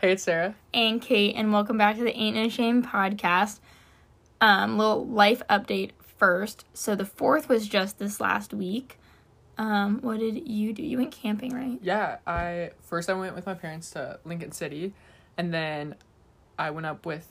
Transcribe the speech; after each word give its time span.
Hey, 0.00 0.12
it's 0.12 0.22
Sarah. 0.22 0.54
and 0.72 1.00
Kate, 1.02 1.34
and 1.36 1.52
welcome 1.52 1.76
back 1.76 1.96
to 1.96 2.02
the 2.02 2.16
Ain't 2.16 2.36
No 2.36 2.48
Shame 2.48 2.82
podcast. 2.82 3.60
Um, 4.40 4.78
little 4.78 5.06
life 5.06 5.42
update 5.50 5.90
first. 6.16 6.64
So 6.72 6.94
the 6.94 7.04
fourth 7.04 7.48
was 7.48 7.68
just 7.68 7.98
this 7.98 8.18
last 8.20 8.54
week. 8.54 8.98
Um, 9.58 9.98
what 10.00 10.18
did 10.18 10.48
you 10.48 10.72
do? 10.72 10.82
You 10.82 10.96
went 10.98 11.12
camping, 11.12 11.52
right? 11.54 11.78
Yeah, 11.82 12.16
I 12.26 12.70
first 12.80 13.10
I 13.10 13.12
went 13.14 13.34
with 13.34 13.44
my 13.44 13.52
parents 13.52 13.90
to 13.90 14.18
Lincoln 14.24 14.52
City, 14.52 14.94
and 15.36 15.52
then 15.52 15.96
I 16.58 16.70
went 16.70 16.86
up 16.86 17.04
with 17.04 17.28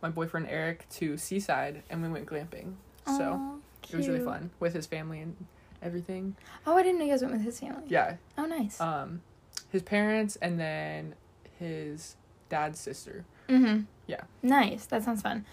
my 0.00 0.08
boyfriend 0.10 0.46
Eric 0.48 0.88
to 0.90 1.16
Seaside, 1.16 1.82
and 1.90 2.00
we 2.00 2.08
went 2.08 2.26
glamping. 2.26 2.74
So 3.06 3.32
Aw, 3.32 3.54
it 3.90 3.96
was 3.96 4.06
really 4.06 4.24
fun 4.24 4.50
with 4.60 4.72
his 4.72 4.86
family 4.86 5.20
and 5.20 5.34
everything. 5.82 6.36
Oh, 6.64 6.76
I 6.76 6.84
didn't 6.84 7.00
know 7.00 7.06
you 7.06 7.10
guys 7.10 7.22
went 7.22 7.34
with 7.34 7.42
his 7.42 7.58
family. 7.58 7.82
Yeah, 7.88 8.16
Oh, 8.38 8.44
nice. 8.46 8.80
um, 8.80 9.22
his 9.70 9.82
parents, 9.82 10.36
and 10.36 10.60
then 10.60 11.16
his 11.58 12.16
dad's 12.48 12.78
sister. 12.80 13.24
mm-hmm. 13.48 13.82
yeah. 14.06 14.22
Nice. 14.42 14.86
That 14.86 15.02
sounds 15.02 15.22
fun. 15.22 15.44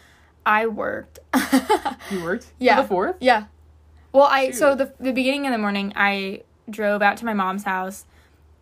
I 0.46 0.68
worked. 0.68 1.20
You 2.12 2.24
worked. 2.24 2.46
for 2.46 2.52
Yeah. 2.60 2.82
the 2.82 2.88
fourth. 2.88 3.16
Yeah. 3.20 3.46
Well, 4.12 4.28
I 4.30 4.52
so 4.52 4.76
the 4.76 4.94
the 5.00 5.14
beginning 5.14 5.46
of 5.46 5.52
the 5.54 5.58
morning, 5.58 5.94
I 5.96 6.42
drove 6.70 7.02
out 7.02 7.18
to 7.18 7.26
my 7.26 7.34
mom's 7.34 7.64
house, 7.64 8.06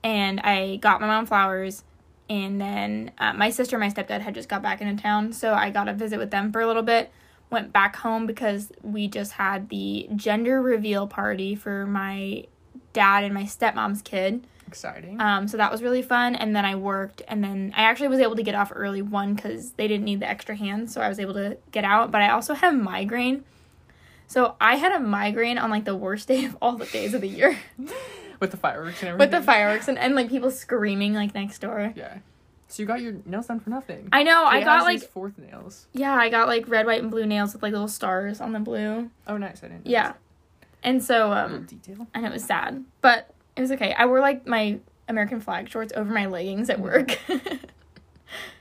and 0.04 0.40
I 0.42 0.76
got 0.78 1.02
my 1.02 1.08
mom 1.08 1.26
flowers, 1.26 1.84
and 2.30 2.60
then 2.62 3.12
uh, 3.18 3.34
my 3.34 3.50
sister 3.50 3.76
and 3.76 3.82
my 3.82 3.90
stepdad 3.92 4.22
had 4.22 4.36
just 4.36 4.48
got 4.50 4.62
back 4.62 4.82
into 4.82 5.02
town, 5.02 5.34
so 5.34 5.54
I 5.54 5.70
got 5.72 5.88
a 5.88 5.94
visit 5.94 6.20
with 6.20 6.30
them 6.32 6.52
for 6.52 6.62
a 6.62 6.68
little 6.68 6.84
bit. 6.84 7.12
Went 7.50 7.74
back 7.74 7.96
home 7.96 8.28
because 8.28 8.72
we 8.84 9.08
just 9.08 9.32
had 9.34 9.70
the 9.70 10.08
gender 10.16 10.62
reveal 10.62 11.08
party 11.08 11.56
for 11.56 11.88
my 11.88 12.46
dad 12.94 13.24
and 13.24 13.34
my 13.34 13.44
stepmom's 13.44 14.04
kid. 14.04 14.46
Exciting. 14.70 15.20
Um, 15.20 15.48
so 15.48 15.58
that 15.58 15.72
was 15.72 15.82
really 15.82 16.04
fun. 16.04 16.36
And 16.36 16.56
then 16.56 16.64
I 16.64 16.76
worked, 16.76 17.24
and 17.28 17.44
then 17.44 17.74
I 17.76 17.82
actually 17.84 18.10
was 18.10 18.20
able 18.20 18.36
to 18.36 18.44
get 18.44 18.54
off 18.54 18.72
early 18.74 19.02
one 19.02 19.34
because 19.34 19.72
they 19.72 19.88
didn't 19.88 20.06
need 20.06 20.20
the 20.20 20.30
extra 20.30 20.56
hands, 20.56 20.94
so 20.94 21.02
I 21.02 21.10
was 21.10 21.20
able 21.20 21.34
to 21.34 21.58
get 21.72 21.84
out. 21.84 22.12
But 22.12 22.22
I 22.22 22.30
also 22.30 22.54
had 22.54 22.74
a 22.74 22.78
migraine, 22.78 23.44
so 24.28 24.56
I 24.62 24.76
had 24.76 24.92
a 24.92 25.00
migraine 25.00 25.58
on 25.58 25.72
like 25.72 25.86
the 25.86 25.96
worst 25.96 26.28
day 26.34 26.46
of 26.46 26.56
all 26.62 26.76
the 26.78 26.86
days 26.86 27.16
of 27.16 27.22
the 27.22 27.28
year 27.28 27.58
with 28.40 28.52
the 28.52 28.58
fireworks 28.58 29.02
and 29.02 29.10
everything. 29.10 29.32
with 29.32 29.32
the 29.32 29.44
fireworks 29.44 29.88
and, 29.88 29.98
and 29.98 30.14
like 30.14 30.30
people 30.30 30.52
screaming 30.52 31.14
like 31.16 31.34
next 31.34 31.60
door. 31.60 31.92
Yeah. 31.96 32.20
So 32.68 32.84
you 32.84 32.88
got 32.88 33.02
your 33.02 33.16
nails 33.26 33.48
done 33.48 33.60
for 33.60 33.72
nothing. 33.72 34.10
I 34.14 34.22
know. 34.22 34.46
I 34.46 34.64
got 34.64 34.84
like 34.84 35.02
fourth 35.02 35.40
nails. 35.40 35.88
yeah, 35.92 36.14
I 36.14 36.30
got 36.30 36.48
like 36.48 36.68
red, 36.68 36.86
white, 36.86 37.02
and 37.02 37.10
blue 37.10 37.26
nails 37.26 37.54
with 37.54 37.64
like 37.64 37.72
little 37.72 37.88
stars 37.88 38.40
on 38.40 38.52
the 38.52 38.60
blue. 38.60 39.10
Oh, 39.26 39.38
nice. 39.38 39.64
I 39.64 39.70
didn't. 39.70 39.88
Yeah, 39.88 40.14
and 40.84 41.04
so 41.04 41.30
notice 41.30 41.36
that. 41.36 41.42
Little 41.50 41.58
um, 41.58 41.66
detail. 41.66 42.08
and 42.14 42.26
it 42.28 42.32
was 42.32 42.44
sad, 42.46 42.86
but 43.02 43.34
it 43.60 43.64
was 43.64 43.72
okay. 43.74 43.94
I 43.94 44.06
wore 44.06 44.22
like 44.22 44.48
my 44.48 44.80
American 45.10 45.42
flag 45.42 45.68
shorts 45.70 45.92
over 45.96 46.10
my 46.14 46.28
leggings 46.28 46.70
at 46.70 46.80
work. 46.80 47.20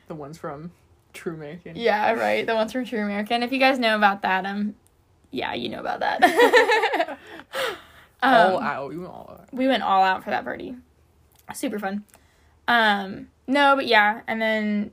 The 0.08 0.14
ones 0.14 0.38
from 0.38 0.70
True 1.12 1.34
American. 1.34 1.77
Yeah, 1.77 2.12
right. 2.14 2.46
The 2.46 2.54
ones 2.54 2.72
from 2.72 2.86
True 2.86 3.00
American. 3.02 3.42
If 3.42 3.52
you 3.52 3.58
guys 3.58 3.78
know 3.78 3.94
about 3.94 4.22
that, 4.22 4.46
um, 4.46 4.74
yeah, 5.30 5.52
you 5.52 5.69
know 5.69 5.80
about 5.80 6.00
that. 6.00 7.19
all 8.22 8.56
um, 8.56 8.62
out. 8.62 8.88
We 8.88 8.96
went 8.96 9.10
all 9.12 9.28
out. 9.38 9.48
we 9.52 9.69
went 9.69 9.82
all 9.82 10.02
out 10.02 10.24
for 10.24 10.30
that 10.30 10.44
party. 10.44 10.74
Super 11.54 11.78
fun. 11.78 12.04
Um, 12.66 13.28
no, 13.46 13.76
but 13.76 13.86
yeah, 13.86 14.22
and 14.26 14.41
then 14.41 14.92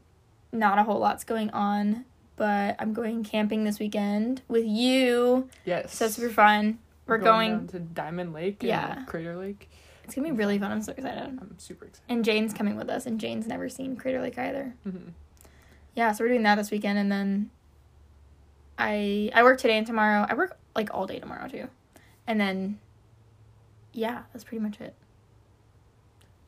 not 0.52 0.78
a 0.80 0.84
whole 0.84 1.00
lot's 1.00 1.24
going 1.24 1.50
on, 1.52 2.04
but 2.36 2.76
I'm 2.78 2.94
going 2.94 3.24
camping 3.24 3.64
this 3.64 3.80
weekend 3.80 4.42
with 4.50 4.66
you, 4.66 5.50
Yes. 5.64 5.96
so 5.96 6.10
super 6.10 6.30
fun. 6.34 6.80
We're 7.08 7.20
going. 7.20 7.52
down 7.52 7.68
to 7.70 7.80
Diamond 7.80 8.34
Lake. 8.34 8.58
and 8.64 8.68
Yeah. 8.68 9.04
Crater 9.06 9.38
Lake. 9.38 9.70
It's 10.06 10.16
gonna 10.16 10.28
be 10.28 10.32
really 10.32 10.58
fun. 10.58 10.72
I'm 10.72 10.82
so 10.82 10.94
excited. 10.94 11.22
I'm 11.24 11.56
super 11.58 11.86
excited. 11.86 12.06
And 12.08 12.24
Jane's 12.24 12.54
coming 12.54 12.76
with 12.78 12.90
us, 12.90 13.06
and 13.06 13.20
Jane's 13.20 13.48
never 13.48 13.68
seen 13.70 13.98
Crater 13.98 14.22
Lake 14.22 14.38
either. 14.38 14.74
hmm 14.84 15.10
yeah, 15.96 16.12
so 16.12 16.24
we're 16.24 16.28
doing 16.30 16.44
that 16.44 16.56
this 16.56 16.72
weekend, 16.72 17.00
and 17.00 17.12
then 17.12 17.50
I 18.78 19.32
I 19.34 19.44
work 19.44 19.60
today 19.60 19.78
and 19.78 19.88
tomorrow. 19.88 20.26
I 20.30 20.34
work 20.34 20.58
like 20.76 20.94
all 20.94 21.08
day 21.08 21.20
tomorrow 21.20 21.48
too, 21.48 21.70
and 22.28 22.40
then 22.40 22.80
yeah, 23.94 24.24
that's 24.34 24.44
pretty 24.44 24.62
much 24.62 24.80
it. 24.82 24.94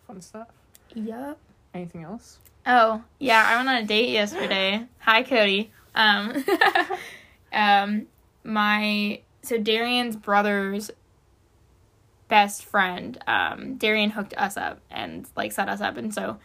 Fun 0.05 0.21
stuff. 0.21 0.49
Yep. 0.93 1.37
Anything 1.73 2.03
else? 2.03 2.39
Oh 2.65 3.03
yeah, 3.19 3.45
I 3.47 3.55
went 3.55 3.69
on 3.69 3.77
a 3.77 3.85
date 3.85 4.09
yesterday. 4.09 4.85
Hi 4.99 5.23
Cody. 5.23 5.71
Um, 5.95 6.43
um, 7.53 8.07
my 8.43 9.21
so 9.41 9.57
Darian's 9.57 10.17
brother's 10.17 10.91
best 12.27 12.65
friend, 12.65 13.17
um, 13.27 13.75
Darian 13.77 14.09
hooked 14.11 14.33
us 14.37 14.57
up 14.57 14.79
and 14.91 15.27
like 15.35 15.51
set 15.51 15.69
us 15.69 15.81
up, 15.81 15.97
and 15.97 16.13
so 16.13 16.37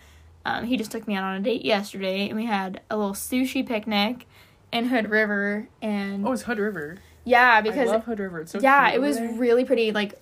um, 0.44 0.64
he 0.64 0.76
just 0.76 0.90
took 0.90 1.06
me 1.06 1.14
out 1.14 1.24
on 1.24 1.36
a 1.36 1.40
date 1.40 1.64
yesterday, 1.64 2.28
and 2.28 2.36
we 2.36 2.46
had 2.46 2.80
a 2.90 2.96
little 2.96 3.14
sushi 3.14 3.66
picnic 3.66 4.26
in 4.72 4.86
Hood 4.86 5.10
River, 5.10 5.68
and 5.80 6.26
Oh, 6.26 6.32
it's 6.32 6.42
Hood 6.42 6.58
River. 6.58 6.98
yeah, 7.24 7.52
I 7.54 7.60
because 7.60 7.88
love 7.88 8.04
Hood 8.04 8.18
River. 8.20 8.40
It's 8.40 8.52
so 8.52 8.60
yeah, 8.60 8.90
it 8.90 9.00
was 9.00 9.18
there. 9.18 9.30
really 9.32 9.64
pretty. 9.64 9.92
Like 9.92 10.14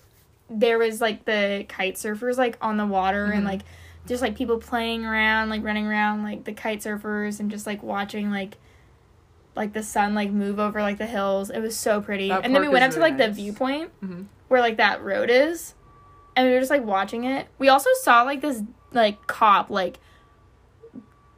there 0.49 0.77
was 0.77 0.99
like 0.99 1.25
the 1.25 1.65
kite 1.69 1.95
surfers 1.95 2.37
like 2.37 2.57
on 2.61 2.75
the 2.77 2.85
water 2.85 3.25
and 3.31 3.43
Mhm. 3.43 3.47
like 3.49 3.61
just 4.07 4.21
like 4.21 4.35
people 4.35 4.57
playing 4.57 5.05
around, 5.05 5.49
like 5.49 5.63
running 5.63 5.87
around 5.87 6.23
like 6.23 6.43
the 6.43 6.51
kite 6.53 6.79
surfers 6.81 7.39
and 7.39 7.49
just 7.49 7.65
like 7.65 7.81
watching 7.81 8.29
like 8.31 8.57
like 9.55 9.73
the 9.73 9.83
sun 9.83 10.13
like 10.15 10.31
move 10.31 10.59
over 10.59 10.81
like 10.81 10.97
the 10.97 11.05
hills. 11.05 11.49
It 11.49 11.59
was 11.59 11.77
so 11.77 12.01
pretty. 12.01 12.27
That 12.29 12.43
and 12.45 12.53
then 12.53 12.61
we 12.61 12.67
went 12.69 12.83
up 12.83 12.91
to 12.91 12.99
like 12.99 13.17
the 13.17 13.27
nice. 13.27 13.35
viewpoint 13.35 13.91
Mhm. 14.03 14.25
Where 14.51 14.59
like 14.61 14.77
that 14.77 15.01
road 15.01 15.29
is. 15.29 15.73
And 16.35 16.47
we 16.47 16.53
were 16.53 16.59
just 16.59 16.69
like 16.71 16.83
watching 16.83 17.23
it. 17.23 17.47
We 17.57 17.69
also 17.69 17.89
saw 18.01 18.23
like 18.23 18.41
this 18.41 18.61
like 18.91 19.25
cop 19.27 19.69
like 19.69 19.97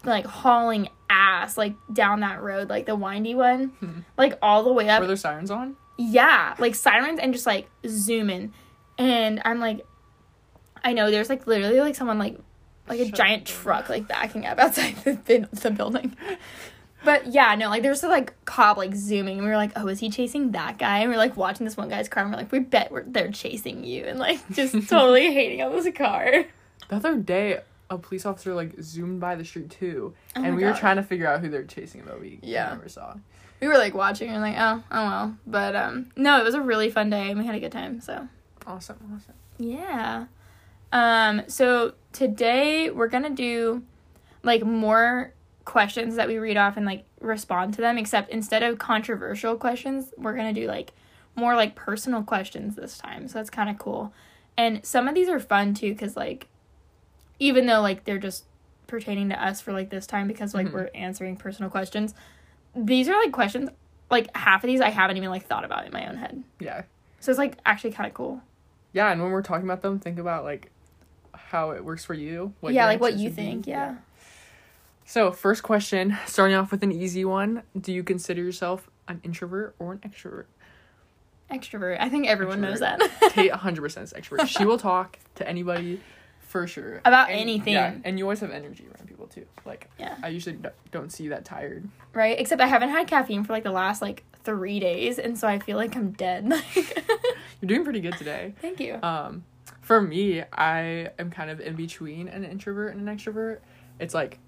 like 0.04 0.26
hauling 0.26 0.90
ass 1.10 1.58
like 1.58 1.76
down 1.94 2.20
that 2.22 2.42
road, 2.42 2.70
like 2.70 2.86
the 2.86 2.96
windy 2.96 3.36
one. 3.36 3.72
Mhm. 3.82 4.04
Like 4.18 4.38
all 4.42 4.64
the 4.64 4.74
way 4.74 4.90
up 4.90 5.02
Were 5.02 5.08
there 5.08 5.16
sirens 5.16 5.52
on? 5.52 5.76
yeah, 5.98 6.56
like 6.60 6.76
sirens 6.76 7.20
and 7.20 7.34
just 7.34 7.46
like 7.46 7.70
zooming. 7.88 8.52
And 8.98 9.42
I'm 9.46 9.60
like, 9.60 9.86
I 10.84 10.94
know 10.94 11.10
there's 11.12 11.30
like 11.30 11.48
literally 11.48 11.80
like 11.80 11.96
someone 11.96 12.20
like 12.20 12.38
like 12.88 13.00
a 13.00 13.06
Shut 13.06 13.16
giant 13.16 13.42
up. 13.44 13.48
truck 13.48 13.90
like 13.96 14.08
backing 14.08 14.46
up 14.46 14.58
outside 14.60 14.96
the, 15.04 15.48
the 15.52 15.72
building. 15.72 16.16
But 17.04 17.28
yeah, 17.34 17.54
no, 17.56 17.70
like 17.70 17.82
there's 17.84 18.02
this 18.02 18.10
like 18.10 18.34
cop 18.46 18.78
like 18.78 18.96
zooming, 18.96 19.38
and 19.38 19.46
we 19.46 19.50
were 19.52 19.58
like, 19.58 19.72
oh, 19.76 19.88
is 19.88 20.00
he 20.00 20.10
chasing 20.10 20.52
that 20.52 20.78
guy? 20.78 21.00
And 21.00 21.10
we 21.10 21.16
are 21.16 21.18
like 21.18 21.36
watching 21.38 21.66
this 21.66 21.76
one 21.78 21.90
guy's 21.90 22.08
car, 22.08 22.24
and 22.24 22.32
we're 22.32 22.38
like, 22.38 22.52
we 22.52 22.60
bet 22.60 22.92
we're, 22.92 23.04
they're 23.04 23.32
chasing 23.32 23.84
you, 23.84 24.06
and 24.06 24.20
like 24.20 24.40
just 24.52 24.74
totally 24.90 25.34
hating 25.34 25.62
on 25.62 25.72
this 25.74 25.94
car. 25.96 26.46
The 26.90 26.96
other 26.96 27.16
day, 27.18 27.60
a 27.90 27.98
police 27.98 28.26
officer 28.26 28.54
like 28.54 28.74
zoomed 28.82 29.20
by 29.20 29.36
the 29.36 29.44
street 29.46 29.70
too, 29.70 30.14
Oh 30.36 30.44
and 30.44 30.56
we 30.56 30.64
were 30.64 30.74
trying 30.74 30.96
to 30.98 31.04
figure 31.04 31.28
out 31.28 31.42
who 31.42 31.50
they're 31.50 31.64
chasing, 31.64 32.04
but 32.06 32.20
we 32.22 32.40
Yeah. 32.42 32.70
never 32.70 32.88
saw. 32.90 33.16
We 33.60 33.68
were 33.68 33.78
like 33.78 33.94
watching, 33.94 34.30
and 34.30 34.42
like, 34.42 34.56
oh, 34.58 34.84
oh 34.92 35.06
well. 35.06 35.38
But 35.48 35.76
um, 35.76 36.12
no, 36.16 36.40
it 36.40 36.44
was 36.44 36.56
a 36.56 36.62
really 36.62 36.90
fun 36.90 37.10
day, 37.10 37.30
and 37.30 37.40
we 37.40 37.46
had 37.46 37.56
a 37.56 37.60
good 37.60 37.72
time. 37.72 38.02
So 38.02 38.28
Awesome, 38.66 38.98
awesome. 39.14 39.34
Yeah. 39.58 40.26
Um, 40.94 41.42
so 41.48 41.94
today 42.12 42.90
we're 42.90 43.08
gonna 43.08 43.30
do 43.30 43.84
like 44.44 44.64
more 44.64 45.34
questions 45.66 46.16
that 46.16 46.28
we 46.28 46.38
read 46.38 46.58
off 46.58 46.76
and 46.78 46.86
like 46.86 47.06
respond 47.22 47.74
to 47.76 47.82
them, 47.82 47.98
except 47.98 48.30
instead 48.30 48.64
of 48.64 48.78
controversial 48.80 49.56
questions, 49.56 50.14
we're 50.18 50.36
gonna 50.36 50.54
do 50.54 50.68
like 50.68 50.92
more 51.36 51.56
like 51.56 51.76
personal 51.76 52.22
questions 52.24 52.76
this 52.76 52.98
time. 52.98 53.28
So 53.28 53.40
that's 53.40 53.50
kind 53.50 53.70
of 53.70 53.78
cool. 53.78 54.14
And 54.58 54.86
some 54.86 55.08
of 55.08 55.16
these 55.16 55.30
are 55.30 55.40
fun 55.40 55.74
too, 55.74 55.94
because 55.94 56.16
like 56.16 56.48
even 57.40 57.66
though 57.66 57.82
like 57.82 58.04
they're 58.04 58.18
just 58.20 58.46
pertaining 58.88 59.30
to 59.30 59.44
us 59.44 59.60
for 59.62 59.72
like 59.74 59.90
this 59.90 60.06
time 60.06 60.28
because 60.28 60.54
like 60.54 60.68
Mhm. 60.68 60.74
we're 60.74 60.90
answering 60.94 61.36
personal 61.38 61.72
questions, 61.72 62.14
these 62.76 63.08
are 63.10 63.20
like 63.24 63.32
questions 63.32 63.70
like 64.12 64.36
half 64.36 64.64
of 64.64 64.68
these 64.68 64.82
I 64.82 64.90
haven't 64.90 65.18
even 65.18 65.30
like 65.30 65.46
thought 65.46 65.64
about 65.66 65.86
in 65.86 65.92
my 65.94 66.08
own 66.08 66.18
head. 66.18 66.44
Yeah, 66.60 66.84
So 67.20 67.32
it's 67.32 67.40
like 67.40 67.58
actually 67.66 67.92
kind 67.92 68.08
of 68.08 68.14
cool. 68.14 68.42
yeah. 68.92 69.12
And 69.12 69.22
when 69.22 69.32
we're 69.32 69.42
talking 69.42 69.66
about 69.66 69.82
them, 69.82 69.98
think 70.00 70.20
about 70.20 70.44
like 70.44 70.70
how 71.34 71.72
it 71.72 71.84
works 71.84 72.06
for 72.06 72.14
you. 72.14 72.54
yeah, 72.62 72.86
like 72.86 73.00
what 73.00 73.16
you 73.16 73.30
think. 73.32 73.66
yeah. 73.66 73.96
So 75.06 75.32
first 75.32 75.64
question, 75.64 76.18
starting 76.26 76.56
off 76.56 76.72
with 76.72 76.84
an 76.84 76.92
easy 76.92 77.26
one: 77.26 77.64
Do 77.80 77.92
you 77.94 78.04
consider 78.04 78.42
yourself 78.42 78.90
an 79.08 79.20
introvert 79.24 79.76
or 79.80 79.94
an 79.94 80.00
extrovert? 80.00 80.46
Extrovert. 81.52 81.98
I 82.00 82.10
think 82.10 82.28
everyone 82.28 82.62
knows 82.62 82.80
that. 82.80 83.00
Kate 83.32 83.52
100% 83.52 84.02
is 84.04 84.14
extrovert. 84.14 84.48
She 84.48 84.66
will 84.66 84.78
talk 84.80 85.20
to 85.36 85.48
anybody 85.48 86.00
for 86.40 86.66
sure. 86.68 87.02
About 87.06 87.30
And- 87.30 87.40
anything. 87.40 87.74
Yeah, 87.74 87.96
and 88.04 88.18
you 88.18 88.26
always 88.26 88.40
have 88.40 88.50
energy 88.52 88.86
around 88.88 89.08
people 89.08 89.28
too. 89.28 89.46
Like, 89.66 89.90
Yeah. 90.00 90.16
I 90.24 90.30
usually 90.30 90.58
don't 90.92 91.12
see 91.12 91.26
you 91.26 91.30
that 91.32 91.46
tired. 91.46 91.88
right? 92.14 92.40
Except 92.40 92.62
I 92.62 92.68
haven't 92.68 92.90
had 92.90 93.08
caffeine 93.08 93.44
for 93.44 93.54
like 93.54 93.64
the 93.64 93.72
last 93.72 94.02
like 94.02 94.24
three 94.44 94.80
days, 94.80 95.20
and 95.20 95.38
so 95.38 95.48
I 95.48 95.60
feel 95.60 95.78
like 95.78 95.96
I'm 95.96 96.12
dead. 96.12 96.48
Like, 96.50 96.76
You're 97.62 97.68
doing 97.68 97.84
pretty 97.84 98.00
good 98.02 98.18
today. 98.18 98.54
thank 98.62 98.80
you. 98.80 98.98
Um, 99.04 99.44
for 99.82 100.02
me, 100.02 100.44
I 100.54 101.10
am 101.20 101.30
kind 101.30 101.50
of 101.52 101.60
in 101.60 101.76
between 101.76 102.30
an 102.30 102.44
introvert 102.46 102.96
and 102.96 103.08
an 103.08 103.16
extrovert. 103.18 103.60
It's 104.00 104.14
like 104.14 104.40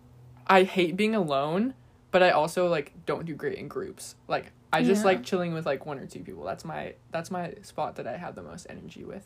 I 0.47 0.63
hate 0.63 0.95
being 0.95 1.15
alone, 1.15 1.73
but 2.11 2.21
I 2.23 2.31
also 2.31 2.67
like 2.67 2.93
don't 3.05 3.25
do 3.25 3.33
great 3.35 3.57
in 3.57 3.67
groups. 3.67 4.15
Like 4.27 4.51
I 4.71 4.83
just 4.83 5.01
Yeah. 5.01 5.05
like 5.11 5.23
chilling 5.23 5.53
with 5.53 5.65
like 5.65 5.85
one 5.85 5.99
or 5.99 6.05
two 6.05 6.19
people. 6.21 6.43
That's 6.43 6.65
my 6.65 6.93
that's 7.11 7.31
my 7.31 7.53
spot 7.61 7.95
that 7.95 8.07
I 8.07 8.17
have 8.17 8.35
the 8.35 8.43
most 8.43 8.67
energy 8.69 9.03
with. 9.03 9.25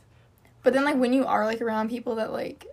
But 0.64 0.74
then 0.74 0.84
like 0.86 0.96
when 0.98 1.14
you 1.14 1.26
are 1.26 1.46
like 1.46 1.62
around 1.62 1.90
people 1.90 2.16
that 2.16 2.32
like 2.32 2.66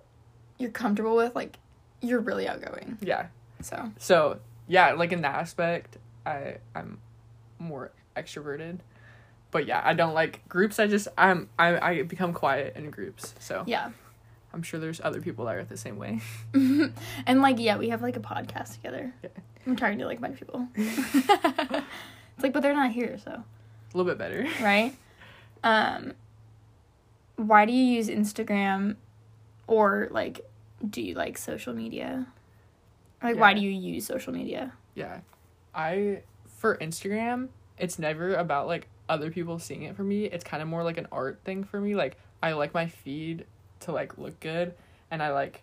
you're 0.59 0.71
comfortable 0.71 1.17
with, 1.17 1.35
like 1.35 1.59
you're 2.01 2.21
really 2.21 2.47
outgoing. 2.49 2.99
Yeah. 3.01 3.27
So 3.63 3.91
So 3.99 4.41
yeah, 4.69 4.93
like 4.93 5.13
in 5.13 5.23
that 5.23 5.35
aspect, 5.37 5.97
I 6.25 6.57
I'm 6.75 6.99
more 7.59 7.91
extroverted. 8.17 8.79
But 9.51 9.67
yeah, 9.67 9.81
I 9.85 9.95
don't 9.95 10.13
like 10.15 10.47
groups. 10.49 10.79
I 10.79 10.87
just 10.87 11.09
I'm 11.17 11.49
I 11.59 11.79
I 11.79 12.03
become 12.03 12.33
quiet 12.33 12.77
in 12.77 12.91
groups. 12.91 13.35
So 13.39 13.63
yeah. 13.67 13.91
I'm 14.57 14.63
sure 14.63 14.81
there's 14.81 15.03
other 15.05 15.21
people 15.21 15.45
that 15.45 15.55
are 15.55 15.65
the 15.65 15.77
same 15.77 15.99
way. 15.99 16.21
and 16.55 17.43
like 17.43 17.59
yeah, 17.59 17.77
we 17.77 17.91
have 17.91 18.01
like 18.01 18.17
a 18.17 18.21
podcast 18.21 18.73
together. 18.73 19.13
Yeah. 19.23 19.29
I'm 19.67 19.77
talking 19.77 19.99
to 19.99 20.07
like 20.07 20.19
a 20.19 20.21
bunch 20.23 20.41
of 20.41 20.47
people. 20.47 20.67
it's 20.77 22.43
like, 22.43 22.53
but 22.55 22.61
they're 22.63 22.73
not 22.75 22.93
here, 22.93 23.19
so 23.23 23.31
A 23.33 23.45
little 23.93 24.11
bit 24.11 24.17
better. 24.19 24.47
right. 24.63 24.97
Um, 25.63 26.15
why 27.37 27.67
do 27.67 27.73
you 27.73 27.85
use 27.85 28.09
Instagram, 28.09 28.97
or 29.67 30.09
like, 30.11 30.49
do 30.89 31.03
you 31.03 31.15
like 31.15 31.37
social 31.37 31.75
media? 31.75 32.27
Like, 33.23 33.37
why 33.37 33.53
do 33.55 33.61
you 33.61 33.71
use 33.71 34.07
social 34.07 34.33
media? 34.33 34.73
Yeah. 34.95 35.21
I 35.75 36.23
for 36.47 36.79
Instagram, 36.79 37.49
it's 37.77 37.99
never 37.99 38.35
about 38.37 38.69
like 38.69 38.89
other 39.09 39.31
people 39.31 39.59
seeing 39.59 39.83
it 39.83 39.97
for 39.97 40.05
me. 40.05 40.25
It's 40.25 40.45
kind 40.45 40.63
of 40.63 40.69
more 40.69 40.83
like 40.83 40.97
an 40.97 41.09
art 41.13 41.41
thing 41.45 41.65
for 41.65 41.81
me. 41.81 41.95
Like 41.95 42.17
I 42.43 42.53
like 42.53 42.73
my 42.73 42.87
feed 42.87 43.45
to 43.81 43.93
like 43.93 44.19
look 44.19 44.39
good 44.41 44.75
and 45.11 45.23
I 45.23 45.33
like 45.33 45.63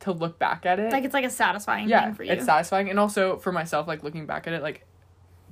to 0.00 0.12
look 0.12 0.38
back 0.38 0.66
at 0.66 0.78
it. 0.78 0.92
Like, 0.92 1.04
it's 1.04 1.14
like 1.14 1.24
a 1.24 1.30
satisfying 1.30 1.88
yeah, 1.88 2.04
thing 2.04 2.14
for 2.14 2.24
you. 2.24 2.32
it's 2.32 2.44
satisfying 2.44 2.90
and 2.90 2.98
also 2.98 3.38
for 3.38 3.52
myself 3.52 3.88
like 3.88 4.02
looking 4.02 4.26
back 4.26 4.46
at 4.46 4.52
it 4.52 4.62
like 4.62 4.86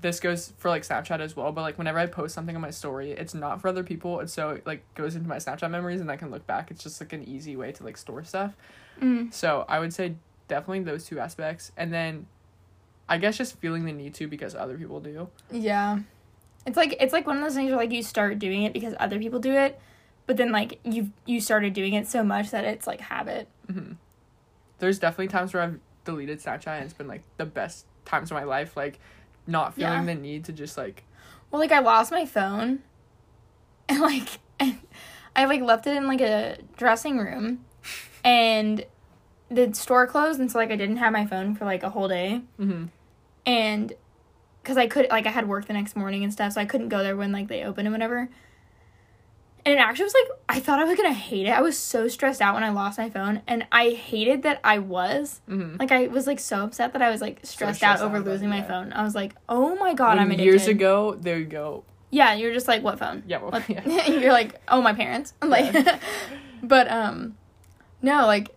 this 0.02 0.20
goes 0.20 0.52
for 0.58 0.68
like 0.68 0.82
Snapchat 0.82 1.20
as 1.20 1.36
well, 1.36 1.52
but 1.52 1.62
like 1.62 1.78
whenever 1.78 1.98
I 1.98 2.06
post 2.06 2.34
something 2.34 2.54
on 2.54 2.60
my 2.60 2.70
story, 2.70 3.12
it's 3.12 3.34
not 3.34 3.60
for 3.60 3.68
other 3.68 3.84
people. 3.84 4.20
It's 4.20 4.32
so 4.32 4.50
it 4.50 4.66
like 4.66 4.82
goes 4.94 5.14
into 5.14 5.28
my 5.28 5.36
Snapchat 5.36 5.70
memories 5.70 6.00
and 6.00 6.10
I 6.10 6.16
can 6.16 6.30
look 6.30 6.46
back. 6.46 6.70
It's 6.70 6.82
just 6.82 7.00
like 7.00 7.12
an 7.12 7.22
easy 7.22 7.56
way 7.56 7.72
to 7.72 7.84
like 7.84 7.96
store 7.96 8.24
stuff. 8.24 8.54
Mm. 9.00 9.32
So 9.32 9.64
I 9.68 9.78
would 9.78 9.94
say 9.94 10.16
definitely 10.48 10.80
those 10.80 11.04
two 11.04 11.18
aspects. 11.18 11.72
And 11.76 11.92
then 11.92 12.26
I 13.08 13.18
guess 13.18 13.38
just 13.38 13.58
feeling 13.58 13.84
the 13.84 13.92
need 13.92 14.14
to 14.14 14.26
because 14.26 14.54
other 14.54 14.76
people 14.76 15.00
do. 15.00 15.28
Yeah. 15.50 16.00
It's 16.66 16.76
like 16.76 16.96
it's 17.00 17.12
like 17.12 17.26
one 17.26 17.36
of 17.36 17.42
those 17.42 17.54
things 17.54 17.70
where 17.70 17.78
like 17.78 17.92
you 17.92 18.02
start 18.02 18.38
doing 18.38 18.64
it 18.64 18.72
because 18.72 18.94
other 18.98 19.18
people 19.18 19.38
do 19.38 19.52
it, 19.52 19.80
but 20.26 20.36
then 20.36 20.52
like 20.52 20.78
you 20.84 21.12
you 21.26 21.40
started 21.40 21.72
doing 21.72 21.94
it 21.94 22.06
so 22.06 22.22
much 22.22 22.50
that 22.50 22.64
it's 22.64 22.86
like 22.86 23.00
habit. 23.00 23.48
hmm 23.70 23.92
There's 24.78 24.98
definitely 24.98 25.28
times 25.28 25.52
where 25.54 25.62
I've 25.62 25.80
deleted 26.04 26.40
Snapchat 26.40 26.66
and 26.76 26.84
it's 26.84 26.92
been 26.94 27.08
like 27.08 27.22
the 27.36 27.46
best 27.46 27.86
times 28.04 28.30
of 28.30 28.36
my 28.36 28.44
life. 28.44 28.76
Like 28.76 28.98
not 29.46 29.74
feeling 29.74 30.00
Yeah. 30.00 30.04
the 30.06 30.14
need 30.14 30.44
to 30.46 30.52
just 30.52 30.76
like 30.76 31.04
Well, 31.50 31.60
like 31.60 31.72
I 31.72 31.80
lost 31.80 32.10
my 32.12 32.24
phone, 32.26 32.80
and 33.88 34.00
like 34.00 34.28
I 35.36 35.44
like 35.46 35.62
left 35.62 35.86
it 35.86 35.96
in 35.96 36.06
like 36.06 36.20
a 36.20 36.58
dressing 36.76 37.18
room, 37.18 37.64
and 38.24 38.84
the 39.50 39.72
store 39.74 40.06
closed, 40.06 40.40
and 40.40 40.50
so 40.50 40.58
like 40.58 40.70
I 40.70 40.76
didn't 40.76 40.96
have 40.98 41.12
my 41.12 41.26
phone 41.26 41.54
for 41.54 41.64
like 41.64 41.82
a 41.82 41.90
whole 41.90 42.08
day, 42.08 42.42
hmm 42.56 42.84
and 43.44 43.92
because 44.62 44.76
I 44.76 44.86
could 44.86 45.08
like 45.10 45.26
I 45.26 45.30
had 45.30 45.48
work 45.48 45.66
the 45.66 45.72
next 45.72 45.96
morning 45.96 46.22
and 46.22 46.32
stuff, 46.32 46.52
so 46.52 46.60
I 46.60 46.64
couldn't 46.64 46.88
go 46.88 47.02
there 47.02 47.16
when 47.16 47.32
like 47.32 47.48
they 47.48 47.64
opened 47.64 47.88
and 47.88 47.94
whatever. 47.94 48.28
And 49.64 49.72
it 49.74 49.78
actually 49.78 50.04
was 50.06 50.14
like 50.14 50.38
I 50.48 50.60
thought 50.60 50.80
I 50.80 50.84
was 50.84 50.96
gonna 50.96 51.12
hate 51.12 51.46
it. 51.46 51.50
I 51.50 51.60
was 51.62 51.78
so 51.78 52.08
stressed 52.08 52.40
out 52.42 52.54
when 52.54 52.64
I 52.64 52.70
lost 52.70 52.98
my 52.98 53.08
phone, 53.10 53.42
and 53.46 53.64
I 53.70 53.90
hated 53.90 54.42
that 54.42 54.60
I 54.64 54.78
was. 54.78 55.40
hmm 55.46 55.76
Like 55.78 55.92
I 55.92 56.08
was 56.08 56.26
like 56.26 56.40
so 56.40 56.64
upset 56.64 56.92
that 56.94 57.02
I 57.02 57.10
was 57.10 57.20
like 57.20 57.40
stressed, 57.44 57.82
out 57.82 57.98
stressed 57.98 58.02
over 58.02 58.16
out 58.16 58.22
about 58.22 58.28
it, 58.28 58.32
losing 58.32 58.48
my 58.48 58.58
yeah. 58.58 58.68
phone. 58.68 58.92
I 58.92 59.02
was 59.04 59.14
like, 59.14 59.34
oh 59.48 59.76
my 59.76 59.94
god, 59.94 60.18
I'm 60.18 60.28
When 60.28 60.32
addicted. 60.32 60.44
years 60.44 60.66
ago, 60.66 61.16
there 61.20 61.38
you 61.38 61.44
go. 61.46 61.84
Yeah, 62.10 62.34
you're 62.34 62.52
just 62.52 62.68
like, 62.68 62.82
what 62.82 62.98
phone? 62.98 63.22
Yeah, 63.26 63.38
well, 63.38 63.62
yeah. 63.68 64.06
you're 64.08 64.32
like, 64.32 64.60
oh, 64.68 64.82
my 64.82 64.92
parents. 64.94 65.32
I'm 65.40 65.48
like, 65.58 65.72
but 66.62 66.90
um, 66.90 67.36
no, 68.02 68.26
like, 68.26 68.50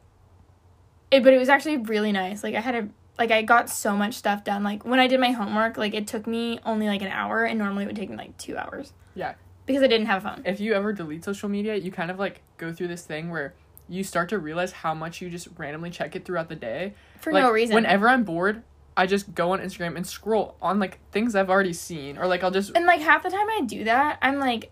it. 1.11 1.23
But 1.23 1.33
it 1.33 1.37
was 1.37 1.49
actually 1.49 1.77
really 1.77 2.11
nice. 2.11 2.43
Like 2.43 2.55
I 2.55 2.61
had 2.61 2.75
a 2.75 2.89
like 3.19 3.31
I 3.31 3.43
got 3.43 3.69
so 3.69 3.95
much 3.95 4.15
stuff 4.15 4.43
done. 4.43 4.63
Like 4.63 4.83
when 4.83 4.99
I 4.99 5.07
did 5.07 5.19
my 5.19 5.31
homework, 5.31 5.77
like 5.77 5.93
it 5.93 6.07
took 6.07 6.25
me 6.25 6.59
only 6.65 6.87
like 6.87 7.01
an 7.03 7.09
hour, 7.09 7.45
and 7.45 7.59
normally 7.59 7.83
it 7.83 7.87
would 7.87 7.95
take 7.95 8.09
me 8.09 8.17
like 8.17 8.35
two 8.37 8.57
hours. 8.57 8.91
Yeah. 9.13 9.35
Because 9.65 9.83
I 9.83 9.87
didn't 9.87 10.07
have 10.07 10.25
a 10.25 10.29
phone. 10.29 10.43
If 10.45 10.59
you 10.59 10.73
ever 10.73 10.93
delete 10.93 11.23
social 11.23 11.49
media, 11.49 11.75
you 11.75 11.91
kind 11.91 12.11
of 12.11 12.19
like 12.19 12.41
go 12.57 12.71
through 12.71 12.87
this 12.87 13.03
thing 13.03 13.31
where 13.31 13.53
you 13.87 14.03
start 14.03 14.29
to 14.29 14.39
realize 14.39 14.71
how 14.71 14.93
much 14.93 15.21
you 15.21 15.29
just 15.29 15.47
randomly 15.57 15.89
check 15.89 16.15
it 16.15 16.25
throughout 16.25 16.49
the 16.49 16.55
day. 16.55 16.93
For 17.19 17.31
like, 17.31 17.43
no 17.43 17.51
reason. 17.51 17.75
Whenever 17.75 18.07
I'm 18.07 18.23
bored, 18.23 18.63
I 18.97 19.07
just 19.07 19.35
go 19.35 19.51
on 19.51 19.59
Instagram 19.59 19.95
and 19.95 20.05
scroll 20.05 20.55
on 20.61 20.79
like 20.79 20.99
things 21.11 21.35
I've 21.35 21.49
already 21.49 21.73
seen, 21.73 22.17
or 22.17 22.27
like 22.27 22.43
I'll 22.43 22.51
just. 22.51 22.75
and 22.75 22.85
like 22.85 23.01
half 23.01 23.23
the 23.23 23.29
time 23.29 23.47
I 23.49 23.61
do 23.65 23.83
that, 23.85 24.19
I'm 24.21 24.39
like, 24.39 24.71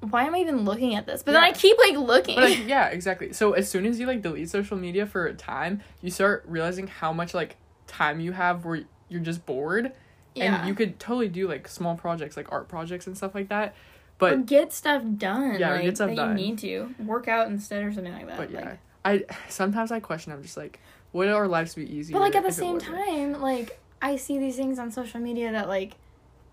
why 0.00 0.24
am 0.24 0.34
I 0.34 0.38
even 0.38 0.64
looking 0.64 0.94
at 0.94 1.06
this? 1.06 1.22
But 1.22 1.32
then 1.32 1.42
I 1.42 1.52
keep 1.52 1.76
like 1.78 1.96
looking. 1.96 2.36
But 2.36 2.50
like, 2.50 2.60
yeah, 2.66 2.88
exactly. 2.88 3.32
So 3.32 3.52
as 3.52 3.68
soon 3.68 3.86
as 3.86 3.98
you 3.98 4.06
like 4.06 4.22
delete 4.22 4.50
social 4.50 4.76
media 4.76 5.06
for 5.06 5.26
a 5.26 5.34
time, 5.34 5.82
you 6.00 6.10
start 6.10 6.44
realizing 6.46 6.86
how 6.86 7.12
much 7.12 7.34
like 7.34 7.56
time 7.86 8.20
you 8.20 8.32
have 8.32 8.64
where 8.64 8.84
you're 9.08 9.20
just 9.20 9.44
bored, 9.46 9.92
yeah. 10.34 10.58
and 10.60 10.68
you 10.68 10.74
could 10.74 10.98
totally 10.98 11.28
do 11.28 11.48
like 11.48 11.68
small 11.68 11.96
projects, 11.96 12.36
like 12.36 12.50
art 12.52 12.68
projects 12.68 13.06
and 13.06 13.16
stuff 13.16 13.34
like 13.34 13.48
that. 13.48 13.74
Or 14.20 14.30
But 14.30 14.46
get 14.46 14.72
stuff 14.72 15.02
done. 15.16 15.58
Yeah, 15.58 15.72
like, 15.72 15.82
get 15.82 15.96
stuff 15.96 16.14
done. 16.14 16.38
You 16.38 16.46
need 16.46 16.58
to 16.58 16.94
work 17.04 17.28
out 17.28 17.48
instead 17.48 17.84
or 17.84 17.92
something 17.92 18.12
like 18.12 18.26
that. 18.26 18.36
but 18.36 18.52
like, 18.52 18.64
yeah, 18.64 18.76
I 19.04 19.24
sometimes 19.48 19.92
I 19.92 20.00
question. 20.00 20.32
I'm 20.32 20.42
just 20.42 20.56
like, 20.56 20.80
would 21.12 21.28
our 21.28 21.48
lives 21.48 21.74
be 21.74 21.84
easier? 21.92 22.14
But 22.14 22.20
like 22.22 22.34
at 22.34 22.44
the 22.44 22.52
same 22.52 22.78
time, 22.78 23.40
like 23.40 23.80
I 24.00 24.16
see 24.16 24.38
these 24.38 24.56
things 24.56 24.78
on 24.78 24.90
social 24.90 25.20
media 25.20 25.52
that 25.52 25.68
like 25.68 25.96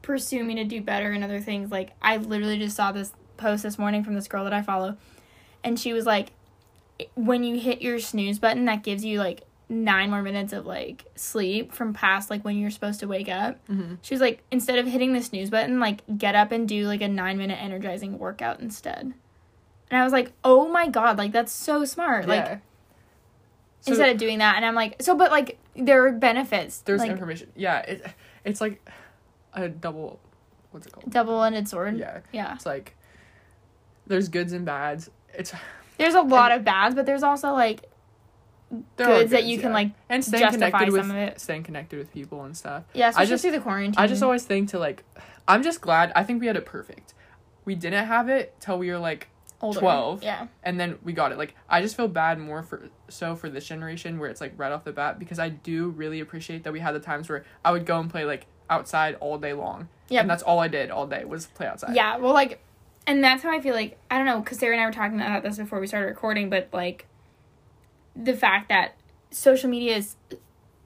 pursue 0.02 0.44
me 0.44 0.56
to 0.56 0.64
do 0.64 0.82
better 0.82 1.12
and 1.12 1.24
other 1.24 1.40
things. 1.40 1.72
Like 1.72 1.92
I 2.02 2.18
literally 2.18 2.58
just 2.58 2.76
saw 2.76 2.92
this 2.92 3.14
post 3.38 3.64
this 3.64 3.78
morning 3.78 4.04
from 4.04 4.16
this 4.16 4.28
girl 4.28 4.44
that 4.44 4.54
I 4.54 4.62
follow, 4.62 4.98
and 5.64 5.80
she 5.80 5.94
was 5.94 6.06
like, 6.06 6.32
when 7.16 7.44
you 7.44 7.60
hit 7.60 7.82
your 7.82 8.00
snooze 8.00 8.40
button, 8.40 8.66
that 8.66 8.84
gives 8.84 9.04
you 9.04 9.20
like 9.20 9.44
nine 9.72 10.10
more 10.10 10.22
minutes 10.22 10.52
of 10.54 10.66
like 10.66 11.06
sleep 11.16 11.72
from 11.74 11.94
past 11.94 12.30
like 12.30 12.44
when 12.44 12.58
you're 12.58 12.70
supposed 12.70 13.00
to 13.00 13.08
wake 13.08 13.30
up. 13.30 13.66
Mhm. 13.68 13.98
She 14.02 14.14
was 14.14 14.22
like, 14.22 14.44
instead 14.52 14.78
of 14.78 14.86
hitting 14.86 15.14
the 15.14 15.22
snooze 15.22 15.50
button, 15.50 15.80
like 15.80 16.02
get 16.18 16.36
up 16.36 16.52
and 16.52 16.68
do 16.68 16.86
like 16.88 17.02
a 17.02 17.08
nine 17.08 17.38
minute 17.38 17.58
energizing 17.62 18.20
workout 18.20 18.60
instead. 18.60 19.14
And 19.90 20.00
I 20.00 20.04
was 20.04 20.14
like, 20.14 20.34
oh 20.44 20.68
my 20.68 20.88
god, 20.88 21.18
like 21.18 21.32
that's 21.32 21.52
so 21.52 21.86
smart. 21.86 22.28
Like 22.28 22.60
So 23.80 23.92
instead 23.94 24.10
of 24.10 24.18
doing 24.18 24.38
that 24.40 24.58
and 24.58 24.64
i'm 24.66 24.76
like 24.76 25.02
so 25.02 25.16
but 25.16 25.32
like 25.32 25.58
there 25.76 26.06
are 26.06 26.12
benefits 26.12 26.82
there's 26.82 27.00
like 27.00 27.10
information. 27.10 27.52
Yeah, 27.56 27.80
it 27.80 28.06
it's 28.46 28.62
like 28.62 28.88
a 29.54 29.70
double. 29.70 30.20
What's 30.72 30.88
it 30.88 30.94
called? 30.94 31.10
double-ended 31.10 31.68
sword 31.68 31.98
Yeah, 31.98 32.20
yeah 32.32 32.54
it's 32.56 32.66
like 32.66 32.96
there's 34.08 34.30
goods 34.30 34.54
and 34.54 34.66
bads. 34.66 35.10
It's 35.34 35.54
there's 35.98 36.14
a 36.14 36.22
lot 36.22 36.52
of 36.52 36.64
bads 36.64 36.94
but 36.96 37.06
there's 37.06 37.24
also 37.24 37.54
like 37.54 37.84
there 38.98 39.10
are 39.10 39.20
goods 39.20 39.32
that 39.32 39.44
you 39.44 39.60
can 39.60 39.74
like 39.74 39.92
and 40.10 40.24
staying 40.24 40.42
justify 40.44 40.70
connected 40.72 40.92
with 40.94 41.10
of 41.10 41.16
it. 41.16 41.40
staying 41.42 41.64
connected 41.64 42.00
with 42.00 42.12
people 42.12 42.44
and 42.44 42.56
stuff. 42.56 42.84
yeah 42.94 43.10
especially 43.10 43.30
just- 43.30 43.42
through 43.44 43.52
the 43.52 43.60
quarantine 43.60 43.96
I 43.98 44.08
just 44.08 44.24
always 44.24 44.44
think 44.44 44.70
to 44.70 44.80
like, 44.80 45.04
I'm 45.48 45.64
just 45.64 45.82
glad. 45.82 46.12
I 46.16 46.24
think 46.24 46.40
we 46.40 46.48
had 46.48 46.56
it 46.56 46.66
perfect. 46.66 47.14
We 47.66 47.76
didn't 47.76 48.06
have 48.06 48.30
it 48.30 48.56
till 48.60 48.78
we 48.78 48.90
were 48.92 48.98
like, 49.00 49.28
Older. 49.62 49.80
12. 49.80 50.24
yeah 50.24 50.48
and 50.64 50.80
then 50.80 50.98
we 51.04 51.14
got 51.14 51.32
it. 51.32 51.38
Like, 51.38 51.56
I 51.70 51.82
just 51.82 51.96
feel 51.96 52.08
bad 52.08 52.40
more 52.40 52.64
for 52.64 52.90
so 53.10 53.36
for 53.36 53.50
this 53.50 53.66
generation 53.68 54.18
where 54.20 54.30
it's 54.30 54.42
like 54.42 54.54
right 54.58 54.72
off 54.72 54.84
the 54.84 54.92
bat 54.94 55.20
because 55.20 55.38
I 55.40 55.50
do 55.50 55.90
really 55.90 56.20
appreciate 56.20 56.64
that 56.64 56.74
we 56.74 56.80
had 56.80 56.94
the 56.96 57.00
times 57.00 57.30
where 57.30 57.44
I 57.64 57.72
would 57.72 57.86
go 57.86 58.00
and 58.00 58.10
play 58.10 58.26
like 58.26 58.48
outside 58.70 59.16
all 59.20 59.38
day 59.38 59.54
long. 59.54 59.90
yeah 60.10 60.22
and 60.22 60.30
that's 60.30 60.44
all 60.44 60.60
I 60.60 60.68
did 60.70 60.90
all 60.92 61.06
day 61.06 61.26
was 61.26 61.46
play 61.48 61.68
outside. 61.68 61.94
yeah 61.96 62.18
well 62.18 62.34
like 62.34 62.64
and 63.08 63.24
that's 63.24 63.42
how 63.44 63.52
i 63.52 63.60
feel 63.60 63.74
like 63.74 63.98
i 64.12 64.18
don't 64.18 64.28
know 64.28 64.40
because 64.40 64.60
sarah 64.60 64.74
and 64.76 64.82
i 64.82 64.86
were 64.86 64.92
talking 64.92 65.20
about 65.20 65.42
this 65.42 65.58
before 65.58 65.80
we 65.80 65.88
started 65.88 66.06
recording 66.06 66.52
but 66.52 66.70
like 66.72 67.08
the 68.16 68.34
fact 68.34 68.70
that 68.70 68.96
social 69.32 69.70
media 69.70 69.96
is 69.98 70.16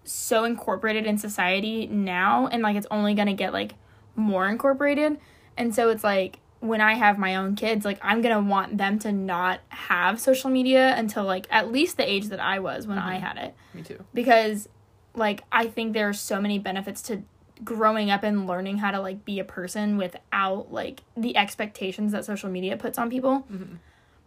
so 0.04 0.44
incorporated 0.44 1.06
in 1.06 1.18
society 1.18 1.88
now 1.88 2.48
and 2.48 2.62
like 2.62 2.76
it's 2.76 2.88
only 2.92 3.14
going 3.16 3.28
to 3.28 3.34
get 3.34 3.52
like 3.54 3.74
more 4.16 4.48
incorporated 4.48 5.18
and 5.58 5.74
so 5.74 5.90
it's 5.90 6.04
like 6.04 6.38
when 6.60 6.80
i 6.80 6.94
have 6.94 7.18
my 7.18 7.36
own 7.36 7.56
kids 7.56 7.84
like 7.84 7.98
i'm 8.04 8.22
going 8.22 8.34
to 8.36 8.48
want 8.50 8.78
them 8.78 9.00
to 9.00 9.12
not 9.12 9.60
have 9.70 10.20
social 10.20 10.50
media 10.52 10.94
until 10.96 11.24
like 11.24 11.48
at 11.50 11.72
least 11.72 11.98
the 11.98 12.08
age 12.10 12.28
that 12.28 12.40
i 12.40 12.60
was 12.60 12.86
when 12.86 13.00
i 13.00 13.18
Mhm. 13.18 13.22
had 13.22 13.38
it 13.38 13.56
me 13.74 13.82
too. 13.82 14.04
because 14.14 14.70
like 15.16 15.44
i 15.52 15.66
think 15.68 15.94
there 15.94 16.08
are 16.08 16.14
so 16.14 16.40
many 16.40 16.60
benefits 16.60 17.02
to 17.04 17.24
growing 17.64 18.12
up 18.12 18.22
and 18.22 18.46
learning 18.46 18.78
how 18.78 18.92
to 18.92 19.00
like 19.00 19.26
be 19.26 19.40
a 19.40 19.44
person 19.44 19.98
without 19.98 20.72
like 20.72 21.02
the 21.18 21.36
expectations 21.36 22.12
that 22.12 22.26
social 22.26 22.50
media 22.50 22.78
puts 22.78 23.00
on 23.00 23.10
people 23.10 23.46
Mhm. 23.52 23.78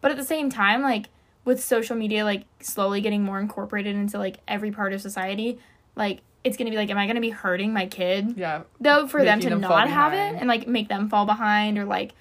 but 0.01 0.11
at 0.11 0.17
the 0.17 0.25
same 0.25 0.49
time 0.49 0.81
like 0.81 1.07
with 1.45 1.63
social 1.63 1.95
media 1.95 2.23
like 2.23 2.45
slowly 2.59 3.01
getting 3.01 3.23
more 3.23 3.39
incorporated 3.39 3.95
into 3.95 4.17
like 4.17 4.39
every 4.47 4.71
part 4.71 4.93
of 4.93 5.01
society 5.01 5.59
like 5.95 6.21
it's 6.43 6.57
gonna 6.57 6.69
be 6.69 6.77
like 6.77 6.89
am 6.89 6.97
i 6.97 7.07
gonna 7.07 7.21
be 7.21 7.29
hurting 7.29 7.73
my 7.73 7.85
kid? 7.85 8.35
Yeah, 8.37 8.63
though 8.79 9.07
for 9.07 9.23
them 9.23 9.39
to 9.41 9.49
them 9.49 9.61
not 9.61 9.89
have 9.89 10.13
it 10.13 10.39
and 10.39 10.47
like 10.47 10.67
make 10.67 10.87
them 10.89 11.09
fall 11.09 11.25
behind 11.25 11.77
or 11.77 11.85
like 11.85 12.13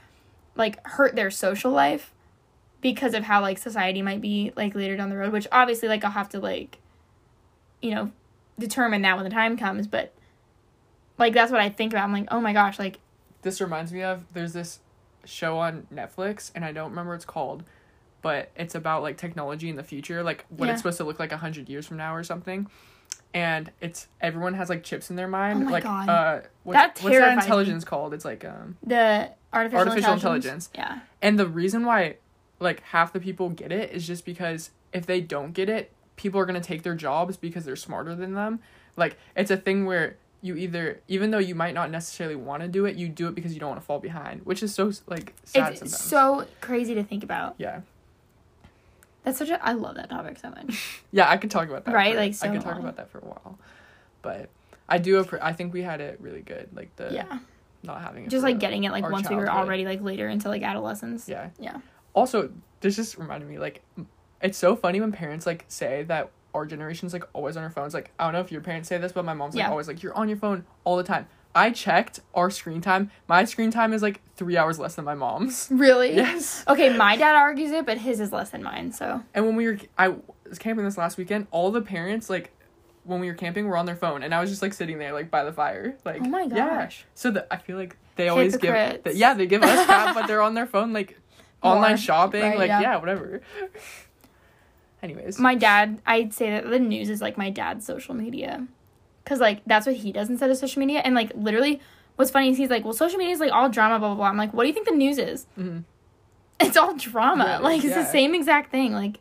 like 0.56 0.84
hurt 0.86 1.14
their 1.14 1.30
social 1.30 1.70
life 1.70 2.12
because 2.80 3.14
of 3.14 3.24
how 3.24 3.40
like 3.40 3.58
society 3.58 4.02
might 4.02 4.20
be 4.20 4.52
like 4.56 4.74
later 4.74 4.96
down 4.96 5.10
the 5.10 5.16
road 5.16 5.32
which 5.32 5.46
obviously 5.52 5.88
like 5.88 6.04
i'll 6.04 6.10
have 6.10 6.28
to 6.28 6.40
like 6.40 6.78
you 7.82 7.90
know 7.90 8.10
determine 8.58 9.02
that 9.02 9.16
when 9.16 9.24
the 9.24 9.30
time 9.30 9.56
comes 9.56 9.86
but 9.86 10.12
like 11.16 11.32
that's 11.32 11.52
what 11.52 11.60
i 11.60 11.68
think 11.68 11.92
about. 11.92 12.04
I'm 12.04 12.12
like 12.12 12.28
oh 12.30 12.40
my 12.40 12.52
gosh 12.52 12.78
like 12.78 12.98
this 13.42 13.60
reminds 13.60 13.92
me 13.92 14.02
of 14.02 14.24
there's 14.32 14.52
this 14.52 14.80
show 15.24 15.58
on 15.58 15.86
Netflix 15.92 16.50
and 16.54 16.64
I 16.64 16.72
don't 16.72 16.90
remember 16.90 17.10
what 17.10 17.16
it's 17.16 17.24
called, 17.24 17.64
but 18.22 18.50
it's 18.56 18.74
about 18.74 19.02
like 19.02 19.16
technology 19.16 19.68
in 19.68 19.76
the 19.76 19.82
future, 19.82 20.22
like 20.22 20.44
what 20.48 20.66
Yeah. 20.66 20.72
it's 20.72 20.82
supposed 20.82 20.98
to 20.98 21.04
look 21.04 21.18
like 21.18 21.32
a 21.32 21.36
hundred 21.36 21.68
years 21.68 21.86
from 21.86 21.96
now 21.96 22.14
or 22.14 22.22
something. 22.24 22.68
And 23.34 23.70
it's 23.80 24.08
everyone 24.20 24.54
has 24.54 24.68
like 24.68 24.82
chips 24.84 25.10
in 25.10 25.16
their 25.16 25.28
mind. 25.28 25.62
Oh 25.62 25.64
my 25.66 25.70
like 25.70 25.84
God. 25.84 26.08
uh 26.08 26.40
what's, 26.64 26.76
That 26.76 26.86
what's 26.88 27.00
that 27.02 27.10
terrifies 27.10 27.36
me. 27.36 27.42
intelligence 27.42 27.84
called? 27.84 28.14
It's 28.14 28.24
like 28.24 28.44
um 28.44 28.76
The 28.82 29.30
artificial, 29.52 29.78
Artificial 29.88 30.12
intelligence. 30.14 30.66
intelligence. 30.68 30.70
Yeah. 30.74 31.00
and 31.22 31.38
the 31.38 31.46
reason 31.46 31.84
why 31.84 32.16
like 32.60 32.80
half 32.84 33.12
the 33.12 33.20
people 33.20 33.50
get 33.50 33.70
it 33.70 33.92
is 33.92 34.06
just 34.06 34.24
because 34.24 34.70
if 34.92 35.06
they 35.06 35.20
don't 35.20 35.52
get 35.52 35.68
it, 35.68 35.92
people 36.16 36.40
are 36.40 36.46
going 36.46 36.60
to 36.60 36.66
take 36.66 36.82
their 36.82 36.94
jobs 36.94 37.36
because 37.36 37.64
they're 37.64 37.76
smarter 37.76 38.14
than 38.16 38.34
them. 38.34 38.58
Like 38.96 39.16
it's 39.36 39.50
a 39.50 39.56
thing 39.56 39.84
where 39.86 40.16
you 40.40 40.56
either 40.56 41.00
even 41.06 41.30
though 41.30 41.38
you 41.38 41.54
might 41.54 41.74
not 41.74 41.90
necessarily 41.90 42.34
want 42.36 42.62
to 42.62 42.68
do 42.68 42.86
it, 42.86 42.96
you 42.96 43.08
do 43.08 43.28
it 43.28 43.34
because 43.34 43.52
you 43.54 43.60
don't 43.60 43.68
want 43.70 43.80
to 43.80 43.86
fall 43.86 44.00
behind, 44.00 44.40
which 44.46 44.62
is 44.62 44.74
so 44.74 44.90
like 45.06 45.34
sad 45.44 45.72
It's 45.72 45.80
sometimes. 45.80 46.00
so 46.00 46.46
crazy 46.60 46.94
to 46.94 47.04
think 47.04 47.22
about. 47.22 47.54
yeah. 47.58 47.80
That's 49.28 49.38
such 49.38 49.50
a 49.50 49.64
I 49.64 49.72
love 49.72 49.96
that 49.96 50.08
topic 50.10 50.38
so 50.38 50.50
much. 50.50 51.02
Yeah, 51.12 51.28
I 51.28 51.36
could 51.36 51.50
talk 51.50 51.68
about 51.68 51.84
that. 51.84 51.94
Right, 51.94 52.12
for- 52.14 52.20
like, 52.20 52.28
I 52.30 52.32
so 52.32 52.50
could 52.52 52.60
talk 52.62 52.72
long. 52.74 52.80
about 52.80 52.96
that 52.96 53.10
for 53.10 53.18
a 53.18 53.24
while. 53.24 53.58
But 54.22 54.48
I 54.88 54.98
do 54.98 55.22
appre- 55.22 55.38
I 55.42 55.52
think 55.52 55.72
we 55.74 55.82
had 55.82 56.00
it 56.00 56.18
really 56.20 56.40
good 56.40 56.68
like 56.74 56.94
the 56.96 57.10
yeah. 57.12 57.38
not 57.82 58.00
having 58.00 58.24
it 58.24 58.30
Just 58.30 58.42
like 58.42 58.58
getting 58.58 58.84
it 58.84 58.90
like 58.92 59.08
once 59.08 59.28
we 59.28 59.36
were 59.36 59.50
already 59.50 59.84
like 59.84 60.00
later 60.02 60.28
into 60.28 60.48
like 60.48 60.62
adolescence. 60.62 61.28
Yeah. 61.28 61.50
Yeah. 61.58 61.78
Also, 62.14 62.50
this 62.80 62.96
just 62.96 63.18
reminded 63.18 63.48
me 63.48 63.58
like 63.58 63.82
it's 64.40 64.56
so 64.56 64.74
funny 64.76 65.00
when 65.00 65.12
parents 65.12 65.46
like 65.46 65.64
say 65.68 66.04
that 66.04 66.30
our 66.54 66.64
generation's 66.64 67.12
like 67.12 67.24
always 67.34 67.56
on 67.56 67.62
our 67.62 67.70
phones. 67.70 67.92
Like 67.92 68.10
I 68.18 68.24
don't 68.24 68.32
know 68.32 68.40
if 68.40 68.50
your 68.50 68.62
parents 68.62 68.88
say 68.88 68.96
this, 68.98 69.12
but 69.12 69.24
my 69.24 69.34
mom's 69.34 69.54
like 69.54 69.60
Yeah. 69.60 69.70
always 69.70 69.88
like 69.88 70.02
you're 70.02 70.14
on 70.14 70.28
your 70.28 70.38
phone 70.38 70.64
all 70.84 70.96
the 70.96 71.02
time. 71.04 71.26
I 71.54 71.70
checked 71.70 72.20
our 72.34 72.50
screen 72.50 72.80
time. 72.80 73.10
My 73.26 73.44
screen 73.44 73.70
time 73.70 73.92
is 73.92 74.02
like 74.02 74.20
three 74.36 74.56
hours 74.56 74.78
less 74.78 74.94
than 74.94 75.04
my 75.04 75.14
mom's. 75.14 75.68
Really? 75.72 76.14
Yes. 76.14 76.62
Okay, 76.68 76.96
my 76.96 77.16
dad 77.16 77.34
argues 77.34 77.70
it, 77.72 77.84
but 77.86 77.98
his 77.98 78.20
is 78.20 78.32
less 78.32 78.50
than 78.50 78.62
mine. 78.62 78.92
So 78.92 79.22
And 79.34 79.46
when 79.46 79.56
we 79.56 79.66
were, 79.66 79.78
I 79.96 80.14
was 80.48 80.58
camping 80.58 80.84
this 80.84 80.96
last 80.98 81.16
weekend. 81.18 81.46
All 81.50 81.70
the 81.70 81.80
parents 81.82 82.30
like, 82.30 82.52
when 83.04 83.20
we 83.20 83.26
were 83.28 83.34
camping, 83.34 83.66
were 83.66 83.76
on 83.76 83.86
their 83.86 83.96
phone, 83.96 84.22
and 84.22 84.34
I 84.34 84.40
was 84.40 84.50
just 84.50 84.60
like 84.62 84.74
sitting 84.74 84.98
there 84.98 85.12
like 85.12 85.30
by 85.30 85.42
the 85.42 85.52
fire. 85.52 85.96
Like, 86.04 86.20
Oh 86.22 86.28
my 86.28 86.42
yeah. 86.42 86.84
gosh. 86.84 87.04
So 87.14 87.30
that 87.32 87.46
I 87.50 87.56
feel 87.56 87.76
like 87.78 87.96
they 88.16 88.28
always 88.28 88.56
give, 88.56 88.74
Hypocrites. 88.74 89.04
that 89.04 89.16
yeah, 89.16 89.34
they 89.34 89.46
give 89.46 89.62
us 89.62 89.86
crap, 89.86 90.14
but 90.14 90.26
they're 90.26 90.42
on 90.42 90.54
their 90.54 90.66
phone 90.74 90.92
like, 90.92 91.18
More, 91.64 91.76
online 91.76 91.96
shopping, 91.96 92.42
right, 92.42 92.58
like 92.58 92.68
yeah. 92.68 92.80
yeah. 92.82 92.96
whatever. 92.98 93.40
Anyways, 95.02 95.38
my 95.38 95.54
dad, 95.54 96.00
I'd 96.06 96.34
say 96.34 96.50
that 96.50 96.68
the 96.68 96.78
news 96.80 97.08
is 97.08 97.20
like 97.20 97.38
my 97.38 97.50
dad's 97.50 97.86
social 97.86 98.14
media, 98.14 98.66
cause 99.28 99.40
like 99.40 99.60
that's 99.66 99.86
what 99.86 99.96
he 99.96 100.10
does 100.12 100.30
instead 100.30 100.50
of 100.50 100.56
social 100.56 100.80
media. 100.80 101.00
And 101.04 101.14
like 101.14 101.30
literally, 101.34 101.80
what's 102.16 102.30
funny 102.30 102.48
is 102.50 102.56
he's 102.56 102.70
like, 102.70 102.84
well, 102.84 102.94
social 102.94 103.18
media 103.18 103.34
is 103.34 103.40
like 103.40 103.52
all 103.52 103.68
drama, 103.68 103.98
blah 103.98 104.08
blah 104.08 104.16
blah. 104.16 104.26
I'm 104.28 104.36
like, 104.38 104.54
what 104.54 104.64
do 104.64 104.68
you 104.68 104.74
think 104.74 104.88
the 104.88 104.94
news 104.94 105.18
is? 105.18 105.46
Mhm. 105.58 105.84
It's 106.60 106.76
all 106.76 106.94
drama. 106.96 107.44
Yeah, 107.44 107.58
like 107.58 107.84
it's 107.84 107.94
yeah. 107.94 108.02
the 108.02 108.08
same 108.08 108.34
exact 108.34 108.72
thing. 108.72 108.92
Like 108.92 109.18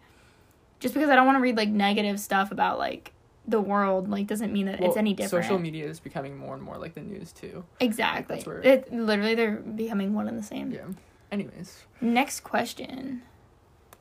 just 0.79 0.93
because 0.95 1.09
I 1.09 1.15
don't 1.15 1.25
want 1.27 1.37
to 1.37 1.41
read 1.41 1.57
like 1.57 1.69
negative 1.69 2.19
stuff 2.19 2.51
about 2.51 2.79
like 2.79 3.11
the 3.47 3.61
world, 3.61 4.09
like 4.09 4.25
doesn't 4.27 4.51
mean 4.51 4.65
that 4.65 4.81
it's 4.81 4.97
any 4.97 5.13
different. 5.13 5.45
Social 5.45 5.59
media 5.59 5.85
is 5.85 5.99
becoming 5.99 6.35
more 6.37 6.53
and 6.55 6.63
more 6.63 6.77
like 6.77 6.95
the 6.95 7.01
news 7.01 7.31
too. 7.31 7.63
Exactly. 7.79 8.35
That's 8.37 8.47
where- 8.47 8.61
It 8.61 8.91
literally 8.91 9.35
they're 9.35 9.57
becoming 9.57 10.13
one 10.13 10.27
and 10.27 10.37
the 10.37 10.43
same. 10.43 10.71
Yeah. 10.71 10.85
Anyways, 11.31 11.85
Next 12.01 12.39
question. 12.41 13.21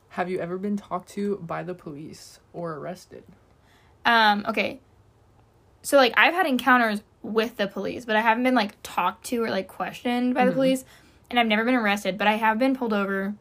have 0.09 0.29
you 0.29 0.39
ever 0.39 0.57
been 0.57 0.77
talked 0.77 1.09
to 1.09 1.37
by 1.37 1.61
the 1.63 1.73
police 1.75 2.39
or 2.53 2.73
arrested? 2.73 3.23
Um, 4.05 4.45
okay. 4.49 4.79
So 5.81 5.97
like 5.97 6.13
I've 6.17 6.33
had 6.33 6.45
encounters 6.45 7.01
with 7.21 7.57
the 7.57 7.67
police, 7.67 8.05
but 8.05 8.15
I 8.15 8.21
haven't 8.21 8.43
been 8.43 8.55
like 8.55 8.73
talked 8.83 9.25
to 9.27 9.43
or 9.43 9.49
like 9.49 9.67
questioned 9.67 10.33
by 10.33 10.45
the 10.45 10.51
Mhm. 10.51 10.55
police, 10.55 10.85
and 11.29 11.39
I've 11.39 11.47
never 11.47 11.63
been 11.65 11.75
arrested, 11.75 12.17
but 12.17 12.27
I 12.27 12.33
have 12.33 12.57
been 12.59 12.75
pulled 12.75 12.93
over 12.93 13.33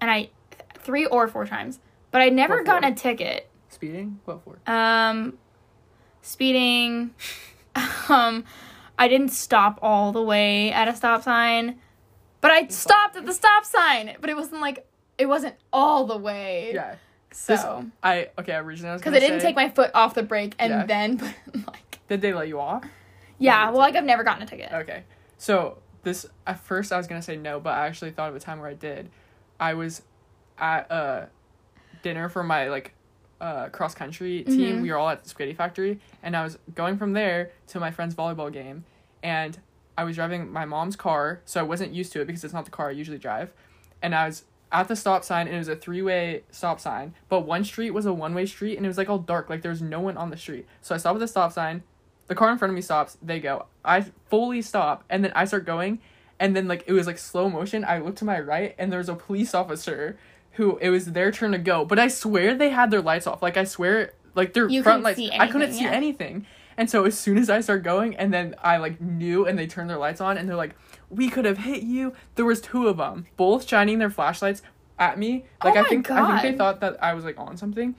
and 0.00 0.10
I 0.10 0.30
three 0.78 1.06
or 1.06 1.26
four 1.28 1.46
times. 1.46 1.78
But 2.10 2.20
I'd 2.20 2.32
never 2.32 2.56
What 2.56 2.66
gotten 2.66 2.88
for? 2.88 2.92
a 2.92 2.94
ticket. 2.94 3.50
Speeding? 3.70 4.20
What 4.24 4.40
for? 4.44 4.58
Um 4.70 5.38
speeding 6.22 7.14
um 8.08 8.44
I 8.98 9.08
didn't 9.08 9.30
stop 9.30 9.78
all 9.82 10.12
the 10.12 10.22
way 10.22 10.70
at 10.70 10.86
a 10.88 10.94
stop 10.94 11.22
sign, 11.22 11.80
but 12.40 12.50
I 12.52 12.68
stopped 12.68 13.16
at 13.16 13.26
the 13.26 13.32
stop 13.34 13.64
sign, 13.64 14.16
but 14.20 14.30
it 14.30 14.36
wasn't 14.36 14.60
like 14.60 14.86
it 15.18 15.26
wasn't 15.26 15.56
all 15.72 16.06
the 16.06 16.16
way. 16.16 16.72
Yeah. 16.74 16.96
So 17.34 17.52
This- 17.52 17.64
I 18.02 18.28
okay. 18.38 18.54
Originally, 18.54 18.90
I 18.90 18.92
was 18.94 19.02
because 19.02 19.14
I 19.14 19.18
didn't 19.20 19.40
say, 19.40 19.46
take 19.48 19.56
my 19.56 19.68
foot 19.68 19.90
off 19.94 20.14
the 20.14 20.22
brake 20.22 20.54
and 20.58 20.70
Yeah. 20.70 20.86
then 20.86 21.16
like 21.66 21.98
Did 22.08 22.20
they 22.20 22.32
let 22.32 22.48
you 22.48 22.60
off? 22.60 22.84
yeah, 23.38 23.70
well, 23.70 23.78
like 23.78 23.96
I've 23.96 24.04
never 24.04 24.22
gotten 24.24 24.42
a 24.42 24.46
ticket. 24.46 24.72
Okay. 24.72 25.02
So 25.38 25.78
this 26.04 26.26
at 26.46 26.60
first 26.60 26.92
I 26.92 26.96
was 26.96 27.06
gonna 27.06 27.22
say 27.22 27.36
no, 27.36 27.58
but 27.60 27.70
I 27.74 27.86
actually 27.86 28.12
thought 28.12 28.28
of 28.30 28.36
a 28.36 28.40
time 28.40 28.60
where 28.60 28.68
I 28.70 28.74
did. 28.74 29.10
I 29.58 29.74
was 29.74 30.02
at 30.58 30.90
a 30.90 31.28
dinner 32.02 32.28
for 32.28 32.42
my 32.44 32.68
like 32.68 32.92
uh 33.40 33.68
cross 33.70 33.94
country 33.94 34.44
team. 34.44 34.78
Mhm. 34.78 34.82
We 34.82 34.90
were 34.92 34.96
all 34.96 35.08
at 35.08 35.24
the 35.24 35.28
spaghetti 35.28 35.54
factory 35.54 35.98
and 36.22 36.36
I 36.36 36.44
was 36.44 36.58
going 36.74 36.96
from 36.98 37.14
there 37.14 37.50
to 37.68 37.80
my 37.80 37.90
friend's 37.90 38.14
volleyball 38.14 38.52
game 38.52 38.84
and 39.22 39.58
I 39.98 40.04
was 40.04 40.16
driving 40.16 40.52
my 40.52 40.64
mom's 40.64 40.96
car, 40.96 41.40
so 41.44 41.60
I 41.60 41.62
wasn't 41.62 41.92
used 41.92 42.12
to 42.12 42.20
it 42.20 42.26
because 42.26 42.42
it's 42.44 42.54
not 42.54 42.64
the 42.64 42.70
car 42.70 42.88
I 42.88 42.92
usually 42.92 43.18
drive. 43.18 43.52
And 44.02 44.14
I 44.14 44.26
was 44.26 44.44
at 44.74 44.88
the 44.88 44.96
stop 44.96 45.22
sign 45.24 45.46
and 45.46 45.54
it 45.54 45.58
was 45.58 45.68
a 45.68 45.76
three 45.76 46.02
way 46.02 46.42
stop 46.50 46.80
sign, 46.80 47.14
but 47.28 47.42
one 47.42 47.64
street 47.64 47.92
was 47.92 48.04
a 48.04 48.12
one 48.12 48.34
way 48.34 48.44
street 48.44 48.76
and 48.76 48.84
it 48.84 48.88
was 48.88 48.98
like 48.98 49.08
all 49.08 49.18
dark, 49.18 49.48
like 49.48 49.62
there 49.62 49.70
was 49.70 49.80
no 49.80 50.00
one 50.00 50.16
on 50.16 50.30
the 50.30 50.36
street. 50.36 50.66
So 50.82 50.94
I 50.94 50.98
stop 50.98 51.14
at 51.14 51.20
the 51.20 51.28
stop 51.28 51.52
sign, 51.52 51.84
the 52.26 52.34
car 52.34 52.50
in 52.50 52.58
front 52.58 52.70
of 52.70 52.74
me 52.74 52.82
stops, 52.82 53.16
they 53.22 53.38
go. 53.38 53.66
I 53.84 54.04
fully 54.28 54.60
stop 54.60 55.04
and 55.08 55.24
then 55.24 55.32
I 55.34 55.44
start 55.44 55.64
going 55.64 56.00
and 56.40 56.56
then 56.56 56.66
like 56.66 56.82
it 56.88 56.92
was 56.92 57.06
like 57.06 57.18
slow 57.18 57.48
motion. 57.48 57.84
I 57.84 57.98
look 57.98 58.16
to 58.16 58.24
my 58.24 58.40
right 58.40 58.74
and 58.76 58.90
there 58.90 58.98
was 58.98 59.08
a 59.08 59.14
police 59.14 59.54
officer 59.54 60.18
who 60.52 60.76
it 60.78 60.90
was 60.90 61.06
their 61.06 61.30
turn 61.30 61.52
to 61.52 61.58
go. 61.58 61.84
But 61.84 62.00
I 62.00 62.08
swear 62.08 62.56
they 62.56 62.70
had 62.70 62.90
their 62.90 63.00
lights 63.00 63.28
off. 63.28 63.42
Like 63.42 63.56
I 63.56 63.64
swear 63.64 64.12
like 64.34 64.54
their 64.54 64.68
You 64.68 64.82
front 64.82 65.04
lights 65.04 65.18
see 65.18 65.30
I 65.30 65.46
couldn't 65.46 65.62
anything, 65.62 65.78
see 65.78 65.84
yeah. 65.84 65.92
anything. 65.92 66.46
And 66.76 66.90
so 66.90 67.04
as 67.04 67.16
soon 67.16 67.38
as 67.38 67.48
I 67.48 67.60
start 67.60 67.84
going 67.84 68.16
and 68.16 68.34
then 68.34 68.56
I 68.60 68.78
like 68.78 69.00
knew 69.00 69.46
and 69.46 69.56
they 69.56 69.68
turned 69.68 69.88
their 69.88 69.98
lights 69.98 70.20
on 70.20 70.36
and 70.36 70.48
they're 70.48 70.56
like, 70.56 70.74
"We 71.10 71.28
could 71.28 71.44
have 71.44 71.58
hit 71.58 71.82
you." 71.82 72.12
There 72.34 72.44
was 72.44 72.60
two 72.60 72.88
of 72.88 72.96
them, 72.98 73.26
both 73.36 73.68
shining 73.68 73.98
their 73.98 74.10
flashlights 74.10 74.62
at 74.98 75.18
me. 75.18 75.44
Oh 75.62 75.68
like 75.68 75.76
Oh 75.76 75.80
I 75.80 75.84
think 75.84 76.10
I 76.10 76.40
think 76.40 76.52
they 76.52 76.58
thought 76.58 76.80
that 76.80 77.02
I 77.02 77.14
was 77.14 77.24
like 77.24 77.38
on 77.38 77.56
something. 77.56 77.94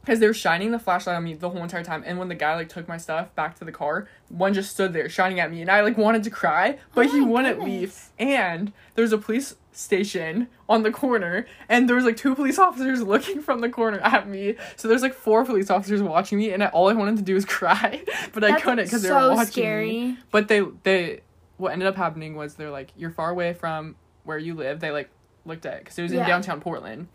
Because 0.00 0.20
they 0.20 0.26
were 0.26 0.34
shining 0.34 0.70
the 0.70 0.78
flashlight 0.78 1.16
on 1.16 1.24
me 1.24 1.32
the 1.32 1.48
whole 1.48 1.62
entire 1.62 1.82
time, 1.82 2.02
and 2.04 2.18
when 2.18 2.28
the 2.28 2.34
guy 2.34 2.54
like 2.56 2.68
took 2.68 2.86
my 2.86 2.98
stuff 2.98 3.34
back 3.34 3.58
to 3.58 3.64
the 3.64 3.72
car, 3.72 4.06
one 4.28 4.52
just 4.52 4.70
stood 4.70 4.92
there 4.92 5.08
shining 5.08 5.40
at 5.40 5.50
me, 5.50 5.62
and 5.62 5.70
I 5.70 5.80
like 5.80 5.96
wanted 5.96 6.24
to 6.24 6.30
cry, 6.30 6.78
but 6.94 7.06
Oh 7.06 7.10
he 7.10 7.20
wouldn't 7.22 7.58
goodness. 7.60 8.10
leave. 8.18 8.28
And 8.28 8.72
there's 8.96 9.14
a 9.14 9.18
police 9.18 9.56
station 9.72 10.48
on 10.68 10.82
the 10.82 10.90
corner, 10.90 11.46
and 11.70 11.88
there 11.88 11.96
was 11.96 12.04
like 12.04 12.18
two 12.18 12.34
police 12.34 12.58
officers 12.68 13.00
looking 13.02 13.40
from 13.40 13.62
the 13.62 13.70
corner 13.70 13.98
at 14.00 14.28
me. 14.28 14.56
So 14.76 14.88
there's 14.88 15.00
like 15.00 15.14
four 15.14 15.42
police 15.46 15.70
officers 15.70 16.02
watching 16.02 16.36
me, 16.36 16.50
and 16.52 16.62
I, 16.62 16.66
all 16.66 16.90
I 16.90 16.92
wanted 16.92 17.16
to 17.16 17.22
do 17.22 17.32
was 17.32 17.44
cry, 17.58 18.02
but 18.34 18.44
I 18.44 18.60
couldn't 18.60 18.84
because 18.84 19.00
they 19.00 19.08
so 19.08 19.30
were 19.30 19.34
watching 19.36 19.52
scary. 19.52 19.88
me. 19.88 20.18
But 20.30 20.48
they 20.48 20.60
they 20.82 21.20
what 21.56 21.72
ended 21.72 21.86
up 21.88 21.96
happening 21.96 22.34
was 22.34 22.54
they're 22.54 22.70
like 22.70 22.90
you're 22.96 23.10
far 23.10 23.30
away 23.30 23.52
from 23.54 23.96
where 24.24 24.38
you 24.38 24.54
live. 24.54 24.80
They 24.80 24.90
like 24.90 25.10
looked 25.44 25.66
at 25.66 25.78
because 25.80 25.98
it 25.98 26.02
was 26.02 26.12
in 26.12 26.18
Yeah. 26.18 26.26
downtown 26.26 26.60
Portland, 26.60 27.08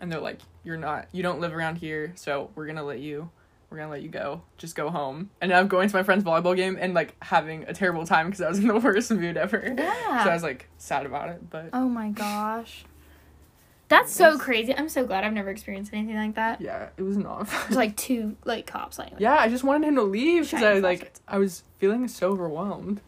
and 0.00 0.10
they're 0.10 0.20
like 0.20 0.40
you're 0.62 0.76
not 0.76 1.08
you 1.12 1.22
don't 1.22 1.40
live 1.40 1.52
around 1.54 1.76
here, 1.76 2.12
so 2.16 2.50
we're 2.54 2.66
gonna 2.66 2.84
let 2.84 3.00
you 3.00 3.30
we're 3.70 3.78
gonna 3.78 3.90
let 3.90 4.02
you 4.02 4.08
go. 4.08 4.42
Just 4.56 4.76
go 4.76 4.88
home. 4.90 5.30
And 5.40 5.52
I'm 5.52 5.66
going 5.68 5.88
to 5.88 5.96
my 5.96 6.02
friend's 6.04 6.22
volleyball 6.24 6.54
game 6.54 6.78
and 6.80 6.94
like 6.94 7.14
having 7.22 7.64
a 7.64 7.72
terrible 7.72 8.06
time 8.06 8.26
because 8.26 8.40
I 8.40 8.48
was 8.48 8.58
in 8.60 8.68
the 8.68 8.78
worst 8.78 9.10
mood 9.10 9.36
ever. 9.36 9.74
Yeah. 9.76 10.24
So 10.24 10.30
I 10.30 10.34
was 10.34 10.42
like 10.44 10.68
sad 10.78 11.06
about 11.06 11.28
it, 11.30 11.50
but 11.50 11.70
Oh 11.72 11.88
my 11.88 12.10
gosh. 12.10 12.84
That's 13.88 14.12
so 14.12 14.38
crazy. 14.38 14.74
I'm 14.74 14.88
so 14.88 15.04
glad 15.06 15.24
I've 15.24 15.32
never 15.34 15.50
experienced 15.50 15.92
anything 15.92 16.16
like 16.16 16.34
that. 16.36 16.60
yeah, 16.60 16.88
it 16.96 17.02
was 17.02 17.16
not. 17.18 17.46
fun. 17.48 17.60
There's 17.68 17.76
like 17.76 17.96
two 17.98 18.36
like 18.44 18.66
cops 18.66 18.98
like 18.98 19.12
yeah, 19.18 19.34
I 19.36 19.48
just 19.48 19.62
wanted 19.64 19.88
him 19.88 19.96
to 19.96 20.02
leave 20.02 20.44
because 20.44 20.62
I 20.62 20.78
like. 20.78 21.12
I 21.28 21.38
was 21.38 21.64
feeling 21.78 22.08
so 22.08 22.30
overwhelmed. 22.30 23.00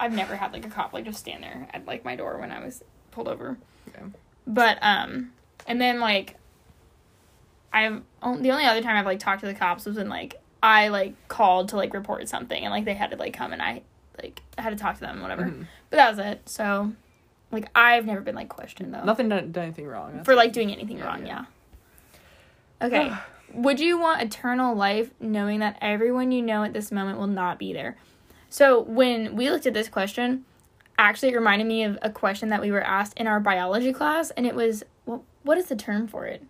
I've 0.00 0.12
never 0.12 0.36
had 0.36 0.52
like 0.52 0.66
a 0.66 0.68
cop 0.70 0.92
like 0.92 1.04
just 1.04 1.18
stand 1.20 1.42
there 1.42 1.68
at 1.72 1.86
like 1.86 2.04
my 2.04 2.16
door 2.16 2.38
when 2.38 2.50
I 2.50 2.62
was 2.64 2.82
pulled 3.10 3.28
over. 3.28 3.56
Yeah. 3.92 4.06
But 4.46 4.78
um, 4.82 5.32
and 5.66 5.80
then 5.80 6.00
like, 6.00 6.36
I've 7.72 8.02
the 8.22 8.50
only 8.50 8.64
other 8.64 8.82
time 8.82 8.96
I've 8.96 9.06
like 9.06 9.18
talked 9.18 9.40
to 9.40 9.46
the 9.46 9.54
cops 9.54 9.84
was 9.86 9.96
when 9.96 10.08
like 10.08 10.40
I 10.62 10.88
like 10.88 11.14
called 11.28 11.68
to 11.70 11.76
like 11.76 11.92
report 11.94 12.28
something 12.28 12.62
and 12.62 12.72
like 12.72 12.84
they 12.84 12.94
had 12.94 13.10
to 13.10 13.16
like 13.16 13.34
come 13.34 13.52
and 13.52 13.60
I 13.62 13.82
like 14.22 14.40
I 14.58 14.62
had 14.62 14.70
to 14.70 14.76
talk 14.76 14.94
to 14.96 15.00
them 15.00 15.20
whatever. 15.22 15.42
Mhm. 15.44 15.66
But 15.90 15.96
that 15.96 16.10
was 16.10 16.18
it. 16.18 16.48
So, 16.48 16.92
like 17.50 17.68
I've 17.74 18.06
never 18.06 18.20
been 18.20 18.34
like 18.34 18.48
questioned 18.48 18.92
though 18.94 19.04
Nothing 19.04 19.28
done, 19.28 19.52
done 19.52 19.64
anything 19.64 19.86
wrong. 19.86 20.12
That's 20.14 20.24
for 20.24 20.34
like 20.34 20.52
doing 20.52 20.72
anything 20.72 20.98
Yeah, 20.98 21.06
wrong. 21.06 21.26
yeah. 21.26 21.44
Yeah. 22.80 22.86
Okay. 22.86 23.12
Would 23.54 23.78
you 23.78 23.98
want 23.98 24.20
eternal 24.20 24.74
life 24.74 25.10
knowing 25.20 25.60
that 25.60 25.78
everyone 25.80 26.32
you 26.32 26.42
know 26.42 26.64
at 26.64 26.72
this 26.72 26.90
moment 26.90 27.18
will 27.18 27.28
not 27.28 27.58
be 27.58 27.72
there? 27.72 27.96
So, 28.54 28.82
when 28.82 29.34
we 29.34 29.50
looked 29.50 29.66
at 29.66 29.74
this 29.74 29.88
question, 29.88 30.44
actually 30.96 31.30
it 31.30 31.34
reminded 31.34 31.66
me 31.66 31.82
of 31.82 31.98
a 32.02 32.08
question 32.08 32.50
that 32.50 32.60
we 32.60 32.70
were 32.70 32.84
asked 32.84 33.18
in 33.18 33.26
our 33.26 33.40
biology 33.40 33.92
class, 33.92 34.30
and 34.30 34.46
it 34.46 34.54
was, 34.54 34.84
well, 35.06 35.24
what 35.42 35.58
is 35.58 35.66
the 35.66 35.74
term 35.74 36.06
for 36.06 36.24
it? 36.26 36.40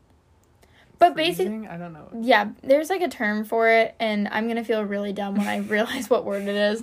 But 0.98 1.16
basically, 1.16 1.66
I 1.66 1.78
don't 1.78 1.94
know. 1.94 2.10
yeah, 2.20 2.50
there's 2.62 2.90
like 2.90 3.00
a 3.00 3.08
term 3.08 3.46
for 3.46 3.70
it, 3.70 3.94
and 3.98 4.28
I'm 4.30 4.46
gonna 4.48 4.64
feel 4.64 4.82
really 4.82 5.14
dumb 5.14 5.34
when 5.36 5.48
I 5.48 5.56
realize 5.76 6.10
what 6.10 6.26
word 6.26 6.42
it 6.42 6.54
is. 6.54 6.82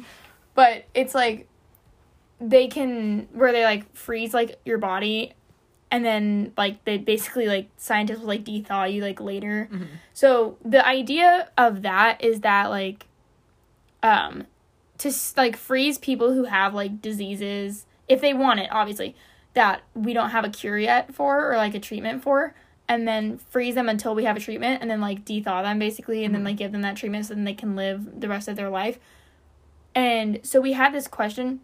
But 0.56 0.86
it's 0.96 1.14
like 1.14 1.48
they 2.40 2.68
can 2.68 3.28
where 3.32 3.52
they 3.52 3.64
like 3.64 3.96
freeze 3.96 4.34
like 4.34 4.60
your 4.66 4.80
body 4.80 5.34
and 5.92 6.04
then 6.04 6.52
like 6.58 6.84
they 6.84 6.98
basically 6.98 7.46
like 7.46 7.70
scientists 7.78 8.22
will 8.22 8.28
like 8.28 8.44
de-thaw 8.44 8.86
you 8.86 9.04
like 9.04 9.22
later. 9.22 9.70
Mhm. 9.72 9.86
So 10.14 10.58
the 10.66 10.84
idea 10.84 11.50
of 11.60 11.84
that 11.84 12.24
is 12.24 12.42
that 12.42 12.72
like 12.72 13.06
um 14.02 14.48
to 15.02 15.12
like 15.38 15.56
freeze 15.58 15.98
people 15.98 16.34
who 16.34 16.46
have 16.46 16.74
like 16.74 17.02
diseases 17.02 17.86
if 18.08 18.22
they 18.22 18.34
want 18.34 18.60
it 18.60 18.70
obviously 18.72 19.16
that 19.54 19.82
we 19.94 20.14
don't 20.14 20.30
have 20.30 20.46
a 20.46 20.50
cure 20.50 20.78
yet 20.78 21.14
for 21.14 21.52
or 21.52 21.58
like 21.58 21.74
a 21.76 21.80
treatment 21.80 22.22
for 22.24 22.54
and 22.88 23.08
then 23.08 23.38
freeze 23.50 23.76
them 23.76 23.90
until 23.90 24.14
we 24.14 24.26
have 24.26 24.36
a 24.36 24.40
treatment 24.40 24.82
and 24.82 24.92
then 24.92 25.00
like 25.02 25.24
de-thaw 25.26 25.62
them 25.62 25.80
basically 25.80 26.24
and 26.26 26.34
then 26.36 26.42
Mhm. 26.42 26.46
like 26.46 26.58
give 26.58 26.72
them 26.72 26.82
that 26.82 26.96
treatment 26.98 27.26
so 27.26 27.34
then 27.34 27.46
they 27.46 27.54
can 27.54 27.76
live 27.76 28.20
the 28.20 28.28
rest 28.28 28.48
of 28.48 28.56
their 28.58 28.70
life. 28.70 29.00
And 29.96 30.40
so 30.44 30.60
we 30.60 30.74
had 30.74 30.94
this 30.94 31.08
question. 31.08 31.62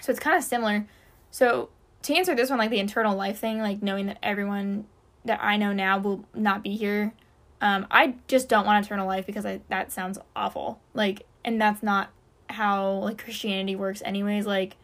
So 0.00 0.10
it's 0.10 0.20
kind 0.20 0.36
of 0.36 0.44
similar. 0.44 0.86
So 1.30 1.70
to 2.02 2.14
answer 2.14 2.34
this 2.34 2.50
one 2.50 2.58
like 2.58 2.70
the 2.70 2.80
internal 2.80 3.16
life 3.16 3.38
thing 3.38 3.60
like 3.60 3.82
knowing 3.82 4.06
that 4.06 4.18
everyone 4.22 4.86
that 5.24 5.38
i 5.40 5.56
know 5.56 5.72
now 5.72 5.96
will 5.98 6.24
not 6.34 6.62
be 6.62 6.76
here 6.76 7.14
um, 7.60 7.86
i 7.92 8.14
just 8.26 8.48
don't 8.48 8.66
want 8.66 8.84
eternal 8.84 9.06
life 9.06 9.24
because 9.24 9.46
I, 9.46 9.60
that 9.68 9.92
sounds 9.92 10.18
awful. 10.34 10.80
Like 10.94 11.26
and 11.44 11.60
that's 11.60 11.82
not 11.82 12.10
how 12.52 12.92
like 12.98 13.22
christianity 13.22 13.74
works 13.76 14.02
anyways 14.04 14.46
like 14.46 14.76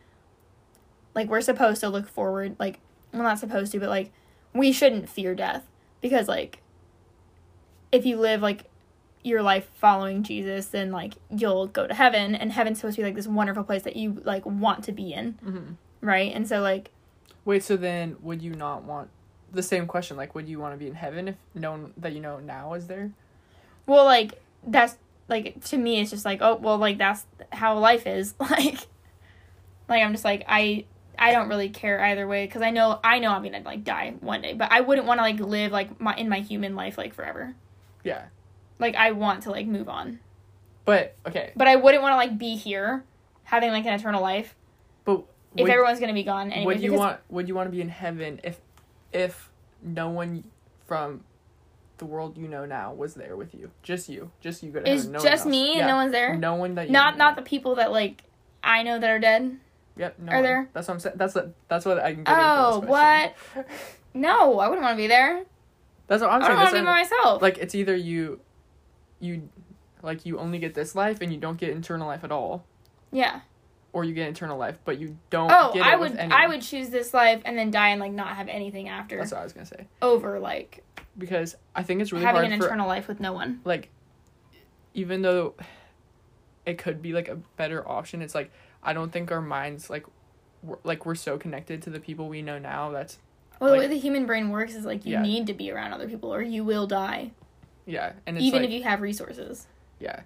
like 1.14 1.28
we're 1.28 1.40
supposed 1.40 1.80
to 1.80 1.88
look 1.88 2.08
forward 2.08 2.56
like 2.58 2.78
well 3.12 3.22
not 3.22 3.38
supposed 3.38 3.72
to 3.72 3.80
but 3.80 3.88
like 3.88 4.10
we 4.54 4.72
shouldn't 4.72 5.08
fear 5.08 5.34
death 5.34 5.64
because 6.00 6.28
like 6.28 6.60
if 7.92 8.04
you 8.04 8.16
live 8.16 8.42
like 8.42 8.64
your 9.24 9.42
life 9.42 9.68
following 9.74 10.22
jesus 10.22 10.66
then 10.66 10.90
like 10.92 11.14
you'll 11.30 11.66
go 11.66 11.86
to 11.86 11.94
heaven 11.94 12.34
and 12.34 12.52
heaven's 12.52 12.78
supposed 12.78 12.96
to 12.96 13.02
be 13.02 13.06
like 13.06 13.14
this 13.14 13.26
wonderful 13.26 13.64
place 13.64 13.82
that 13.82 13.96
you 13.96 14.20
like 14.24 14.44
want 14.46 14.84
to 14.84 14.92
be 14.92 15.12
in 15.12 15.38
Mhm. 15.44 15.74
right 16.00 16.32
and 16.34 16.46
so 16.48 16.60
like 16.60 16.90
Wait, 17.44 17.62
so 17.62 17.78
then 17.78 18.16
would 18.20 18.42
you 18.42 18.52
not 18.52 18.82
want 18.82 19.08
the 19.52 19.62
same 19.62 19.86
question? 19.86 20.18
Like, 20.18 20.34
would 20.34 20.46
you 20.50 20.58
want 20.58 20.74
to 20.74 20.76
be 20.78 20.86
in 20.86 20.94
heaven 20.94 21.28
if 21.28 21.36
no 21.54 21.70
one 21.70 21.94
that 21.96 22.12
you 22.12 22.20
know 22.20 22.38
now 22.40 22.74
is 22.74 22.88
there? 22.88 23.10
well 23.86 24.04
like 24.04 24.38
that's 24.66 24.98
like 25.28 25.62
to 25.64 25.76
me 25.76 26.00
it's 26.00 26.10
just 26.10 26.24
like 26.24 26.40
oh 26.40 26.56
well 26.56 26.78
like 26.78 26.98
that's 26.98 27.26
how 27.52 27.78
life 27.78 28.06
is. 28.06 28.34
Like 28.40 28.86
like 29.88 30.02
i'm 30.02 30.12
just 30.12 30.24
like 30.24 30.44
i 30.48 30.84
i 31.18 31.32
don't 31.32 31.48
really 31.48 31.70
care 31.70 32.00
either 32.00 32.26
way 32.26 32.46
because 32.46 32.62
i 32.62 32.70
know 32.70 33.00
i 33.02 33.18
know 33.18 33.30
i'm 33.30 33.42
gonna 33.42 33.60
like 33.64 33.84
die 33.84 34.14
one 34.20 34.42
day 34.42 34.52
but 34.52 34.70
i 34.70 34.80
wouldn't 34.80 35.06
want 35.06 35.18
to 35.18 35.22
like 35.22 35.40
live 35.40 35.72
like 35.72 36.00
my 36.00 36.14
in 36.14 36.28
my 36.28 36.40
human 36.40 36.76
life 36.76 36.98
like 36.98 37.14
forever. 37.14 37.54
Yeah, 38.04 38.26
like 38.78 38.94
i 38.94 39.12
want 39.12 39.42
to 39.42 39.50
like 39.50 39.66
move 39.66 39.88
on. 39.88 40.20
But 40.84 41.16
okay, 41.26 41.52
but 41.56 41.66
i 41.66 41.76
wouldn't 41.76 42.02
want 42.02 42.12
to 42.12 42.16
like 42.16 42.38
be 42.38 42.56
here 42.56 43.04
having 43.44 43.70
like 43.70 43.84
an 43.86 43.94
eternal 43.94 44.22
life. 44.22 44.54
But 45.04 45.24
if 45.56 45.62
would, 45.62 45.70
everyone's 45.70 46.00
gonna 46.00 46.14
be 46.14 46.22
gone 46.22 46.52
anyway 46.52 46.74
would 46.74 46.82
you 46.82 46.90
because 46.90 46.98
want 46.98 47.20
would 47.28 47.48
you 47.48 47.54
want 47.54 47.66
to 47.66 47.72
be 47.72 47.80
in 47.80 47.88
heaven 47.88 48.40
if 48.44 48.60
if 49.12 49.50
no 49.82 50.10
one 50.10 50.44
from 50.86 51.24
the 51.98 52.06
world 52.06 52.36
you 52.38 52.48
know 52.48 52.64
now 52.64 52.92
was 52.92 53.14
there 53.14 53.36
with 53.36 53.54
you? 53.54 53.70
Just 53.82 54.08
you, 54.08 54.30
just 54.40 54.62
you 54.62 54.70
go 54.70 54.80
to 54.80 54.90
is. 54.90 55.06
No 55.06 55.18
just 55.18 55.46
me 55.46 55.70
and 55.72 55.78
Yeah. 55.80 55.86
no 55.88 55.96
one's 55.96 56.12
there 56.12 56.36
No 56.36 56.54
one 56.54 56.74
that 56.76 56.86
you 56.86 56.92
not 56.92 57.16
know. 57.18 57.26
not 57.26 57.36
the 57.36 57.42
people 57.42 57.74
that 57.76 57.90
like 57.92 58.22
i 58.62 58.82
know 58.82 58.98
that 58.98 59.08
are 59.10 59.18
dead 59.18 59.56
Yep. 59.96 60.18
No 60.20 60.32
Are 60.32 60.34
one. 60.36 60.42
there? 60.44 60.68
That's 60.72 60.86
what 60.86 60.94
I'm 60.94 61.00
saying. 61.00 61.16
That's 61.18 61.34
what. 61.34 61.52
That's 61.66 61.84
what 61.84 61.98
I'm 61.98 62.22
getting. 62.22 62.24
Oh, 62.28 62.78
what? 62.86 63.34
no 64.14 64.58
i 64.58 64.68
wouldn't 64.68 64.82
want 64.84 64.96
to 64.96 65.02
be 65.02 65.06
there 65.08 65.44
That's 66.06 66.22
what 66.22 66.30
I'm 66.30 66.40
saying. 66.40 66.52
i 66.52 66.54
don't 66.54 66.56
want 66.64 66.70
to 66.70 66.80
be 66.80 66.86
by 66.86 66.92
myself 66.92 67.42
like 67.42 67.58
it's 67.58 67.74
either 67.74 67.94
you, 67.96 68.40
you, 69.20 69.48
like 70.02 70.24
you 70.24 70.38
only 70.38 70.58
get 70.58 70.74
this 70.74 70.94
life 70.94 71.20
and 71.20 71.32
you 71.32 71.38
don't 71.38 71.58
get 71.58 71.70
eternal 71.70 72.06
life 72.06 72.24
at 72.24 72.32
all, 72.32 72.64
yeah 73.12 73.40
or 73.92 74.04
you 74.04 74.12
get 74.14 74.28
eternal 74.28 74.56
life 74.58 74.78
but 74.84 74.98
you 75.00 75.16
don't. 75.30 75.50
Oh, 75.52 75.72
get 75.72 75.80
it 75.80 75.86
I 75.86 75.96
would. 75.96 76.16
I 76.18 76.46
would 76.46 76.60
choose 76.62 76.90
this 76.90 77.12
life 77.14 77.40
and 77.44 77.56
then 77.58 77.70
die 77.70 77.88
and 77.88 78.00
like 78.00 78.12
not 78.12 78.36
have 78.36 78.46
anything 78.48 78.88
after 78.88 79.16
That's 79.16 79.32
what 79.32 79.40
I 79.40 79.44
was 79.44 79.52
gonna 79.54 79.66
say 79.66 79.86
over 80.02 80.38
like 80.38 80.84
because 81.18 81.56
I 81.74 81.82
think 81.82 82.00
it's 82.00 82.12
really 82.12 82.24
having 82.24 82.42
hard 82.42 82.52
an 82.52 82.58
for 82.60 82.66
eternal 82.66 82.86
life 82.88 83.08
with 83.08 83.20
no 83.20 83.32
one. 83.32 83.60
like, 83.64 83.90
even 84.94 85.22
though 85.22 85.54
it 86.66 86.78
could 86.78 87.02
be 87.02 87.12
like 87.12 87.28
a 87.28 87.36
better 87.56 87.86
option, 87.88 88.22
it's 88.22 88.34
like 88.34 88.50
I 88.82 88.92
don't 88.92 89.10
think 89.12 89.32
our 89.32 89.40
minds 89.40 89.90
like, 89.90 90.06
we're, 90.62 90.78
like 90.84 91.04
we're 91.06 91.14
so 91.14 91.38
connected 91.38 91.82
to 91.82 91.90
the 91.90 92.00
people 92.00 92.28
we 92.28 92.42
know 92.42 92.58
now. 92.58 92.90
That's 92.90 93.18
Well, 93.60 93.72
the 93.72 93.78
way 93.78 93.86
the 93.86 93.98
human 93.98 94.26
brain 94.26 94.50
works 94.50 94.74
is 94.74 94.84
like 94.84 95.04
you 95.04 95.12
Yeah. 95.12 95.22
need 95.22 95.46
to 95.48 95.54
be 95.54 95.70
around 95.70 95.92
other 95.92 96.08
people 96.08 96.32
or 96.32 96.42
you 96.42 96.64
will 96.64 96.86
die, 96.86 97.32
yeah, 97.86 98.12
and 98.26 98.36
it's 98.36 98.44
even 98.44 98.62
like, 98.62 98.70
if 98.70 98.74
you 98.74 98.82
have 98.84 99.00
resources. 99.00 99.66
Yeah. 99.98 100.20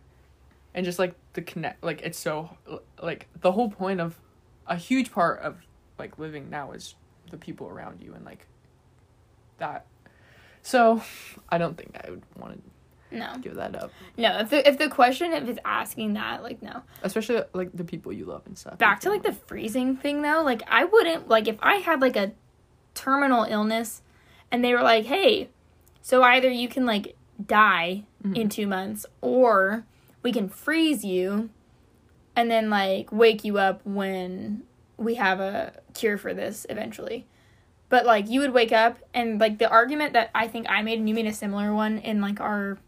And 0.75 0.85
just 0.87 0.99
like 0.99 1.15
the 1.35 1.43
connect 1.43 1.83
like 1.85 2.01
it's 2.03 2.19
so 2.19 2.57
like 3.03 3.29
the 3.41 3.53
whole 3.53 3.71
point 3.71 4.01
of 4.01 4.19
a 4.67 4.77
huge 4.77 5.13
part 5.13 5.41
of 5.41 5.59
like 5.99 6.19
living 6.19 6.49
now 6.51 6.73
is 6.73 6.95
the 7.31 7.37
people 7.37 7.69
around 7.69 8.01
you 8.01 8.15
and 8.15 8.25
like 8.25 8.47
that. 9.59 9.87
So, 10.63 11.03
I 11.49 11.59
don't 11.59 11.77
think 11.77 11.97
I 12.05 12.11
would 12.11 12.23
want 12.39 12.63
to 13.11 13.17
No, 13.19 13.37
give 13.43 13.57
that 13.57 13.75
up, 13.77 13.91
no. 14.17 14.39
If 14.39 14.51
the 14.51 14.67
if 14.69 14.79
the 14.79 14.89
question 14.89 15.33
if 15.33 15.49
it's 15.49 15.59
asking 15.65 16.15
that, 16.15 16.43
like 16.43 16.63
no. 16.63 16.83
especially 17.03 17.43
like 17.53 17.71
the 17.75 17.85
people 17.85 18.13
you 18.13 18.25
love 18.25 18.43
and 18.47 18.57
stuff. 18.57 18.79
Back 18.79 19.01
to 19.01 19.11
like 19.11 19.23
the 19.23 19.33
freezing 19.33 19.97
thing 19.97 20.23
though, 20.23 20.43
like 20.43 20.63
I 20.69 20.85
wouldn't 20.85 21.29
like 21.29 21.49
if 21.49 21.57
I 21.61 21.77
had 21.77 22.01
like 22.01 22.17
a 22.17 22.33
terminal 22.95 23.45
illness, 23.45 24.03
and 24.51 24.65
they 24.65 24.73
were 24.75 24.83
like, 24.83 25.07
hey, 25.07 25.49
so 26.01 26.23
either 26.23 26.49
you 26.51 26.69
can 26.69 26.87
like 26.87 27.17
die 27.45 28.05
Mhm. 28.25 28.37
in 28.37 28.49
two 28.49 28.67
months 28.69 29.05
or 29.21 29.85
we 30.23 30.31
can 30.31 30.49
freeze 30.49 31.05
you 31.05 31.51
and 32.37 32.49
then 32.51 32.71
like 32.71 33.11
wake 33.11 33.45
you 33.45 33.59
up 33.59 33.81
when 33.85 34.63
we 34.97 35.17
have 35.17 35.41
a 35.41 35.73
cure 35.95 36.17
for 36.17 36.33
this 36.33 36.65
eventually 36.71 37.27
but 37.93 38.07
like 38.07 38.29
you 38.31 38.41
would 38.41 38.53
wake 38.55 38.73
up 38.73 38.97
and 39.13 39.39
like 39.39 39.59
the 39.59 39.69
argument 39.69 40.15
that 40.15 40.31
i 40.35 40.49
think 40.49 40.65
i 40.71 40.81
made 40.81 40.99
and 40.99 41.07
you 41.09 41.15
made 41.15 41.27
a 41.27 41.33
similar 41.33 41.75
one 41.75 41.99
in 41.99 42.21
like 42.23 42.41
our 42.41 42.79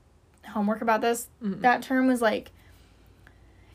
homework 0.54 0.80
about 0.80 1.00
this 1.02 1.28
Mhm. 1.42 1.60
that 1.60 1.82
term 1.82 2.06
was 2.06 2.22
like 2.22 2.50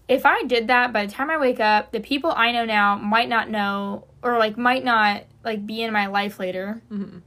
if 0.07 0.25
i 0.25 0.41
did 0.43 0.67
that 0.67 0.91
by 0.91 1.05
the 1.05 1.11
time 1.11 1.29
i 1.29 1.37
wake 1.37 1.59
up 1.59 1.91
the 1.91 1.99
people 1.99 2.33
i 2.35 2.51
know 2.51 2.65
now 2.65 2.95
might 2.95 3.29
not 3.29 3.49
know 3.49 4.05
or 4.23 4.37
like 4.39 4.57
might 4.57 4.83
not 4.83 5.23
like 5.45 5.65
be 5.65 5.81
in 5.83 5.93
my 5.93 6.07
life 6.07 6.39
later 6.39 6.81
Mhm. 6.91 7.21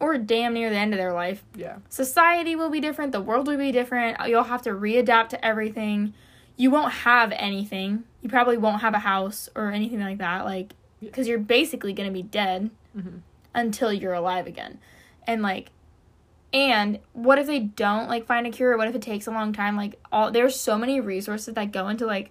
or 0.00 0.16
damn 0.18 0.54
near 0.54 0.70
the 0.70 0.76
end 0.76 0.94
of 0.94 0.98
their 0.98 1.12
life 1.12 1.44
Yeah. 1.54 1.76
society 1.88 2.56
will 2.56 2.70
be 2.70 2.80
different 2.80 3.12
the 3.12 3.20
world 3.20 3.46
will 3.46 3.58
be 3.58 3.70
different 3.72 4.16
you'll 4.26 4.44
have 4.44 4.62
to 4.62 4.70
readapt 4.70 5.28
to 5.30 5.44
everything 5.44 6.14
you 6.56 6.70
won't 6.70 6.92
have 6.92 7.32
anything 7.36 8.04
you 8.22 8.28
probably 8.30 8.56
won't 8.56 8.80
have 8.80 8.94
a 8.94 9.00
house 9.00 9.48
or 9.54 9.70
anything 9.70 10.00
like 10.00 10.18
that 10.18 10.44
like 10.46 10.74
because 11.00 11.26
you're 11.28 11.38
basically 11.38 11.92
going 11.92 12.08
to 12.08 12.12
be 12.12 12.22
dead 12.22 12.70
Mhm. 12.96 13.20
Until 13.54 13.92
you're 13.92 14.14
alive 14.14 14.46
again. 14.46 14.78
And 15.26 15.42
like 15.42 15.70
and 16.52 16.98
what 17.14 17.38
if 17.38 17.46
they 17.46 17.60
don't 17.60 18.08
like 18.08 18.26
find 18.26 18.46
a 18.46 18.50
cure? 18.50 18.76
What 18.76 18.88
if 18.88 18.94
it 18.94 19.02
takes 19.02 19.26
a 19.26 19.30
long 19.30 19.52
time? 19.52 19.76
Like 19.76 19.98
all 20.10 20.30
there's 20.30 20.58
so 20.58 20.76
many 20.76 21.00
resources 21.00 21.54
that 21.54 21.72
go 21.72 21.88
into 21.88 22.06
like 22.06 22.30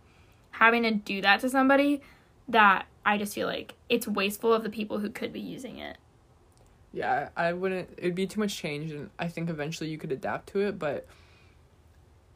having 0.51 0.84
to 0.84 0.91
do 0.91 1.21
that 1.21 1.39
to 1.39 1.49
somebody 1.49 2.01
that 2.47 2.86
i 3.05 3.17
just 3.17 3.34
feel 3.34 3.47
like 3.47 3.75
it's 3.88 4.07
wasteful 4.07 4.53
of 4.53 4.63
the 4.63 4.69
people 4.69 4.99
who 4.99 5.10
could 5.10 5.34
be 5.34 5.39
using 5.39 5.77
it. 5.77 5.97
Yeah, 6.93 7.29
I 7.36 7.47
I 7.47 7.53
wouldn't 7.53 7.89
it'd 7.97 8.15
be 8.15 8.27
too 8.27 8.39
much 8.39 8.55
change 8.55 8.91
and 8.91 9.10
I 9.17 9.27
think 9.27 9.49
eventually 9.49 9.89
you 9.89 9.97
could 9.97 10.12
adapt 10.12 10.49
to 10.49 10.60
it, 10.60 10.77
but 10.77 11.07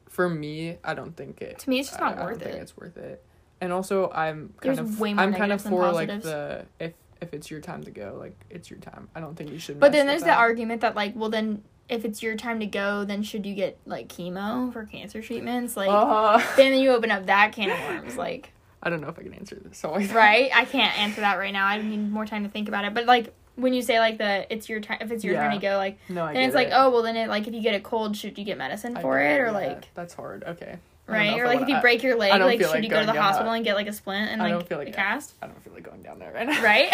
for 0.09 0.29
me, 0.29 0.77
I 0.83 0.93
don't 0.93 1.15
think 1.15 1.41
it 1.41 1.59
to 1.59 1.69
me 1.69 1.79
it's 1.79 1.89
just 1.89 1.99
not 1.99 2.17
I, 2.17 2.21
I 2.21 2.25
worth 2.25 2.39
don't 2.39 2.43
think 2.43 2.55
it. 2.57 2.61
it's 2.61 2.77
worth 2.77 2.97
it. 2.97 3.23
And 3.61 3.71
also, 3.71 4.11
I'm 4.11 4.53
kind 4.59 4.77
There's 4.77 4.79
of 4.79 5.01
I'm 5.01 5.33
kind 5.33 5.51
of 5.51 5.61
for 5.61 5.91
like 5.91 6.07
the 6.21 6.65
if 6.79 6.93
if 7.21 7.33
it's 7.33 7.49
your 7.49 7.61
time 7.61 7.83
to 7.83 7.91
go, 7.91 8.15
like 8.19 8.35
it's 8.49 8.69
your 8.69 8.79
time. 8.79 9.09
I 9.15 9.19
don't 9.19 9.35
think 9.35 9.51
you 9.51 9.59
should. 9.59 9.79
But 9.79 9.91
then 9.91 10.07
there's 10.07 10.23
the 10.23 10.33
argument 10.33 10.81
that 10.81 10.95
like, 10.95 11.13
well, 11.15 11.29
then 11.29 11.63
if 11.87 12.03
it's 12.03 12.23
your 12.23 12.35
time 12.35 12.59
to 12.59 12.65
go, 12.65 13.05
then 13.05 13.23
should 13.23 13.45
you 13.45 13.53
get 13.53 13.77
like 13.85 14.07
chemo 14.07 14.71
for 14.73 14.85
cancer 14.85 15.21
treatments? 15.21 15.77
Like, 15.77 15.89
Uh, 15.91 16.41
then 16.55 16.73
you 16.79 16.91
open 16.91 17.11
up 17.11 17.27
that 17.27 17.53
can 17.53 17.69
of 17.69 17.79
worms. 17.79 18.17
Like, 18.17 18.51
I 18.83 18.89
don't 18.89 19.01
know 19.01 19.09
if 19.09 19.19
I 19.19 19.23
can 19.23 19.33
answer 19.33 19.55
this. 19.55 19.77
So 19.77 19.91
like, 19.91 20.13
right? 20.13 20.49
I 20.53 20.65
can't 20.65 20.97
answer 20.99 21.21
that 21.21 21.35
right 21.35 21.53
now. 21.53 21.65
I 21.65 21.81
need 21.81 22.11
more 22.11 22.25
time 22.25 22.43
to 22.43 22.49
think 22.49 22.67
about 22.67 22.85
it. 22.85 22.93
But 22.93 23.05
like, 23.05 23.33
when 23.55 23.73
you 23.73 23.81
say 23.81 23.99
like 23.99 24.17
the 24.17 24.51
it's 24.53 24.67
your 24.67 24.79
time, 24.81 24.97
if 25.01 25.11
it's 25.11 25.23
your 25.23 25.35
time 25.35 25.51
to 25.51 25.57
go, 25.59 25.77
like 25.77 25.97
No, 26.09 26.25
I 26.25 26.33
then 26.33 26.43
it's 26.43 26.55
like, 26.55 26.69
oh 26.73 26.89
well, 26.89 27.01
then 27.01 27.15
it 27.15 27.29
like 27.29 27.47
if 27.47 27.53
you 27.53 27.61
get 27.61 27.75
a 27.75 27.79
cold, 27.79 28.17
should 28.17 28.37
you 28.37 28.43
get 28.43 28.57
medicine 28.57 28.95
for 28.95 29.17
get 29.19 29.31
it 29.31 29.39
or 29.39 29.45
yeah, 29.45 29.51
like 29.51 29.93
that's 29.93 30.13
hard. 30.13 30.43
Okay. 30.43 30.77
I 31.07 31.11
don't 31.11 31.25
know 31.27 31.31
right 31.33 31.39
or 31.41 31.47
like 31.47 31.61
if 31.61 31.67
you 31.69 31.75
I- 31.75 31.81
break 31.81 32.01
your 32.03 32.15
leg, 32.17 32.31
like 32.41 32.59
should 32.59 32.69
like 32.71 32.83
you 32.83 32.89
go 32.89 32.99
to 32.99 33.05
the 33.05 33.21
hospital 33.21 33.51
that- 33.51 33.57
and 33.57 33.65
get 33.65 33.75
like 33.75 33.87
a 33.87 33.93
splint 33.93 34.31
and 34.31 34.41
I 34.41 34.45
like 34.45 34.53
don't 34.53 34.67
feel 34.67 34.77
like 34.79 34.87
a 34.87 34.91
I- 34.91 34.93
cast? 34.93 35.33
I 35.41 35.47
don't 35.47 35.63
feel 35.63 35.73
like 35.73 35.83
going 35.83 36.01
down 36.01 36.19
there 36.19 36.31
right 36.33 36.47
now. 36.47 36.63
Right. 36.63 36.91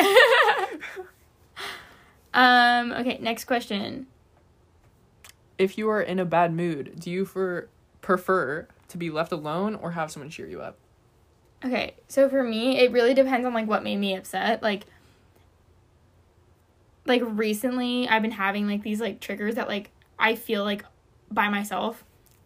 um. 2.34 2.92
Okay. 2.94 3.18
Next 3.22 3.46
question. 3.46 4.08
if 5.58 5.78
you 5.78 5.90
are 5.90 6.02
in 6.02 6.18
a 6.20 6.26
bad 6.26 6.54
mood, 6.54 7.00
do 7.00 7.12
you 7.12 7.24
for 7.26 7.70
prefer 8.02 8.68
to 8.88 8.98
be 8.98 9.10
left 9.10 9.32
alone 9.32 9.76
or 9.76 9.92
have 9.92 10.12
someone 10.12 10.30
cheer 10.30 10.48
you 10.48 10.62
up? 10.62 10.76
Okay, 11.64 11.94
so 12.08 12.28
for 12.28 12.42
me, 12.44 12.80
it 12.80 12.92
really 12.92 13.14
depends 13.14 13.46
on 13.46 13.54
like 13.54 13.68
what 13.68 13.84
made 13.84 13.98
me 13.98 14.16
upset. 14.16 14.64
Like, 14.64 14.86
like 17.06 17.22
recently, 17.24 18.08
I've 18.08 18.24
been 18.24 18.32
having 18.32 18.68
like 18.68 18.82
these 18.82 19.00
like 19.00 19.20
triggers 19.20 19.56
that 19.56 19.68
like 19.68 19.92
I 20.18 20.34
feel 20.36 20.64
like 20.64 20.84
by 21.30 21.50
myself, 21.50 22.04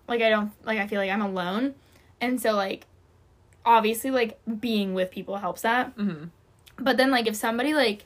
like 0.07 0.21
I 0.21 0.29
don't 0.29 0.51
like 0.63 0.79
I 0.79 0.87
feel 0.87 0.99
like 0.99 1.11
I'm 1.11 1.21
alone, 1.21 1.75
and 2.21 2.39
so 2.41 2.53
like 2.53 2.85
obviously 3.65 4.11
like 4.11 4.39
being 4.59 4.93
with 4.93 5.11
people 5.11 5.37
helps 5.37 5.61
that. 5.61 5.97
Mm-hmm. 5.97 6.25
But 6.79 6.97
then 6.97 7.11
like 7.11 7.27
if 7.27 7.35
somebody 7.35 7.73
like 7.73 8.05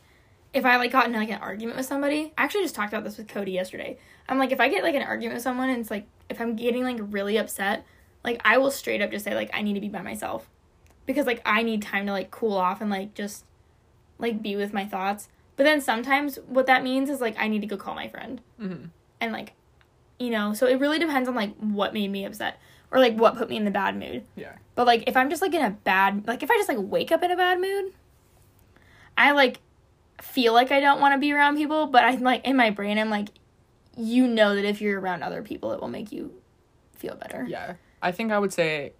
if 0.53 0.65
I 0.65 0.77
like 0.77 0.91
got 0.91 1.05
in 1.05 1.13
like 1.13 1.29
an 1.29 1.41
argument 1.41 1.77
with 1.77 1.85
somebody, 1.85 2.33
I 2.37 2.43
actually 2.43 2.63
just 2.63 2.75
talked 2.75 2.93
about 2.93 3.03
this 3.03 3.17
with 3.17 3.27
Cody 3.27 3.51
yesterday. 3.51 3.97
I'm 4.27 4.39
like, 4.39 4.51
if 4.51 4.59
I 4.59 4.69
get 4.69 4.83
like 4.83 4.95
an 4.95 5.03
argument 5.03 5.35
with 5.35 5.43
someone 5.43 5.69
and 5.69 5.79
it's 5.79 5.91
like, 5.91 6.07
if 6.29 6.39
I'm 6.41 6.55
getting 6.55 6.83
like 6.83 6.97
really 6.99 7.37
upset, 7.37 7.85
like 8.23 8.41
I 8.43 8.57
will 8.57 8.71
straight 8.71 9.01
up 9.01 9.11
just 9.11 9.25
say 9.25 9.35
like 9.35 9.49
I 9.53 9.61
need 9.61 9.73
to 9.73 9.79
be 9.79 9.89
by 9.89 10.01
myself, 10.01 10.49
because 11.05 11.25
like 11.25 11.41
I 11.45 11.61
need 11.63 11.81
time 11.81 12.05
to 12.05 12.11
like 12.11 12.31
cool 12.31 12.57
off 12.57 12.81
and 12.81 12.89
like 12.89 13.13
just 13.13 13.45
like 14.17 14.41
be 14.41 14.55
with 14.55 14.73
my 14.73 14.85
thoughts. 14.85 15.29
But 15.55 15.63
then 15.65 15.81
sometimes 15.81 16.37
what 16.47 16.67
that 16.67 16.83
means 16.83 17.09
is 17.09 17.21
like 17.21 17.35
I 17.37 17.47
need 17.47 17.61
to 17.61 17.67
go 17.67 17.77
call 17.77 17.93
my 17.93 18.07
friend 18.07 18.41
Mm-hmm. 18.59 18.85
and 19.21 19.33
like, 19.33 19.53
you 20.19 20.29
know, 20.29 20.53
so 20.53 20.67
it 20.67 20.79
really 20.79 20.99
depends 20.99 21.27
on 21.29 21.35
like 21.35 21.55
what 21.57 21.93
made 21.93 22.09
me 22.11 22.25
upset 22.25 22.59
or 22.91 22.99
like 22.99 23.15
what 23.15 23.37
put 23.37 23.49
me 23.49 23.55
in 23.57 23.65
the 23.65 23.71
bad 23.71 23.97
mood. 23.97 24.23
Yeah. 24.35 24.53
But 24.75 24.85
like 24.87 25.03
if 25.07 25.15
I'm 25.17 25.29
just 25.29 25.41
like 25.41 25.53
in 25.53 25.63
a 25.63 25.69
bad 25.71 26.27
like 26.27 26.43
if 26.43 26.51
I 26.51 26.55
just 26.57 26.69
like 26.69 26.77
wake 26.79 27.11
up 27.11 27.23
in 27.23 27.31
a 27.31 27.35
bad 27.37 27.59
mood, 27.59 27.93
I 29.17 29.31
like 29.31 29.59
feel 30.21 30.53
like 30.53 30.71
I 30.71 30.79
don't 30.79 30.99
want 30.99 31.13
to 31.13 31.17
be 31.19 31.31
around 31.31 31.57
people, 31.57 31.87
but 31.87 32.03
I'm 32.03 32.21
like 32.21 32.45
in 32.45 32.55
my 32.55 32.69
brain 32.69 32.97
I'm 32.97 33.09
like 33.09 33.29
you 33.97 34.27
know 34.27 34.55
that 34.55 34.65
if 34.65 34.81
you're 34.81 34.99
around 34.99 35.23
other 35.23 35.41
people 35.41 35.71
it 35.73 35.81
will 35.81 35.89
make 35.89 36.11
you 36.11 36.31
feel 36.97 37.15
better. 37.15 37.45
Yeah. 37.47 37.75
I 38.01 38.11
think 38.13 38.31
I 38.31 38.39
would 38.39 38.53
say, 38.53 38.93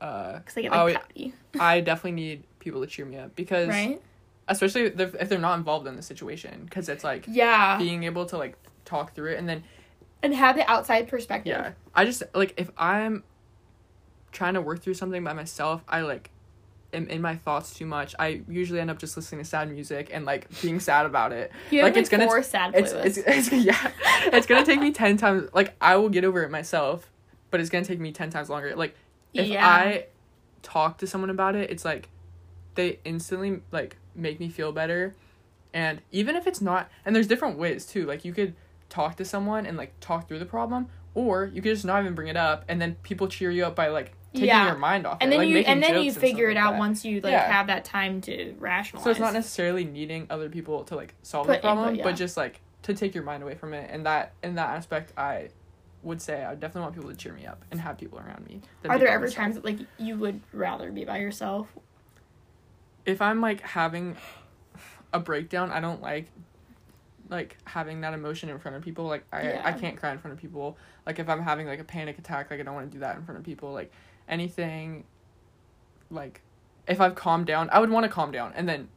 uh, 0.00 0.38
Cuz 0.40 0.54
they 0.54 0.62
get 0.62 0.72
I 0.72 0.82
like 0.82 0.84
would- 0.94 1.02
pouty, 1.02 1.34
I 1.60 1.80
definitely 1.80 2.12
need 2.12 2.44
people 2.58 2.80
to 2.80 2.86
cheer 2.86 3.04
me 3.04 3.18
up 3.18 3.36
because, 3.36 3.68
right? 3.68 4.00
especially 4.48 4.82
if 4.82 4.96
they're, 4.96 5.12
if 5.20 5.28
they're 5.28 5.38
not 5.38 5.58
involved 5.58 5.86
in 5.86 5.94
the 5.96 6.02
situation, 6.02 6.62
because 6.64 6.88
it's 6.88 7.04
like 7.04 7.24
Yeah. 7.28 7.76
being 7.78 8.04
able 8.04 8.24
to 8.26 8.38
like 8.38 8.56
talk 8.86 9.14
through 9.14 9.32
it 9.32 9.38
and 9.38 9.48
then 9.48 9.62
And 10.22 10.34
have 10.34 10.56
the 10.56 10.68
outside 10.70 11.08
perspective. 11.08 11.50
yeah, 11.50 11.72
I 11.94 12.04
just 12.04 12.22
like 12.34 12.54
if 12.56 12.70
I'm 12.76 13.22
trying 14.32 14.54
to 14.54 14.60
work 14.60 14.80
through 14.82 14.94
something 14.94 15.22
by 15.22 15.32
myself, 15.32 15.84
I 15.88 16.00
like 16.00 16.30
am 16.92 17.08
in 17.08 17.20
my 17.20 17.36
thoughts 17.36 17.74
too 17.74 17.86
much. 17.86 18.14
I 18.18 18.42
usually 18.48 18.80
end 18.80 18.90
up 18.90 18.98
just 18.98 19.16
listening 19.16 19.42
to 19.42 19.48
sad 19.48 19.70
music 19.70 20.10
and 20.12 20.24
like 20.24 20.48
being 20.62 20.80
sad 20.80 21.06
about 21.06 21.32
it. 21.32 21.52
You 21.70 21.80
have 21.80 21.84
like 21.88 21.94
like 21.94 22.00
it's 22.00 22.08
gonna 22.10 22.26
four 22.26 22.42
sad 22.42 22.74
it's, 22.74 22.92
it's, 22.92 23.18
it's 23.18 23.52
yeah 23.64 23.90
it's 24.32 24.46
gonna 24.46 24.64
take 24.64 24.80
me 24.80 24.90
10 24.92 25.16
times 25.18 25.48
like 25.52 25.74
i 25.80 25.96
will 25.96 26.08
get 26.08 26.24
over 26.24 26.42
it 26.42 26.50
myself 26.50 27.10
but 27.50 27.60
it's 27.60 27.70
gonna 27.70 27.84
take 27.84 28.00
me 28.00 28.10
10 28.12 28.30
times 28.30 28.48
longer 28.50 28.74
like 28.74 28.94
if 29.34 29.46
Yeah. 29.46 29.66
i 29.66 30.06
talk 30.62 30.98
to 30.98 31.06
someone 31.06 31.30
about 31.30 31.54
it 31.54 31.70
it's 31.70 31.84
like 31.84 32.08
they 32.74 32.98
instantly 33.04 33.60
like 33.70 33.96
make 34.14 34.40
me 34.40 34.48
feel 34.48 34.72
better 34.72 35.14
and 35.72 36.00
even 36.10 36.34
if 36.36 36.46
it's 36.46 36.60
not 36.60 36.90
and 37.04 37.14
there's 37.14 37.26
different 37.28 37.58
ways 37.58 37.86
too 37.86 38.04
like 38.06 38.24
you 38.24 38.32
could 38.32 38.54
talk 38.88 39.16
to 39.16 39.24
someone 39.24 39.66
and 39.66 39.76
like 39.76 39.92
talk 40.00 40.28
through 40.28 40.38
the 40.38 40.46
problem 40.46 40.86
or 41.14 41.46
you 41.46 41.62
could 41.62 41.72
just 41.72 41.84
not 41.84 42.00
even 42.02 42.14
bring 42.14 42.28
it 42.28 42.36
up 42.36 42.64
and 42.68 42.80
then 42.80 42.94
people 43.02 43.26
cheer 43.28 43.50
you 43.50 43.64
up 43.64 43.74
by 43.74 43.88
like 43.88 44.12
taking 44.32 44.48
Yeah. 44.48 44.66
your 44.66 44.76
mind 44.76 45.06
off 45.06 45.18
and 45.20 45.32
it, 45.32 45.36
then 45.38 45.46
like, 45.46 45.48
you 45.48 45.58
and 45.58 45.82
then 45.82 46.02
you 46.02 46.12
figure 46.12 46.48
it 46.50 46.56
out 46.56 46.72
that. 46.72 46.78
once 46.78 47.04
you 47.04 47.20
like 47.20 47.32
Yeah. 47.32 47.50
have 47.50 47.66
that 47.68 47.84
time 47.84 48.20
to 48.22 48.54
rationalize. 48.58 49.04
So 49.04 49.10
it's 49.10 49.20
not 49.20 49.32
necessarily 49.32 49.84
needing 49.84 50.26
other 50.30 50.48
people 50.48 50.84
to 50.84 50.96
like 50.96 51.14
solve 51.22 51.46
Put 51.46 51.54
the 51.54 51.60
problem, 51.60 51.88
input, 51.88 51.98
yeah. 51.98 52.04
but 52.04 52.16
just 52.16 52.36
like 52.36 52.60
to 52.82 52.94
take 52.94 53.14
your 53.14 53.24
mind 53.24 53.42
away 53.42 53.54
from 53.54 53.72
it. 53.74 53.88
And 53.90 54.06
that 54.06 54.32
in 54.42 54.54
that 54.56 54.70
aspect, 54.70 55.12
I 55.16 55.48
would 56.02 56.22
say 56.22 56.44
I 56.44 56.54
definitely 56.54 56.82
want 56.82 56.94
people 56.94 57.10
to 57.10 57.16
cheer 57.16 57.32
me 57.32 57.46
up 57.46 57.64
and 57.70 57.80
have 57.80 57.98
people 57.98 58.18
around 58.20 58.46
me. 58.46 58.60
Are 58.88 58.98
there 58.98 59.08
ever 59.08 59.24
myself. 59.26 59.36
times 59.36 59.54
that 59.56 59.64
like 59.64 59.78
you 59.98 60.16
would 60.16 60.40
rather 60.52 60.92
be 60.92 61.04
by 61.04 61.18
yourself? 61.18 61.68
if 63.06 63.22
I'm 63.22 63.40
like 63.40 63.60
having 63.60 64.16
a 65.12 65.20
breakdown, 65.20 65.70
I 65.70 65.80
don't 65.80 66.02
like 66.02 66.26
like 67.28 67.56
having 67.64 68.00
that 68.02 68.14
emotion 68.14 68.48
in 68.48 68.58
front 68.58 68.76
of 68.76 68.82
people. 68.82 69.06
Like 69.06 69.24
I 69.32 69.58
I 69.64 69.72
can't 69.72 69.96
cry 69.96 70.12
in 70.12 70.18
front 70.18 70.32
of 70.34 70.40
people. 70.40 70.76
Like 71.06 71.18
if 71.18 71.28
I'm 71.28 71.42
having 71.42 71.66
like 71.66 71.80
a 71.80 71.84
panic 71.84 72.18
attack, 72.18 72.50
like 72.50 72.60
I 72.60 72.62
don't 72.62 72.74
want 72.74 72.90
to 72.90 72.94
do 72.96 73.00
that 73.00 73.16
in 73.16 73.24
front 73.24 73.38
of 73.38 73.44
people. 73.44 73.72
Like 73.72 73.92
anything 74.28 75.04
like 76.10 76.40
if 76.86 77.00
I've 77.00 77.14
calmed 77.14 77.46
down, 77.46 77.68
I 77.72 77.80
would 77.80 77.90
want 77.90 78.04
to 78.04 78.10
calm 78.10 78.30
down 78.30 78.52
and 78.54 78.68
then 78.68 78.88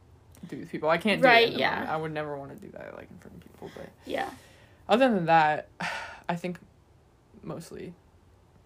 do 0.48 0.58
with 0.58 0.70
people. 0.70 0.90
I 0.90 0.98
can't 0.98 1.22
do 1.22 1.28
Right, 1.28 1.50
yeah. 1.52 1.72
moment. 1.72 1.90
I 1.90 1.98
would 1.98 2.12
never 2.14 2.38
want 2.38 2.52
to 2.52 2.58
do 2.58 2.72
that 2.74 2.96
like 2.96 3.10
in 3.10 3.18
front 3.18 3.36
of 3.38 3.42
people, 3.42 3.72
but 3.76 3.90
Yeah. 4.06 4.30
other 4.88 5.10
than 5.14 5.26
that, 5.26 5.68
I 6.30 6.36
think 6.36 6.60
mostly 7.44 7.94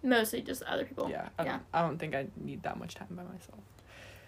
Mostly 0.02 0.42
just 0.42 0.62
other 0.64 0.84
people. 0.84 1.08
yeah. 1.08 1.30
I 1.38 1.44
Yeah. 1.44 1.58
I 1.72 1.80
don't 1.80 1.98
think 1.98 2.14
I 2.14 2.26
need 2.36 2.62
that 2.64 2.78
much 2.78 2.94
time 2.96 3.08
by 3.10 3.22
myself. 3.22 3.60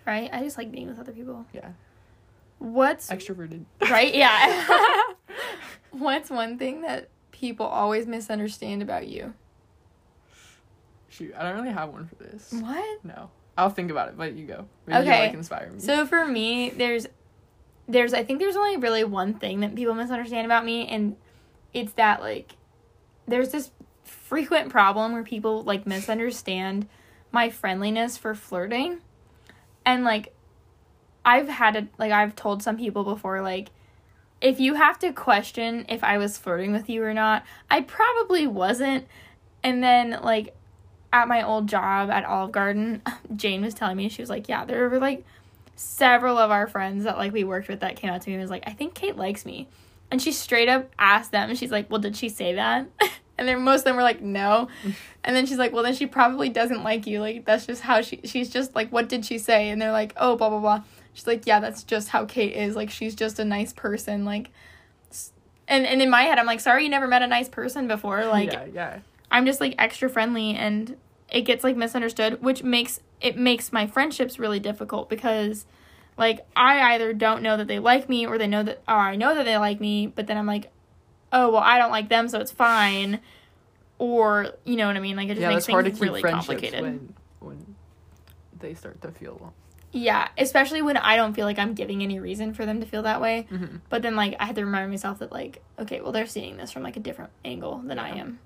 Right? 0.06 0.30
I 0.32 0.42
just 0.42 0.56
like 0.56 0.70
being 0.72 0.86
with 0.88 0.98
other 0.98 1.12
people. 1.12 1.44
Yeah, 1.52 1.72
What's 2.58 3.10
extroverted. 3.10 3.64
right? 3.90 4.14
Yeah. 4.14 5.02
What's 5.90 6.30
one 6.30 6.58
thing 6.58 6.82
that 6.82 7.08
people 7.32 7.66
always 7.66 8.06
misunderstand 8.06 8.82
about 8.82 9.08
you? 9.08 9.34
Shoot, 11.08 11.34
I 11.36 11.42
don't 11.44 11.56
really 11.62 11.72
have 11.72 11.90
one 11.90 12.06
for 12.06 12.14
this. 12.16 12.52
What? 12.52 13.04
No, 13.04 13.30
I'll 13.56 13.70
think 13.70 13.90
about 13.90 14.08
it. 14.08 14.18
But 14.18 14.34
you 14.34 14.46
go. 14.46 14.66
Maybe 14.86 14.98
Okay. 15.00 15.08
you'll 15.16 15.26
like 15.26 15.34
inspire 15.34 15.70
me. 15.70 15.80
So 15.80 16.06
for 16.06 16.26
me, 16.26 16.70
there's 16.70 17.06
there's 17.88 18.12
I 18.12 18.24
think 18.24 18.40
there's 18.40 18.56
only 18.56 18.76
really 18.76 19.04
one 19.04 19.34
thing 19.34 19.60
that 19.60 19.74
people 19.74 19.94
misunderstand 19.94 20.44
about 20.44 20.64
me 20.64 20.86
and 20.88 21.16
it's 21.72 21.92
that 21.92 22.20
like 22.20 22.52
there's 23.28 23.50
this 23.50 23.70
frequent 24.04 24.70
problem 24.70 25.12
where 25.12 25.22
people 25.22 25.62
like 25.62 25.86
misunderstand 25.86 26.88
my 27.32 27.48
friendliness 27.50 28.16
for 28.16 28.34
flirting. 28.34 29.00
And 29.84 30.04
like 30.04 30.34
I've 31.26 31.48
had 31.48 31.76
a 31.76 31.88
like 31.98 32.12
I've 32.12 32.36
told 32.36 32.62
some 32.62 32.78
people 32.78 33.02
before 33.02 33.42
like 33.42 33.70
if 34.40 34.60
you 34.60 34.74
have 34.74 34.98
to 35.00 35.12
question 35.12 35.84
if 35.88 36.04
I 36.04 36.18
was 36.18 36.38
flirting 36.38 36.72
with 36.72 36.88
you 36.88 37.02
or 37.02 37.12
not, 37.12 37.44
I 37.68 37.80
probably 37.80 38.46
wasn't. 38.46 39.06
And 39.62 39.82
then 39.82 40.20
like 40.22 40.54
at 41.12 41.26
my 41.26 41.42
old 41.42 41.68
job 41.68 42.10
at 42.10 42.24
Olive 42.24 42.52
Garden, 42.52 43.02
Jane 43.36 43.62
was 43.62 43.74
telling 43.74 43.96
me 43.96 44.08
she 44.08 44.22
was 44.22 44.30
like, 44.30 44.48
"Yeah, 44.48 44.64
there 44.64 44.88
were 44.88 45.00
like 45.00 45.24
several 45.74 46.38
of 46.38 46.50
our 46.50 46.68
friends 46.68 47.04
that 47.04 47.18
like 47.18 47.32
we 47.32 47.42
worked 47.42 47.68
with 47.68 47.80
that 47.80 47.96
came 47.96 48.10
out 48.10 48.22
to 48.22 48.30
me 48.30 48.34
and 48.34 48.40
was 48.40 48.50
like, 48.50 48.62
I 48.66 48.72
think 48.72 48.94
Kate 48.94 49.16
likes 49.16 49.44
me," 49.44 49.66
and 50.12 50.22
she 50.22 50.30
straight 50.30 50.68
up 50.68 50.90
asked 50.96 51.32
them. 51.32 51.52
She's 51.56 51.72
like, 51.72 51.90
"Well, 51.90 52.00
did 52.00 52.16
she 52.16 52.28
say 52.28 52.54
that?" 52.54 52.86
and 53.38 53.48
then 53.48 53.62
most 53.62 53.80
of 53.80 53.84
them 53.86 53.96
were 53.96 54.02
like, 54.02 54.20
"No," 54.20 54.68
and 55.24 55.34
then 55.34 55.46
she's 55.46 55.58
like, 55.58 55.72
"Well, 55.72 55.82
then 55.82 55.94
she 55.94 56.06
probably 56.06 56.50
doesn't 56.50 56.84
like 56.84 57.06
you. 57.08 57.20
Like 57.20 57.44
that's 57.44 57.66
just 57.66 57.82
how 57.82 58.00
she. 58.02 58.20
She's 58.22 58.48
just 58.48 58.76
like, 58.76 58.90
what 58.90 59.08
did 59.08 59.24
she 59.24 59.38
say?" 59.38 59.70
And 59.70 59.82
they're 59.82 59.90
like, 59.90 60.12
"Oh, 60.16 60.36
blah 60.36 60.50
blah 60.50 60.60
blah." 60.60 60.82
She's 61.16 61.26
like, 61.26 61.46
"Yeah, 61.46 61.60
that's 61.60 61.82
just 61.82 62.10
how 62.10 62.26
Kate 62.26 62.54
is. 62.54 62.76
Like 62.76 62.90
she's 62.90 63.14
just 63.14 63.38
a 63.38 63.44
nice 63.44 63.72
person. 63.72 64.26
Like." 64.26 64.50
And, 65.68 65.84
and 65.84 66.00
in 66.00 66.10
my 66.10 66.22
head, 66.22 66.38
I'm 66.38 66.46
like, 66.46 66.60
sorry, 66.60 66.84
you 66.84 66.88
never 66.88 67.08
met 67.08 67.22
a 67.22 67.26
nice 67.26 67.48
person 67.48 67.88
before. 67.88 68.24
Like, 68.26 68.52
yeah, 68.52 68.66
yeah, 68.72 68.98
I'm 69.30 69.46
just 69.46 69.60
like 69.60 69.74
extra 69.78 70.10
friendly 70.10 70.54
and 70.54 70.96
it 71.30 71.42
gets 71.42 71.64
like 71.64 71.74
misunderstood, 71.74 72.42
which 72.42 72.62
makes 72.62 73.00
it 73.20 73.38
makes 73.38 73.72
my 73.72 73.86
friendships 73.86 74.38
really 74.38 74.60
difficult 74.60 75.08
because 75.08 75.64
like 76.18 76.46
I 76.54 76.94
either 76.94 77.14
don't 77.14 77.42
know 77.42 77.56
that 77.56 77.66
they 77.66 77.78
like 77.78 78.10
me 78.10 78.26
or 78.26 78.36
they 78.36 78.46
know 78.46 78.62
that 78.62 78.82
or 78.86 78.94
I 78.94 79.16
know 79.16 79.34
that 79.34 79.44
they 79.44 79.56
like 79.56 79.80
me, 79.80 80.06
but 80.06 80.26
then 80.26 80.36
I'm 80.36 80.46
like, 80.46 80.70
oh 81.32 81.50
well 81.50 81.62
I 81.62 81.78
don't 81.78 81.90
like 81.90 82.10
them 82.10 82.28
so 82.28 82.40
it's 82.40 82.52
fine. 82.52 83.20
Or 83.98 84.52
you 84.64 84.76
know 84.76 84.86
what 84.86 84.96
I 84.96 85.00
mean? 85.00 85.16
Like 85.16 85.30
it 85.30 85.34
just 85.34 85.40
yeah. 85.40 85.48
makes 85.48 85.64
It's 85.64 85.72
hard 85.72 85.86
to 85.86 85.92
keep 85.92 86.02
really 86.02 86.20
friendships 86.20 86.46
complicated. 86.46 86.82
when 86.82 87.14
when 87.40 87.74
they 88.60 88.74
start 88.74 89.00
to 89.00 89.10
feel. 89.10 89.54
Yeah, 89.92 90.28
especially 90.36 90.82
when 90.82 90.96
I 90.96 91.16
don't 91.16 91.32
feel 91.32 91.46
like 91.46 91.58
I'm 91.58 91.74
giving 91.74 92.02
any 92.02 92.18
reason 92.18 92.52
for 92.52 92.66
them 92.66 92.80
to 92.80 92.86
feel 92.86 93.02
that 93.02 93.20
way. 93.20 93.46
Mm-hmm. 93.50 93.76
But 93.88 94.02
then 94.02 94.16
like 94.16 94.36
I 94.38 94.46
had 94.46 94.56
to 94.56 94.64
remind 94.64 94.90
myself 94.90 95.20
that 95.20 95.32
like, 95.32 95.62
okay, 95.78 96.00
well 96.00 96.12
they're 96.12 96.26
seeing 96.26 96.56
this 96.56 96.72
from 96.72 96.82
like 96.82 96.96
a 96.96 97.00
different 97.00 97.30
angle 97.44 97.78
than 97.78 97.98
I 97.98 98.16
am. 98.18 98.38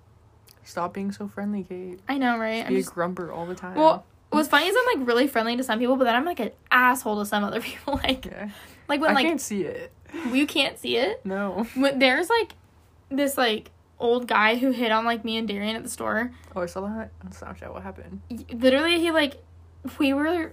Stop 0.62 0.94
being 0.94 1.10
so 1.10 1.26
friendly, 1.26 1.64
Kate. 1.64 2.00
I 2.08 2.18
know, 2.18 2.38
right? 2.38 2.64
I'm 2.64 2.68
Be 2.68 2.80
just 2.80 2.92
a 2.92 2.94
grumper 2.94 3.32
all 3.32 3.46
the 3.46 3.54
time. 3.54 3.74
Well, 3.74 4.04
what's 4.30 4.48
funny 4.48 4.66
is 4.66 4.76
I'm 4.78 4.98
like 4.98 5.08
really 5.08 5.26
friendly 5.26 5.56
to 5.56 5.64
some 5.64 5.78
people, 5.78 5.96
but 5.96 6.04
then 6.04 6.14
I'm 6.14 6.24
like 6.24 6.40
an 6.40 6.50
asshole 6.70 7.18
to 7.20 7.26
some 7.26 7.44
other 7.44 7.60
people. 7.60 7.94
Like, 8.02 8.26
yeah. 8.26 8.50
like 8.88 9.00
when 9.00 9.10
I 9.10 9.14
like 9.14 9.26
can't 9.26 9.40
see 9.40 9.62
it. 9.62 9.92
you 10.32 10.46
can't 10.46 10.78
see 10.78 10.96
it. 10.96 11.24
No. 11.24 11.66
When 11.74 11.98
there's 11.98 12.28
like 12.28 12.52
this 13.08 13.36
like 13.36 13.70
old 13.98 14.26
guy 14.26 14.56
who 14.56 14.70
hit 14.70 14.90
on 14.90 15.04
like 15.04 15.24
me 15.24 15.36
and 15.36 15.46
Darian 15.46 15.76
at 15.76 15.82
the 15.82 15.90
store. 15.90 16.32
Oh, 16.54 16.62
I 16.62 16.66
saw 16.66 16.80
that 16.82 17.10
on 17.24 17.30
Snapchat. 17.30 17.72
What 17.72 17.82
happened? 17.82 18.20
Literally, 18.52 18.98
he 18.98 19.10
like 19.10 19.42
we 19.98 20.12
were. 20.12 20.52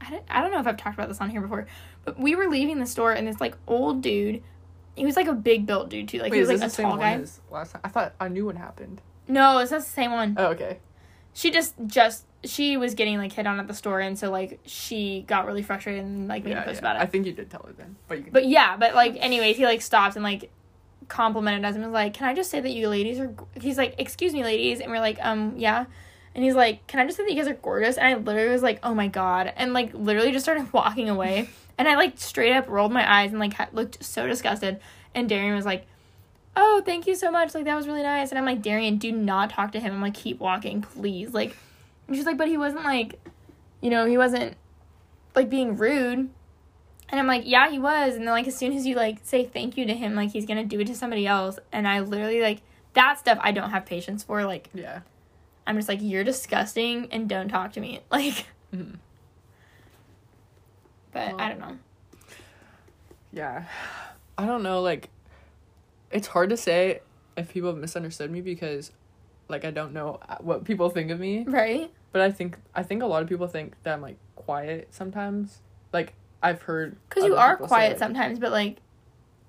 I 0.00 0.10
don't, 0.10 0.24
I 0.28 0.40
don't 0.42 0.52
know 0.52 0.60
if 0.60 0.66
I've 0.66 0.76
talked 0.76 0.96
about 0.96 1.08
this 1.08 1.20
on 1.20 1.30
here 1.30 1.40
before, 1.40 1.66
but 2.04 2.18
we 2.18 2.34
were 2.36 2.48
leaving 2.48 2.78
the 2.78 2.86
store 2.86 3.12
and 3.12 3.26
this 3.26 3.40
like 3.40 3.56
old 3.66 4.00
dude. 4.02 4.42
He 4.94 5.04
was 5.04 5.16
like 5.16 5.26
a 5.28 5.32
big 5.34 5.66
built 5.66 5.88
dude 5.90 6.08
too. 6.08 6.18
Like 6.18 6.30
Wait, 6.32 6.38
he 6.38 6.40
was 6.40 6.48
like 6.48 6.60
the 6.60 6.66
a 6.66 6.70
same 6.70 6.86
tall 6.88 6.96
guy. 6.96 7.12
as 7.14 7.40
last 7.50 7.72
time? 7.72 7.80
I 7.84 7.88
thought 7.88 8.14
I 8.20 8.28
knew 8.28 8.46
what 8.46 8.56
happened. 8.56 9.00
No, 9.26 9.58
it's 9.58 9.70
not 9.70 9.80
the 9.80 9.86
same 9.86 10.12
one. 10.12 10.34
Oh, 10.38 10.46
okay. 10.48 10.78
she 11.34 11.50
just 11.50 11.74
just 11.86 12.24
she 12.44 12.76
was 12.76 12.94
getting 12.94 13.18
like 13.18 13.32
hit 13.32 13.46
on 13.46 13.58
at 13.60 13.66
the 13.66 13.74
store 13.74 13.98
and 14.00 14.16
so 14.18 14.30
like 14.30 14.60
she 14.64 15.24
got 15.26 15.44
really 15.46 15.62
frustrated 15.62 16.04
and 16.04 16.28
like 16.28 16.44
made 16.44 16.50
Yeah, 16.52 16.62
a 16.62 16.64
post 16.64 16.74
yeah. 16.76 16.78
about 16.80 16.96
it 16.96 17.02
I 17.02 17.06
think 17.06 17.26
you 17.26 17.32
did 17.32 17.50
tell 17.50 17.64
her 17.66 17.72
then, 17.72 17.96
but 18.06 18.18
you 18.18 18.24
can. 18.24 18.32
but 18.32 18.46
yeah 18.46 18.76
but 18.76 18.94
like 18.94 19.16
anyways 19.18 19.56
he 19.56 19.64
like 19.64 19.82
stopped 19.82 20.14
and 20.14 20.22
like 20.22 20.50
complimented 21.08 21.64
us 21.64 21.74
and 21.74 21.82
was 21.84 21.92
like 21.92 22.14
can 22.14 22.28
i 22.28 22.34
just 22.34 22.50
say 22.50 22.60
that 22.60 22.70
you 22.70 22.88
ladies 22.88 23.18
are 23.18 23.32
he's 23.60 23.78
like 23.78 23.94
excuse 23.98 24.32
me 24.34 24.44
ladies 24.44 24.80
and 24.80 24.90
we're 24.90 25.00
like 25.00 25.18
um 25.22 25.54
yeah 25.56 25.86
and 26.38 26.44
he's 26.44 26.54
like 26.54 26.86
can 26.86 27.00
i 27.00 27.04
just 27.04 27.16
say 27.16 27.24
that 27.24 27.32
you 27.32 27.36
guys 27.36 27.50
are 27.50 27.54
gorgeous 27.54 27.96
and 27.96 28.06
i 28.06 28.14
literally 28.14 28.48
was 28.48 28.62
like 28.62 28.78
oh 28.84 28.94
my 28.94 29.08
god 29.08 29.52
and 29.56 29.72
like 29.72 29.92
literally 29.92 30.30
just 30.30 30.44
started 30.44 30.72
walking 30.72 31.08
away 31.08 31.48
and 31.76 31.88
i 31.88 31.96
like 31.96 32.16
straight 32.16 32.52
up 32.52 32.68
rolled 32.68 32.92
my 32.92 33.12
eyes 33.12 33.32
and 33.32 33.40
like 33.40 33.54
ha- 33.54 33.66
looked 33.72 34.02
so 34.04 34.24
disgusted 34.28 34.78
and 35.16 35.28
darian 35.28 35.56
was 35.56 35.64
like 35.66 35.84
oh 36.54 36.80
thank 36.86 37.08
you 37.08 37.16
so 37.16 37.28
much 37.28 37.56
like 37.56 37.64
that 37.64 37.74
was 37.74 37.88
really 37.88 38.04
nice 38.04 38.30
and 38.30 38.38
i'm 38.38 38.44
like 38.44 38.62
darian 38.62 38.98
do 38.98 39.10
not 39.10 39.50
talk 39.50 39.72
to 39.72 39.80
him 39.80 39.92
i'm 39.92 40.00
like 40.00 40.14
keep 40.14 40.38
walking 40.38 40.80
please 40.80 41.34
like 41.34 41.56
and 42.06 42.14
she's 42.14 42.24
like 42.24 42.38
but 42.38 42.46
he 42.46 42.56
wasn't 42.56 42.84
like 42.84 43.18
you 43.80 43.90
know 43.90 44.06
he 44.06 44.16
wasn't 44.16 44.54
like 45.34 45.50
being 45.50 45.76
rude 45.76 46.30
And 47.10 47.18
I'm 47.18 47.26
like, 47.26 47.44
yeah, 47.46 47.70
he 47.70 47.78
was. 47.78 48.16
And 48.16 48.26
then 48.26 48.34
like 48.34 48.46
as 48.46 48.54
soon 48.54 48.74
as 48.74 48.86
you 48.86 48.94
like 48.94 49.20
say 49.22 49.42
thank 49.44 49.78
you 49.78 49.86
to 49.86 49.94
him, 49.94 50.14
like 50.14 50.32
he's 50.32 50.44
gonna 50.44 50.64
do 50.64 50.78
it 50.80 50.86
to 50.88 50.94
somebody 50.94 51.26
else. 51.26 51.58
And 51.72 51.88
I 51.88 52.00
literally 52.00 52.42
like 52.42 52.60
that 52.92 53.18
stuff 53.18 53.38
I 53.40 53.50
don't 53.50 53.70
have 53.70 53.86
patience 53.86 54.22
for. 54.22 54.44
Like 54.44 54.68
Yeah. 54.74 55.00
I'm 55.68 55.76
just 55.76 55.86
like, 55.88 55.98
you're 56.00 56.24
disgusting 56.24 57.08
and 57.12 57.28
don't 57.28 57.48
talk 57.48 57.72
to 57.74 57.80
me. 57.80 58.00
Like 58.10 58.46
Mhm. 58.74 58.96
but 61.12 61.28
Well- 61.28 61.40
I 61.40 61.48
don't 61.50 61.60
know. 61.60 61.78
Yeah. 63.32 63.64
I 64.36 64.46
don't 64.46 64.62
know, 64.62 64.80
like 64.80 65.10
it's 66.10 66.28
hard 66.28 66.48
to 66.50 66.56
say 66.56 67.00
if 67.36 67.52
people 67.52 67.68
have 67.70 67.78
misunderstood 67.78 68.30
me 68.30 68.40
because 68.40 68.92
like 69.48 69.64
I 69.64 69.70
don't 69.70 69.92
know 69.92 70.18
uh, 70.28 70.36
what 70.40 70.64
people 70.64 70.88
think 70.90 71.10
of 71.10 71.20
me. 71.20 71.44
Right? 71.46 71.92
But 72.12 72.22
I 72.22 72.30
think 72.30 72.56
I 72.74 72.82
think 72.82 73.02
a 73.02 73.06
lot 73.06 73.22
of 73.22 73.28
people 73.28 73.46
think 73.46 73.74
that 73.82 73.92
I'm 73.92 74.00
like 74.00 74.16
quiet 74.36 74.88
sometimes. 74.90 75.60
Like 75.92 76.14
I've 76.42 76.62
heard 76.62 76.96
Because 77.08 77.24
you 77.24 77.36
are 77.36 77.56
people 77.56 77.66
say, 77.66 77.74
quiet 77.74 77.98
sometimes, 77.98 78.38
but 78.38 78.52
like 78.52 78.78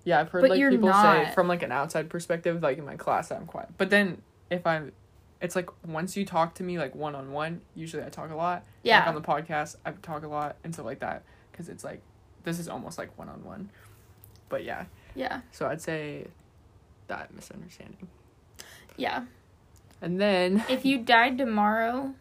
Yeah, 0.04 0.20
I've 0.20 0.30
heard 0.30 0.44
like 0.50 0.60
people 0.60 0.92
say 0.92 1.32
from 1.34 1.48
like 1.48 1.64
an 1.64 1.72
outside 1.72 2.10
perspective, 2.10 2.62
like 2.62 2.78
in 2.78 2.86
my 2.86 2.98
class, 2.98 3.32
I'm 3.32 3.46
quiet. 3.46 3.70
But 3.78 3.90
then 3.90 4.22
if 4.50 4.66
I'm, 4.68 4.92
it's 5.42 5.56
like 5.56 5.70
once 5.88 6.18
you 6.18 6.26
talk 6.26 6.56
to 6.56 6.64
me 6.64 6.78
like 6.78 6.96
one 6.96 7.16
on 7.16 7.32
one, 7.32 7.62
usually 7.76 8.04
I 8.04 8.10
talk 8.10 8.30
a 8.32 8.36
lot. 8.36 8.66
yeah. 8.84 9.00
Like 9.00 9.08
on 9.08 9.16
the 9.16 9.22
podcast, 9.22 9.76
I 9.86 9.92
talk 9.92 10.24
a 10.24 10.28
lot 10.28 10.58
and 10.64 10.74
stuff 10.74 10.86
like 10.86 11.00
that 11.00 11.24
because 11.52 11.70
it's 11.70 11.84
like 11.84 12.02
this 12.44 12.60
is 12.60 12.68
almost 12.68 12.98
like 12.98 13.18
one 13.18 13.30
on 13.30 13.44
one. 13.44 13.70
But 14.50 14.64
yeah, 14.64 14.86
yeah. 15.16 15.42
so 15.52 15.68
I'd 15.68 15.82
say 15.82 16.28
that 17.08 17.34
misunderstanding. 17.34 18.08
Yeah. 18.98 19.26
And 20.02 20.20
then 20.20 20.64
If 20.70 20.86
you 20.86 20.98
died 21.00 21.38
tomorrow, 21.38 22.14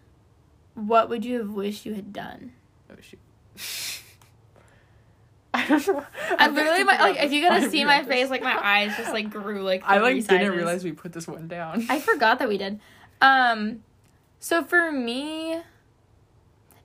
what 0.74 1.08
would 1.08 1.24
you 1.24 1.38
have 1.38 1.50
wished 1.50 1.86
you 1.86 1.94
had 1.94 2.12
done? 2.12 2.52
oh 2.90 2.94
shoot. 3.00 3.18
I 5.54 5.66
don't 5.66 5.86
know. 5.88 6.04
I 6.38 6.48
literally 6.48 6.84
my, 6.84 6.98
like 7.00 7.22
if 7.22 7.32
you 7.32 7.40
gotta 7.42 7.66
I 7.66 7.68
see 7.68 7.84
my 7.84 8.04
face, 8.04 8.30
like 8.30 8.42
my 8.42 8.56
eyes 8.62 8.96
just 8.96 9.12
like 9.12 9.30
grew 9.30 9.62
like 9.62 9.82
I 9.86 9.98
like 9.98 10.14
didn't 10.16 10.28
sizes. 10.28 10.50
realize 10.54 10.84
we 10.84 10.92
put 10.92 11.12
this 11.12 11.26
one 11.26 11.48
down. 11.48 11.86
I 11.88 11.98
forgot 12.00 12.38
that 12.40 12.48
we 12.48 12.58
did. 12.58 12.78
Um, 13.20 13.82
so 14.38 14.62
for 14.62 14.92
me, 14.92 15.60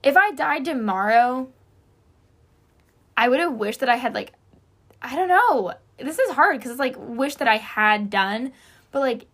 if 0.02 0.16
I 0.16 0.32
died 0.32 0.64
tomorrow, 0.64 1.48
I 3.16 3.28
would 3.28 3.40
have 3.40 3.54
wished 3.54 3.80
that 3.80 3.88
I 3.88 3.96
had 3.96 4.14
like, 4.14 4.32
I 5.00 5.16
don't 5.16 5.28
know. 5.28 5.74
This 5.98 6.18
is 6.18 6.32
hard 6.32 6.58
because 6.58 6.72
it's 6.72 6.80
like 6.80 6.96
wish 6.98 7.36
that 7.36 7.48
I 7.48 7.56
had 7.56 8.10
done, 8.10 8.52
but 8.90 9.00
like, 9.00 9.26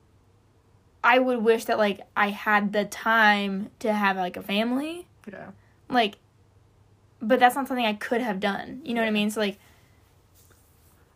I 1.03 1.19
would 1.19 1.43
wish 1.43 1.65
that 1.65 1.79
like 1.79 2.03
I 2.15 2.29
had 2.29 2.73
the 2.73 2.85
time 2.85 3.71
to 3.79 3.93
have 3.93 4.17
like 4.17 4.37
a 4.37 4.43
family, 4.43 5.07
yeah. 5.31 5.51
like, 5.89 6.17
but 7.23 7.41
that's 7.41 7.55
not 7.55 7.69
something 7.69 7.87
I 7.87 7.95
could 7.95 8.21
have 8.21 8.39
done. 8.39 8.83
You 8.85 8.95
know 8.95 9.01
what 9.01 9.09
I 9.09 9.13
mean? 9.13 9.31
So 9.31 9.41
like, 9.41 9.59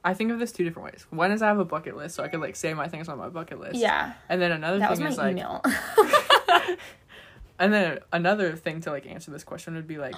I 0.04 0.12
think 0.12 0.30
of 0.30 0.38
this 0.38 0.52
two 0.52 0.64
different 0.64 0.92
ways. 0.92 1.06
One 1.10 1.32
is 1.32 1.40
I 1.40 1.46
have 1.48 1.58
a 1.58 1.64
bucket 1.64 1.96
list, 1.96 2.14
so 2.14 2.22
I 2.22 2.28
could 2.28 2.40
like 2.40 2.56
say 2.56 2.74
my 2.74 2.88
things 2.88 3.08
on 3.08 3.16
my 3.16 3.30
bucket 3.30 3.58
list. 3.58 3.76
yeah, 3.76 4.12
And 4.28 4.40
then 4.40 4.52
another 4.52 4.78
that 4.78 4.96
thing 4.96 5.06
is 5.06 5.16
like, 5.16 5.32
email. 5.32 5.62
and 7.58 7.72
then 7.72 8.00
another 8.12 8.54
thing 8.54 8.80
to 8.82 8.90
like 8.90 9.06
answer 9.06 9.30
this 9.30 9.44
question 9.44 9.74
would 9.74 9.86
be 9.86 9.96
like, 9.96 10.14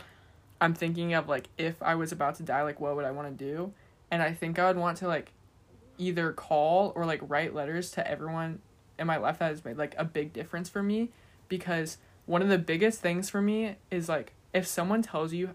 I'm 0.60 0.74
thinking 0.74 1.14
of 1.14 1.28
like 1.28 1.48
if 1.56 1.80
I 1.82 1.94
was 1.94 2.10
about 2.10 2.34
to 2.36 2.42
die, 2.42 2.62
like 2.62 2.80
what 2.80 2.96
would 2.96 3.04
I 3.04 3.12
want 3.12 3.38
to 3.38 3.44
do? 3.44 3.72
And 4.10 4.22
I 4.22 4.32
think 4.32 4.58
I 4.58 4.66
would 4.66 4.76
want 4.76 4.98
to 4.98 5.06
like 5.06 5.32
either 5.98 6.32
call 6.32 6.92
or 6.96 7.06
like 7.06 7.20
write 7.22 7.54
letters 7.54 7.90
to 7.92 8.10
everyone 8.10 8.60
in 8.98 9.06
my 9.06 9.18
life 9.18 9.38
that 9.38 9.50
has 9.50 9.64
made 9.64 9.76
like 9.76 9.94
a 9.98 10.04
big 10.04 10.32
difference 10.32 10.68
for 10.68 10.82
me 10.82 11.10
because 11.48 11.98
one 12.24 12.42
of 12.42 12.48
the 12.48 12.58
biggest 12.58 13.00
things 13.00 13.30
for 13.30 13.40
me 13.40 13.76
is 13.90 14.08
like 14.08 14.32
if 14.52 14.66
someone 14.66 15.02
tells 15.02 15.32
you 15.32 15.50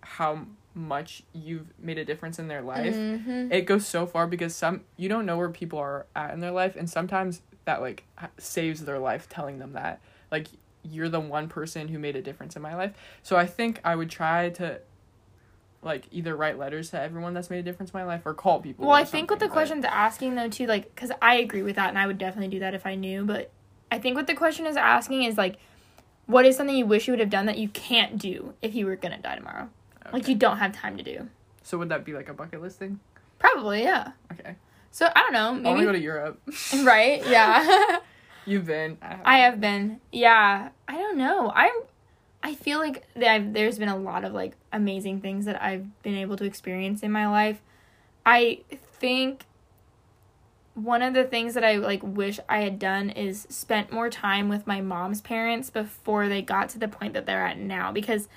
how 0.00 0.46
much 0.74 1.22
you've 1.32 1.66
made 1.78 1.98
a 1.98 2.04
difference 2.04 2.38
in 2.38 2.46
their 2.48 2.62
life 2.62 2.94
Mhm. 2.94 3.52
it 3.52 3.62
goes 3.62 3.86
so 3.86 4.06
far 4.06 4.26
because 4.26 4.54
some 4.54 4.82
you 4.96 5.08
don't 5.08 5.26
know 5.26 5.36
where 5.36 5.48
people 5.48 5.78
are 5.78 6.06
at 6.14 6.32
in 6.32 6.40
their 6.40 6.52
life 6.52 6.76
and 6.76 6.88
sometimes 6.88 7.42
that 7.64 7.80
like 7.80 8.04
saves 8.38 8.84
their 8.84 8.98
life 8.98 9.28
telling 9.28 9.58
them 9.58 9.72
that 9.72 10.00
like 10.30 10.46
you're 10.82 11.08
the 11.08 11.18
one 11.20 11.48
person 11.48 11.88
who 11.88 11.98
made 11.98 12.14
a 12.16 12.22
difference 12.22 12.54
in 12.54 12.62
my 12.62 12.74
life 12.76 12.92
so 13.22 13.36
i 13.36 13.44
think 13.46 13.80
i 13.84 13.96
would 13.96 14.08
try 14.10 14.48
to 14.48 14.80
like 15.82 16.04
either 16.12 16.36
write 16.36 16.58
letters 16.58 16.90
to 16.90 17.00
everyone 17.00 17.32
that's 17.34 17.48
made 17.50 17.58
a 17.58 17.62
difference 17.62 17.90
in 17.92 17.98
my 17.98 18.04
life 18.04 18.22
or 18.26 18.34
call 18.34 18.60
people 18.60 18.86
Well, 18.86 18.94
I 18.94 19.04
think 19.04 19.30
what 19.30 19.40
the 19.40 19.46
but- 19.46 19.52
question's 19.52 19.84
asking 19.86 20.34
though 20.34 20.48
too, 20.50 20.66
like, 20.66 20.94
because 20.94 21.10
I 21.22 21.36
agree 21.36 21.62
with 21.62 21.76
that, 21.76 21.88
and 21.88 21.98
I 21.98 22.06
would 22.06 22.18
definitely 22.18 22.48
do 22.48 22.58
that 22.60 22.74
if 22.74 22.84
I 22.84 22.96
knew. 22.96 23.24
But 23.24 23.50
I 23.90 23.98
think 23.98 24.14
what 24.14 24.26
the 24.26 24.34
question 24.34 24.66
is 24.66 24.76
asking 24.76 25.22
is 25.22 25.38
like, 25.38 25.56
what 26.26 26.44
is 26.44 26.54
something 26.58 26.76
you 26.76 26.84
wish 26.84 27.08
you 27.08 27.12
would 27.12 27.20
have 27.20 27.30
done 27.30 27.46
that 27.46 27.56
you 27.56 27.68
can't 27.70 28.18
do 28.18 28.52
if 28.60 28.74
you 28.74 28.84
were 28.84 28.94
gonna 28.96 29.16
die 29.16 29.36
tomorrow? 29.36 29.70
Like 30.12 30.28
you 30.28 30.34
don't 30.34 30.58
have 30.58 30.72
time 30.72 30.96
to 30.96 31.02
do. 31.02 31.28
so 31.62 31.78
would 31.78 31.88
that 31.90 32.04
be 32.04 32.12
like 32.12 32.28
a 32.28 32.34
bucket 32.34 32.60
list 32.62 32.78
thing 32.78 33.00
Probably, 33.38 33.82
yeah. 33.82 34.12
okay 34.32 34.56
So 34.90 35.06
I 35.14 35.20
don't 35.20 35.32
know, 35.32 35.46
i 35.46 35.50
want 35.50 35.64
to 35.64 35.72
maybe 35.72 35.84
go 35.86 35.92
to 35.92 36.00
europe 36.00 36.40
right? 36.84 37.24
Yeah, 37.26 37.98
you've 38.46 38.66
been 38.66 38.98
I 39.24 39.38
have 39.38 39.60
been. 39.60 40.00
Yeah, 40.12 40.70
I 40.88 40.94
don't 40.94 41.16
know. 41.18 41.50
I'm. 41.54 41.72
I 42.42 42.54
feel 42.54 42.78
like 42.78 43.06
that 43.16 43.30
I've, 43.30 43.52
there's 43.52 43.78
been 43.78 43.90
a 43.90 43.96
lot 43.98 44.24
of 44.24 44.32
like 44.32 44.54
amazing 44.72 45.20
things 45.20 45.44
that 45.44 45.62
I've 45.62 46.02
been 46.02 46.14
able 46.16 46.36
to 46.38 46.44
experience 46.44 47.02
in 47.02 47.12
my 47.12 47.28
life. 47.28 47.60
I 48.24 48.60
think 48.98 49.44
one 50.74 51.02
of 51.02 51.12
the 51.14 51.24
things 51.24 51.52
that 51.54 51.64
I 51.64 51.76
like 51.76 52.00
wish 52.02 52.40
I 52.48 52.60
had 52.60 52.78
done 52.78 53.10
is 53.10 53.46
spent 53.50 53.92
more 53.92 54.08
time 54.08 54.48
with 54.48 54.66
my 54.66 54.80
mom's 54.80 55.20
parents 55.20 55.68
before 55.68 56.28
they 56.28 56.40
got 56.42 56.70
to 56.70 56.78
the 56.78 56.88
point 56.88 57.12
that 57.12 57.26
they're 57.26 57.44
at 57.44 57.58
now 57.58 57.92
because 57.92 58.28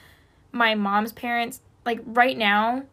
my 0.53 0.73
mom's 0.75 1.11
parents 1.11 1.59
like 1.85 1.99
right 2.05 2.37
now 2.37 2.83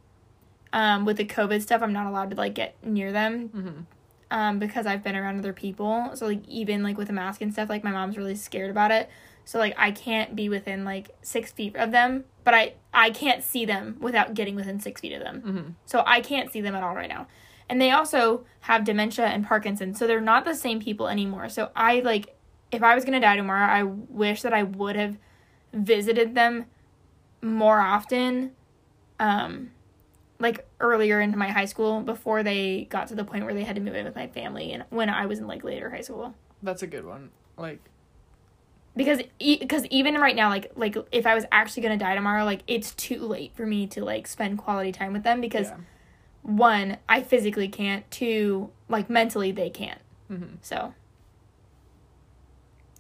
um 0.73 1.05
with 1.05 1.17
the 1.17 1.25
covid 1.25 1.63
stuff 1.63 1.83
I'm 1.83 1.93
not 1.93 2.07
allowed 2.09 2.31
to 2.31 2.37
like 2.37 2.55
get 2.55 2.75
near 2.85 3.13
them 3.13 3.49
hmm 3.49 3.81
um, 4.33 4.59
because 4.61 4.87
I've 4.87 5.03
been 5.03 5.17
around 5.17 5.39
other 5.41 5.53
people. 5.53 6.13
So 6.15 6.27
like 6.27 6.47
even 6.49 6.83
like 6.85 6.97
with 6.97 7.11
a 7.11 7.13
mask 7.13 7.41
and 7.41 7.53
stuff, 7.53 7.69
like 7.69 7.83
my 7.83 7.91
mom's 7.91 8.17
really 8.17 8.37
scared 8.37 8.71
about 8.71 8.93
it. 8.93 9.11
So 9.45 9.59
like 9.59 9.75
I 9.77 9.91
can't 9.91 10.37
be 10.37 10.49
within 10.49 10.85
like 10.85 11.11
six 11.21 11.51
feet 11.51 11.75
of 11.75 11.91
them, 11.91 12.25
but 12.45 12.55
I 12.55 12.75
I 12.95 13.11
can't 13.11 13.43
see 13.43 13.65
them 13.65 13.97
without 14.01 14.35
getting 14.35 14.55
within 14.55 14.79
six 14.79 15.01
feet 15.01 15.15
of 15.15 15.21
them. 15.21 15.41
hmm 15.41 15.71
So 15.85 16.05
I 16.07 16.21
can't 16.21 16.51
see 16.53 16.61
them 16.61 16.77
at 16.77 16.85
all 16.85 16.95
right 16.95 17.09
now. 17.09 17.27
And 17.69 17.81
they 17.81 17.91
also 17.91 18.45
have 18.61 18.85
dementia 18.85 19.27
and 19.27 19.45
Parkinson's, 19.45 19.99
so 19.99 20.07
they're 20.07 20.21
not 20.21 20.45
the 20.45 20.55
same 20.55 20.81
people 20.81 21.09
anymore. 21.09 21.49
So 21.49 21.71
I 21.75 21.99
like 21.99 22.37
if 22.71 22.85
I 22.85 22.95
was 22.95 23.05
gonna 23.05 23.21
die 23.21 23.35
tomorrow, 23.35 23.67
I 23.67 23.83
wish 23.83 24.43
that 24.43 24.55
I 24.55 24.63
would 24.63 24.95
have 24.95 25.17
visited 25.73 26.37
them 26.37 26.67
more 27.43 27.81
often. 27.81 28.53
Um 29.19 29.71
like 30.39 30.67
earlier 30.81 31.21
into 31.21 31.37
my 31.37 31.49
high 31.51 31.67
school 31.67 32.01
before 32.01 32.43
they 32.43 32.87
got 32.89 33.07
to 33.09 33.15
the 33.15 33.25
point 33.25 33.45
where 33.45 33.53
they 33.53 33.63
had 33.65 33.77
to 33.77 33.83
move 33.83 33.95
in 33.95 34.07
with 34.07 34.17
my 34.17 34.27
family 34.27 34.73
and 34.73 34.83
when 34.89 35.11
I 35.11 35.27
was 35.27 35.39
in 35.39 35.47
like 35.47 35.63
later 35.63 35.91
high 35.91 36.01
school. 36.01 36.35
that's 36.63 36.83
a 36.83 36.87
good 36.87 37.05
one 37.05 37.29
like 37.59 37.79
Because 38.97 39.21
because 39.39 39.85
even 39.87 40.15
right 40.15 40.35
now 40.35 40.49
like 40.49 40.73
like 40.77 40.97
if 41.13 41.27
I 41.27 41.35
was 41.35 41.45
actually 41.53 41.83
going 41.83 41.99
to 41.99 42.03
die 42.03 42.15
tomorrow, 42.15 42.45
like 42.47 42.63
it's 42.67 42.93
too 42.95 43.19
late 43.27 43.53
for 43.55 43.67
me 43.67 43.87
to 43.89 44.03
like 44.03 44.27
spend 44.27 44.57
quality 44.57 44.93
time 44.93 45.13
with 45.13 45.25
them 45.25 45.43
because 45.43 45.67
yeah. 45.69 45.77
one, 46.43 46.97
I 47.07 47.23
physically 47.23 47.69
can't, 47.69 48.11
two, 48.11 48.71
like 48.89 49.11
mentally 49.11 49.53
they 49.53 49.69
can't. 49.69 50.01
hmm 50.29 50.55
So, 50.63 50.95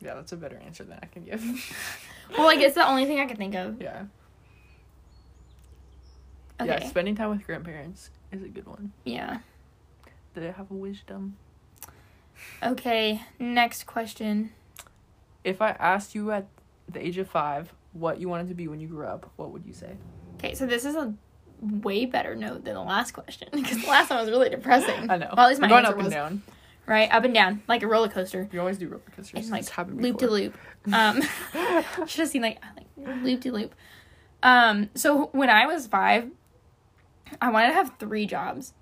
yeah 0.03 0.14
that's 0.14 0.33
a 0.33 0.37
better 0.37 0.59
answer 0.64 0.85
than 0.85 0.98
i 1.03 1.07
can 1.07 1.24
give 1.24 1.42
well, 2.37 2.46
like 2.46 2.61
it's 2.61 2.74
the 2.74 2.87
only 2.87 3.07
thing 3.07 3.18
I 3.18 3.26
can 3.26 3.37
think 3.37 3.55
of. 3.55 3.81
yeah 3.88 4.05
Okay. 6.61 6.79
Yeah, 6.81 6.88
spending 6.88 7.14
time 7.16 7.31
with 7.31 7.44
grandparents 7.46 8.11
is 8.33 8.42
a 8.42 8.49
good 8.49 8.66
one. 8.66 8.92
Yeah. 9.05 9.38
Do 10.35 10.40
they 10.40 10.51
have 10.51 10.70
a 10.70 10.75
wisdom? 10.75 11.37
Okay, 12.62 13.23
next 13.38 13.87
question. 13.87 14.53
If 15.44 15.61
I 15.62 15.70
asked 15.70 16.14
you 16.14 16.31
at 16.33 16.46
the 16.88 17.05
age 17.05 17.18
of 17.18 17.29
five 17.29 17.73
what 17.92 18.20
you 18.20 18.29
wanted 18.29 18.49
to 18.49 18.55
be 18.55 18.68
when 18.68 18.81
you 18.81 18.88
grew 18.88 19.07
up, 19.07 19.31
what 19.37 19.51
would 19.51 19.64
you 19.66 19.73
say? 19.73 19.96
Okay, 20.37 20.55
so 20.55 20.66
this 20.66 20.85
is 20.85 20.94
a 20.94 21.12
way 21.61 22.07
better 22.07 22.35
note 22.35 22.64
than 22.64 22.75
the 22.75 22.83
last 22.83 23.12
question 23.12 23.49
because 23.53 23.81
the 23.83 23.88
last 23.88 24.11
one 24.11 24.20
was 24.20 24.31
really 24.31 24.49
depressing. 24.51 25.11
I 25.11 25.16
know. 25.18 25.33
Well, 25.37 25.46
at 25.46 25.49
least 25.49 25.61
my 25.61 25.66
We're 25.66 25.83
going 25.83 25.85
answer 25.87 25.90
up 25.92 25.96
and 25.96 26.05
was 26.05 26.14
down. 26.14 26.42
right 26.87 27.12
up 27.12 27.25
and 27.25 27.35
down 27.35 27.62
like 27.68 27.83
a 27.83 27.87
roller 27.87 28.09
coaster 28.09 28.49
You 28.53 28.61
always 28.61 28.79
do 28.79 28.88
roller 28.88 29.03
coasters. 29.14 29.40
and 29.44 29.51
like 29.51 29.61
It's 29.61 29.70
happened 29.70 30.01
loop 30.03 30.18
to 30.18 30.29
loop. 30.31 30.57
Um, 30.92 31.20
should 32.07 32.20
have 32.20 32.29
seen 32.29 32.42
like 32.42 32.59
like 32.77 32.87
loop 33.23 33.42
to 33.42 33.53
loop. 33.53 33.75
Um, 34.42 34.88
so 34.94 35.27
when 35.33 35.51
I 35.51 35.66
was 35.66 35.87
five, 35.87 36.31
I 37.40 37.51
wanted 37.51 37.69
to 37.69 37.75
have 37.75 37.93
three 37.99 38.27
jobs 38.27 38.73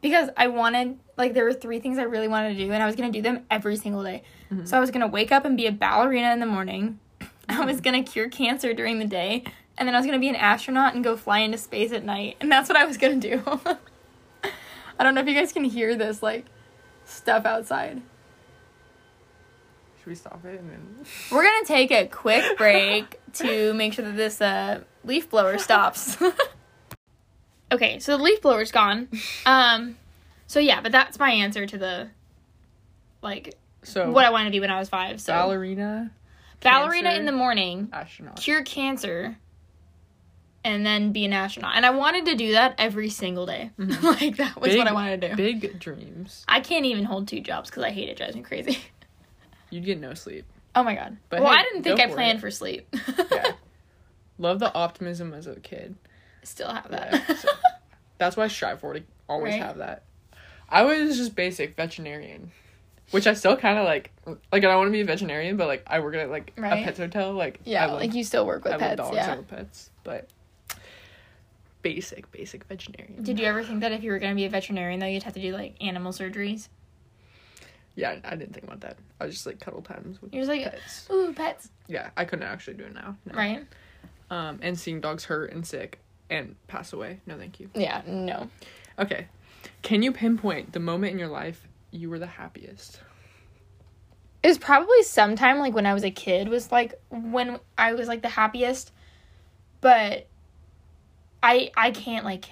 because 0.00 0.30
I 0.36 0.46
wanted 0.48 0.98
like 1.16 1.34
there 1.34 1.44
were 1.44 1.52
three 1.52 1.80
things 1.80 1.98
I 1.98 2.02
really 2.02 2.28
wanted 2.28 2.56
to 2.56 2.64
do, 2.64 2.70
and 2.72 2.82
I 2.82 2.86
was 2.86 2.94
gonna 2.96 3.10
do 3.12 3.22
them 3.22 3.44
every 3.50 3.76
single 3.76 4.02
day. 4.02 4.22
Mhm. 4.52 4.66
So 4.66 4.76
I 4.76 4.80
was 4.80 4.90
gonna 4.90 5.06
wake 5.08 5.32
up 5.32 5.44
and 5.44 5.56
be 5.56 5.66
a 5.66 5.72
ballerina 5.72 6.32
in 6.32 6.40
the 6.40 6.46
morning. 6.46 6.98
I 7.48 7.64
was 7.64 7.80
gonna 7.80 8.02
cure 8.02 8.28
cancer 8.28 8.72
during 8.74 8.98
the 8.98 9.04
day, 9.06 9.44
and 9.76 9.86
then 9.88 9.94
I 9.94 9.98
was 9.98 10.06
gonna 10.06 10.18
be 10.18 10.28
an 10.28 10.36
astronaut 10.36 10.94
and 10.94 11.02
go 11.02 11.16
fly 11.16 11.38
into 11.40 11.58
space 11.58 11.92
at 11.92 12.04
night, 12.04 12.36
and 12.40 12.50
that's 12.50 12.68
what 12.68 12.76
I 12.78 12.84
was 12.84 12.96
gonna 12.96 13.16
do. 13.16 13.42
I 15.00 15.04
don't 15.04 15.14
know 15.14 15.20
if 15.20 15.28
you 15.28 15.34
guys 15.34 15.52
can 15.52 15.64
hear 15.64 15.94
this 15.96 16.22
like 16.22 16.46
stuff 17.04 17.44
outside. 17.46 18.02
Should 20.00 20.06
we 20.06 20.14
stop 20.14 20.44
it 20.44 20.60
and 20.60 20.70
then? 20.70 21.06
We're 21.32 21.42
gonna 21.44 21.64
take 21.66 21.90
a 21.90 22.06
quick 22.06 22.56
break 22.58 23.20
to 23.34 23.72
make 23.74 23.92
sure 23.94 24.04
that 24.04 24.16
this 24.16 24.40
uh, 24.40 24.80
leaf 25.04 25.28
blower 25.30 25.58
stops. 25.58 26.16
Okay, 27.70 27.98
so 27.98 28.16
the 28.16 28.22
leaf 28.22 28.40
blower's 28.42 28.72
gone. 28.72 29.08
Um, 29.46 29.96
so 30.46 30.60
yeah, 30.60 30.80
but 30.80 30.92
that's 30.92 31.18
my 31.18 31.30
answer 31.30 31.66
to 31.66 31.76
the, 31.78 32.08
like, 33.22 33.54
So 33.82 34.10
what 34.10 34.24
I 34.24 34.30
wanted 34.30 34.46
to 34.46 34.50
be 34.52 34.60
when 34.60 34.70
I 34.70 34.78
was 34.78 34.88
five. 34.88 35.20
So 35.20 35.32
ballerina, 35.32 36.10
ballerina 36.62 37.10
cancer, 37.10 37.20
in 37.20 37.26
the 37.26 37.32
morning, 37.32 37.88
astronaut. 37.92 38.36
cure 38.36 38.62
cancer, 38.62 39.36
and 40.64 40.84
then 40.86 41.12
be 41.12 41.24
an 41.26 41.32
astronaut. 41.34 41.76
And 41.76 41.84
I 41.84 41.90
wanted 41.90 42.24
to 42.26 42.34
do 42.34 42.52
that 42.52 42.74
every 42.78 43.10
single 43.10 43.44
day. 43.46 43.70
like 43.78 44.36
that 44.38 44.58
was 44.60 44.70
Big- 44.70 44.78
what 44.78 44.86
I 44.88 44.92
wanted 44.92 45.20
to 45.20 45.28
do. 45.30 45.36
Big 45.36 45.78
dreams. 45.78 46.44
I 46.48 46.60
can't 46.60 46.86
even 46.86 47.04
hold 47.04 47.28
two 47.28 47.40
jobs 47.40 47.68
because 47.70 47.84
I 47.84 47.90
hate 47.90 48.08
it. 48.08 48.16
Drives 48.16 48.34
me 48.34 48.42
crazy. 48.42 48.78
You'd 49.70 49.84
get 49.84 50.00
no 50.00 50.14
sleep. 50.14 50.46
oh 50.74 50.82
my 50.82 50.94
god. 50.94 51.18
But 51.28 51.40
well, 51.42 51.52
hey, 51.52 51.58
I 51.58 51.62
didn't 51.64 51.82
think 51.82 52.00
I 52.00 52.06
planned 52.06 52.38
it. 52.38 52.40
for 52.40 52.50
sleep. 52.50 52.88
Yeah. 53.30 53.52
Love 54.38 54.60
the 54.60 54.72
optimism 54.74 55.34
as 55.34 55.46
a 55.46 55.56
kid. 55.60 55.96
Still 56.48 56.72
have 56.72 56.90
that. 56.90 57.12
Yeah, 57.28 57.36
so- 57.36 57.48
That's 58.18 58.36
why 58.36 58.44
I 58.44 58.48
strive 58.48 58.80
for 58.80 58.94
to 58.94 59.02
always 59.28 59.52
Right. 59.52 59.62
have 59.62 59.78
that. 59.78 60.02
I 60.68 60.82
was 60.82 61.16
just 61.16 61.34
basic 61.36 61.76
veterinarian, 61.76 62.50
which 63.10 63.26
I 63.26 63.34
still 63.34 63.56
kind 63.56 63.78
of 63.78 63.84
like. 63.84 64.10
Like 64.26 64.36
I 64.52 64.60
don't 64.60 64.76
want 64.76 64.88
to 64.88 64.92
be 64.92 65.00
a 65.00 65.04
veterinarian, 65.04 65.56
but 65.56 65.66
like 65.68 65.82
I 65.86 66.00
work 66.00 66.14
at 66.16 66.28
like 66.30 66.52
Right. 66.56 66.82
a 66.82 66.84
pet 66.84 66.96
hotel. 66.98 67.32
Like 67.32 67.60
yeah, 67.64 67.84
I 67.84 67.86
love, 67.86 68.00
like 68.00 68.14
you 68.14 68.24
still 68.24 68.44
work 68.46 68.64
with 68.64 68.72
I 68.74 68.78
pets. 68.78 68.96
dogs. 68.96 69.14
yeah. 69.16 69.32
I 69.32 69.34
love 69.36 69.48
pets, 69.48 69.90
but 70.04 70.28
basic, 71.82 72.30
basic 72.32 72.64
veterinarian. 72.64 73.22
Did 73.22 73.38
you 73.38 73.46
ever 73.46 73.62
think 73.62 73.80
that 73.80 73.92
if 73.92 74.02
you 74.02 74.10
were 74.10 74.18
gonna 74.18 74.34
be 74.34 74.44
a 74.46 74.50
veterinarian 74.50 75.00
though, 75.00 75.06
you'd 75.06 75.22
have 75.22 75.34
to 75.34 75.40
do 75.40 75.52
like 75.52 75.76
animal 75.80 76.12
surgeries? 76.12 76.68
Yeah, 77.94 78.16
I 78.24 78.36
didn't 78.36 78.52
think 78.52 78.64
about 78.64 78.80
that. 78.80 78.96
I 79.20 79.24
was 79.26 79.34
just 79.34 79.46
like 79.46 79.58
cuddle 79.60 79.82
times 79.82 80.20
with 80.22 80.32
You're 80.32 80.44
just 80.44 80.50
like, 80.50 80.70
pets. 80.70 81.08
ooh, 81.10 81.32
pets, 81.34 81.70
Yeah, 81.88 82.10
I 82.16 82.24
couldn't 82.24 82.44
actually 82.46 82.74
do 82.74 82.84
it 82.84 82.94
now. 82.94 83.16
No. 83.26 83.34
right? 83.34 83.64
Um, 84.30 84.58
and 84.62 84.78
seeing 84.78 85.00
dogs 85.00 85.24
hurt 85.24 85.52
and 85.52 85.66
sick 85.66 85.98
and 86.30 86.54
pass 86.66 86.92
away. 86.92 87.20
No, 87.26 87.36
thank 87.38 87.60
you. 87.60 87.70
Yeah, 87.74 88.02
no. 88.06 88.48
Okay, 88.98 89.26
can 89.82 90.02
you 90.02 90.12
pinpoint 90.12 90.72
the 90.72 90.80
moment 90.80 91.12
in 91.12 91.18
your 91.18 91.28
life 91.28 91.66
you 91.90 92.10
were 92.10 92.18
the 92.18 92.26
happiest? 92.26 93.00
It 94.42 94.48
was 94.48 94.58
probably 94.58 95.02
sometime 95.02 95.58
like 95.58 95.74
when 95.74 95.86
I 95.86 95.94
was 95.94 96.04
a 96.04 96.10
kid 96.10 96.48
was 96.48 96.70
like 96.70 96.94
when 97.10 97.58
I 97.76 97.94
was 97.94 98.06
like 98.08 98.22
the 98.22 98.28
happiest, 98.28 98.92
but 99.80 100.26
I 101.42 101.70
I 101.76 101.90
can't 101.90 102.24
like 102.24 102.44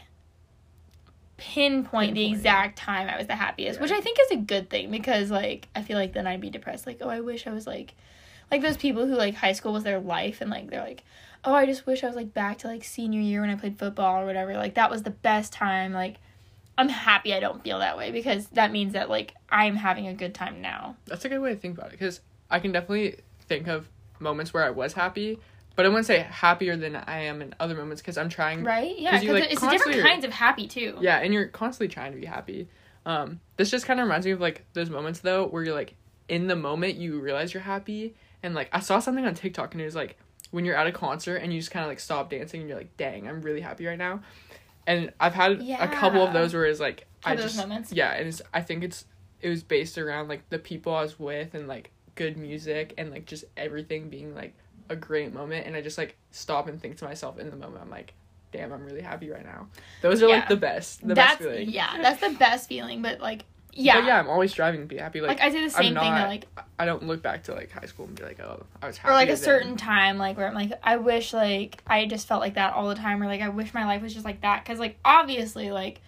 pinpoint 1.37 2.15
the 2.15 2.23
Pinpoint 2.23 2.35
it. 2.35 2.37
exact 2.39 2.79
time 2.79 3.09
I 3.09 3.19
was 3.19 3.27
the 3.27 3.37
happiest, 3.37 3.81
which 3.81 3.91
I 3.93 4.01
think 4.01 4.19
is 4.21 4.31
a 4.33 4.37
good 4.41 4.71
thing 4.71 4.91
because 4.91 5.31
like 5.31 5.69
I 5.75 5.83
feel 5.83 5.99
like 5.99 6.13
then 6.13 6.27
I'd 6.27 6.41
be 6.41 6.51
depressed 6.51 6.87
like 6.87 6.99
oh 7.03 7.09
I 7.09 7.21
wish 7.21 7.47
I 7.47 7.53
was 7.53 7.67
like 7.67 7.95
like 8.51 8.63
those 8.63 8.77
people 8.77 9.07
who 9.07 9.15
like 9.15 9.35
high 9.35 9.53
school 9.53 9.73
was 9.73 9.85
their 9.85 10.01
life 10.01 10.41
and 10.41 10.51
like 10.51 10.71
they're 10.71 10.83
like 10.83 11.05
oh 11.47 11.55
I 11.55 11.65
just 11.65 11.87
wish 11.87 12.03
I 12.05 12.09
was 12.09 12.17
like 12.17 12.35
back 12.35 12.59
to 12.59 12.67
like 12.67 12.85
senior 12.85 13.21
year 13.21 13.41
when 13.41 13.51
I 13.51 13.55
played 13.55 13.79
football 13.79 14.21
or 14.21 14.27
whatever 14.27 14.55
like 14.55 14.75
that 14.75 14.91
was 14.91 15.03
the 15.05 15.11
best 15.11 15.53
time 15.53 15.93
like 15.93 16.17
I'm 16.77 16.89
happy 16.91 17.33
I 17.33 17.41
don't 17.41 17.63
feel 17.65 17.79
that 17.79 17.97
way 17.97 18.11
because 18.11 18.49
that 18.49 18.71
means 18.73 18.93
that 18.93 19.09
like 19.09 19.35
I'm 19.49 19.77
having 19.77 20.09
a 20.09 20.13
good 20.15 20.35
time 20.35 20.61
now. 20.61 20.97
That's 21.07 21.25
a 21.25 21.29
good 21.31 21.39
way 21.39 21.55
to 21.55 21.57
think 21.59 21.79
about 21.79 21.89
it 21.89 21.93
because 21.93 22.21
I 22.51 22.59
can 22.59 22.73
definitely 22.73 23.17
think 23.49 23.67
of 23.67 23.89
moments 24.19 24.53
where 24.53 24.63
I 24.63 24.71
was 24.71 24.93
happy, 24.93 25.39
but 25.75 25.87
I 25.87 25.89
wouldn't 25.89 26.05
say 26.07 26.19
happier 26.19 26.77
than 26.77 26.97
I 26.97 27.21
am 27.23 27.41
in 27.41 27.55
other 27.59 27.75
moments 27.75 28.03
because 28.03 28.19
I'm 28.19 28.29
trying. 28.29 28.63
Right? 28.63 28.95
Yeah, 28.99 29.13
'Cause 29.13 29.23
you, 29.25 29.33
like, 29.33 29.51
it's 29.51 29.61
different 29.67 30.03
kinds 30.03 30.25
of 30.27 30.33
happy 30.33 30.67
too. 30.67 30.99
Yeah, 31.01 31.17
and 31.19 31.33
you're 31.33 31.47
constantly 31.47 31.93
trying 31.93 32.13
to 32.13 32.19
be 32.19 32.27
happy. 32.27 32.69
Um, 33.07 33.41
this 33.57 33.71
just 33.71 33.87
kind 33.87 33.99
of 33.99 34.05
reminds 34.05 34.27
me 34.27 34.33
of 34.33 34.41
like 34.41 34.65
those 34.75 34.91
moments 34.91 35.21
though 35.21 35.47
where 35.47 35.63
you're 35.63 35.75
like 35.75 35.95
in 36.29 36.47
the 36.47 36.57
moment 36.57 36.97
you 36.97 37.21
realize 37.21 37.55
you're 37.55 37.63
happy, 37.63 38.15
and 38.43 38.55
like 38.55 38.69
I 38.73 38.81
saw 38.81 38.99
something 38.99 39.25
on 39.25 39.35
TikTok 39.35 39.73
and 39.73 39.81
it 39.81 39.87
was 39.87 39.95
like 39.95 40.19
when 40.51 40.65
you're 40.65 40.77
at 40.77 40.87
a 40.87 40.93
concert 40.93 41.37
and 41.37 41.53
you 41.53 41.59
just 41.61 41.71
kind 41.71 41.85
of 41.85 41.89
like 41.91 42.01
stop 42.01 42.31
dancing 42.31 42.61
and 42.61 42.69
you're 42.69 42.79
like, 42.79 42.97
dang, 42.97 43.29
I'm 43.29 43.43
really 43.43 43.61
happy 43.61 43.87
right 43.87 43.99
now. 43.99 44.21
And 44.87 45.13
I've 45.19 45.35
had 45.35 45.61
a 45.61 45.89
couple 45.89 46.23
of 46.25 46.33
those 46.33 46.55
where 46.55 46.65
it's 46.65 46.81
like 46.81 47.07
I 47.25 47.31
Have 47.31 47.39
those 47.39 47.47
just 47.55 47.59
moments. 47.59 47.93
yeah, 47.93 48.13
and 48.15 48.29
it's 48.29 48.41
I 48.55 48.61
think 48.61 48.85
it's 48.85 49.05
it 49.41 49.49
was 49.49 49.63
based 49.63 49.99
around 49.99 50.29
like 50.29 50.49
the 50.49 50.59
people 50.59 50.95
I 50.95 51.03
was 51.03 51.19
with 51.19 51.55
and 51.55 51.67
like 51.69 51.91
good 52.15 52.37
music 52.37 52.95
and 52.97 53.11
like 53.11 53.27
just 53.27 53.45
everything 53.57 54.09
being 54.09 54.35
like 54.35 54.55
a 54.89 54.97
great 54.97 55.35
moment 55.35 55.67
and 55.67 55.75
I 55.77 55.81
just 55.83 55.99
like 55.99 56.17
stop 56.31 56.69
and 56.69 56.81
think 56.81 56.97
to 56.99 57.05
myself 57.05 57.39
in 57.39 57.51
the 57.51 57.57
moment 57.57 57.83
I'm 57.83 57.91
like 57.91 58.15
damn 58.53 58.73
I'm 58.73 58.85
really 58.85 59.03
happy 59.03 59.29
right 59.29 59.45
now 59.45 59.67
those 60.01 60.23
are 60.23 60.29
Yeah. 60.29 60.37
like 60.37 60.49
the 60.49 60.57
best 60.57 61.01
the 61.07 61.15
that's 61.15 61.39
best 61.39 61.39
feeling 61.41 61.69
yeah, 61.71 61.99
that's 62.03 62.21
the 62.21 62.31
best 62.39 62.69
feeling. 62.69 63.03
But 63.03 63.21
like, 63.21 63.43
yeah, 63.77 64.01
but 64.01 64.05
yeah 64.07 64.19
I'm 64.19 64.29
always 64.29 64.51
striving 64.51 64.81
to 64.81 64.87
be 64.87 64.97
happy 64.97 65.21
like, 65.21 65.39
like, 65.39 65.41
I 65.41 65.51
say 65.51 65.63
the 65.63 65.71
same 65.71 65.97
I'm 65.97 66.03
thing 66.03 66.15
that 66.15 66.29
like, 66.29 66.47
I 66.79 66.85
don't 66.87 67.03
look 67.07 67.23
back 67.23 67.45
to 67.45 67.55
like 67.55 67.71
high 67.71 67.87
school 67.87 68.07
and 68.07 68.15
be 68.15 68.23
like 68.23 68.41
oh 68.41 68.65
I 68.83 68.87
was 68.87 68.97
happy 68.99 69.11
or 69.11 69.15
like 69.15 69.29
a 69.29 69.33
then. 69.33 69.39
certain 69.39 69.77
time, 69.77 70.19
like 70.19 70.37
where 70.37 70.49
I'm 70.49 70.55
like, 70.55 70.73
I 70.83 70.97
wish 70.97 71.33
like 71.33 71.83
I 71.87 72.07
just 72.07 72.27
felt 72.27 72.41
like 72.41 72.55
that 72.55 72.75
all 72.75 72.89
the 72.89 72.95
time, 72.95 73.23
or 73.23 73.27
like 73.27 73.41
I 73.43 73.49
wish 73.49 73.73
my 73.75 73.85
life 73.85 74.03
was 74.03 74.13
just 74.15 74.25
like 74.25 74.41
that. 74.43 74.65
Because 74.65 74.79
like 74.79 74.99
obviously 75.05 75.71
like, 75.71 76.01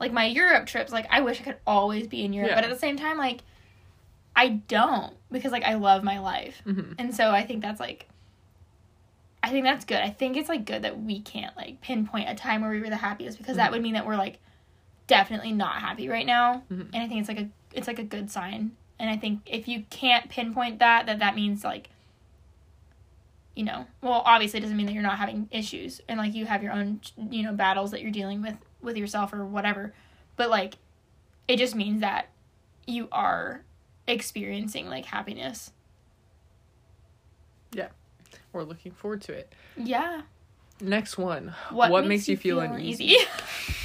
like 0.00 0.12
my 0.12 0.26
Europe 0.26 0.66
trips, 0.66 0.92
like 0.92 1.06
I 1.10 1.20
wish 1.20 1.40
I 1.40 1.44
could 1.44 1.56
always 1.66 2.06
be 2.06 2.24
in 2.24 2.32
Europe, 2.32 2.50
Yeah. 2.50 2.54
but 2.56 2.64
at 2.64 2.70
the 2.70 2.78
same 2.78 2.96
time, 2.96 3.18
like, 3.18 3.40
I 4.36 4.48
don't 4.68 5.14
because 5.30 5.52
like 5.52 5.64
I 5.64 5.74
love 5.74 6.02
my 6.04 6.18
life, 6.18 6.62
Mhm. 6.66 6.94
and 6.98 7.14
so 7.14 7.30
I 7.30 7.44
think 7.46 7.62
that's 7.62 7.80
like. 7.80 8.08
I 9.44 9.50
think 9.50 9.64
that's 9.64 9.84
good. 9.84 9.98
I 9.98 10.10
think 10.10 10.36
it's 10.36 10.48
like 10.48 10.64
good 10.64 10.82
that 10.82 11.00
we 11.02 11.18
can't 11.20 11.56
like 11.56 11.80
pinpoint 11.80 12.28
a 12.28 12.34
time 12.36 12.62
where 12.62 12.70
we 12.70 12.80
were 12.80 12.88
the 12.90 12.96
happiest 12.96 13.38
because 13.38 13.56
that 13.56 13.70
Mhm. 13.70 13.72
would 13.72 13.82
mean 13.82 13.94
that 13.94 14.06
we're 14.06 14.16
like 14.16 14.38
definitely 15.06 15.52
not 15.52 15.76
happy 15.80 16.08
right 16.08 16.26
now. 16.26 16.62
Mhm. 16.70 16.88
And 16.92 17.02
I 17.02 17.08
think 17.08 17.20
it's 17.20 17.28
like 17.28 17.40
a 17.40 17.48
it's 17.72 17.86
like 17.86 17.98
a 17.98 18.04
good 18.04 18.30
sign. 18.30 18.72
And 18.98 19.10
I 19.10 19.16
think 19.16 19.40
if 19.46 19.66
you 19.68 19.84
can't 19.90 20.28
pinpoint 20.30 20.78
that 20.78 21.06
that 21.06 21.18
that 21.20 21.34
means 21.34 21.64
like 21.64 21.90
you 23.54 23.64
know, 23.64 23.86
well 24.00 24.22
obviously 24.24 24.58
it 24.58 24.62
doesn't 24.62 24.76
mean 24.76 24.86
that 24.86 24.92
you're 24.92 25.02
not 25.02 25.18
having 25.18 25.48
issues 25.50 26.00
and 26.08 26.18
like 26.18 26.34
you 26.34 26.46
have 26.46 26.62
your 26.62 26.72
own 26.72 27.00
you 27.30 27.42
know 27.42 27.52
battles 27.52 27.90
that 27.90 28.00
you're 28.00 28.10
dealing 28.10 28.40
with 28.42 28.56
with 28.80 28.96
yourself 28.96 29.32
or 29.32 29.44
whatever. 29.44 29.92
But 30.36 30.48
like 30.50 30.74
it 31.48 31.56
just 31.58 31.74
means 31.74 32.00
that 32.00 32.28
you 32.86 33.08
are 33.12 33.62
experiencing 34.06 34.88
like 34.88 35.04
happiness. 35.06 35.70
Yeah. 37.72 37.88
We're 38.52 38.64
looking 38.64 38.92
forward 38.92 39.22
to 39.22 39.32
it 39.32 39.52
Yeah. 39.76 40.22
next 40.80 41.16
one 41.18 41.54
What, 41.70 42.06
makes, 42.06 42.28
you 42.28 42.36
feel, 42.36 42.60
uneasy, 42.60 43.16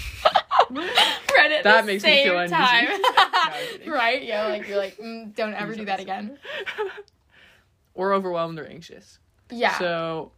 Read 1.35 1.51
it 1.51 1.63
That 1.63 1.85
makes 1.85 2.03
me 2.03 2.23
feel 2.23 2.37
uneasy. 2.37 2.55
time. 2.55 2.87
No, 3.85 3.93
right? 3.93 4.21
Yeah, 4.23 4.47
like 4.47 4.67
you're 4.67 4.77
like, 4.77 4.97
mm, 4.97 5.33
don't 5.35 5.53
ever 5.53 5.73
do 5.75 5.85
that 5.85 5.99
again. 5.99 6.37
or 7.93 8.13
overwhelmed 8.13 8.59
or 8.59 8.65
anxious 8.65 9.19
Yeah. 9.49 9.77
so 9.79 10.31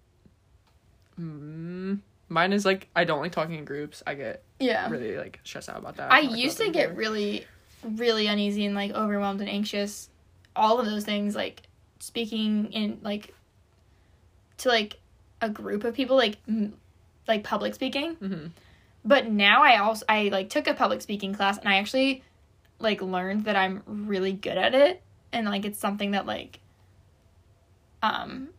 mm, 1.19 1.99
mine 2.29 2.53
is 2.53 2.65
like 2.65 2.87
I 2.95 3.03
don't 3.03 3.19
like 3.21 3.31
talking 3.31 3.55
in 3.55 3.65
groups 3.65 4.03
I 4.05 4.13
get 4.15 4.43
yeah. 4.59 4.89
really 4.89 5.17
like 5.17 5.39
stressed 5.43 5.69
out 5.69 5.77
about 5.77 5.97
that 5.97 6.11
I 6.11 6.19
I've 6.19 6.37
used 6.37 6.57
to 6.57 6.69
get 6.69 6.89
before. 6.89 6.99
really, 6.99 7.45
really 7.83 8.27
uneasy 8.27 8.65
and 8.65 8.75
like 8.75 8.91
overwhelmed 8.91 9.41
and 9.41 9.49
anxious. 9.49 10.09
All 10.55 10.79
of 10.79 10.85
those 10.85 11.05
things, 11.05 11.35
like 11.35 11.63
speaking 11.99 12.71
in 12.73 12.99
like 13.01 13.33
to 14.59 14.69
like 14.69 14.99
a 15.41 15.49
group 15.49 15.83
of 15.85 15.93
people, 15.95 16.15
like 16.17 16.37
m- 16.47 16.73
like 17.27 17.43
public 17.43 17.73
speaking. 17.73 18.15
Mhm. 18.17 18.51
But 19.09 19.27
now 19.29 19.63
I 19.63 19.77
also 19.77 20.05
I 20.07 20.29
like 20.31 20.49
took 20.49 20.67
a 20.67 20.73
public 20.73 21.01
speaking 21.01 21.33
class 21.33 21.57
and 21.57 21.67
I 21.67 21.75
actually 21.77 22.23
like 22.79 23.01
learned 23.01 23.45
that 23.45 23.55
I'm 23.55 23.81
really 23.87 24.31
good 24.31 24.57
at 24.57 24.73
it 24.75 25.01
and 25.33 25.45
like 25.47 25.65
it's 25.65 25.79
something 25.79 26.11
that 26.11 26.25
like 26.25 26.59
um 28.01 28.49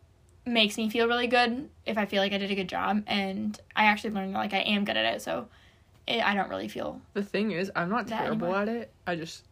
makes 0.45 0.77
me 0.77 0.89
feel 0.89 1.07
really 1.07 1.27
good 1.27 1.69
if 1.85 1.97
I 1.97 2.05
feel 2.05 2.21
like 2.21 2.33
I 2.33 2.37
did 2.37 2.51
a 2.51 2.55
good 2.55 2.67
job 2.69 3.03
and 3.07 3.59
I 3.75 3.85
actually 3.85 4.11
learned 4.11 4.33
that 4.35 4.39
like 4.39 4.53
I 4.53 4.59
am 4.59 4.85
good 4.85 4.97
at 4.97 5.15
it 5.15 5.21
so 5.21 5.47
it, 6.07 6.21
I 6.25 6.33
don't 6.33 6.49
really 6.49 6.67
feel 6.67 6.99
The 7.13 7.23
thing 7.23 7.51
is, 7.51 7.71
I'm 7.75 7.89
not 7.89 8.07
terrible 8.07 8.47
anymore. 8.47 8.61
at 8.63 8.67
it. 8.69 8.91
I 9.05 9.15
just, 9.15 9.45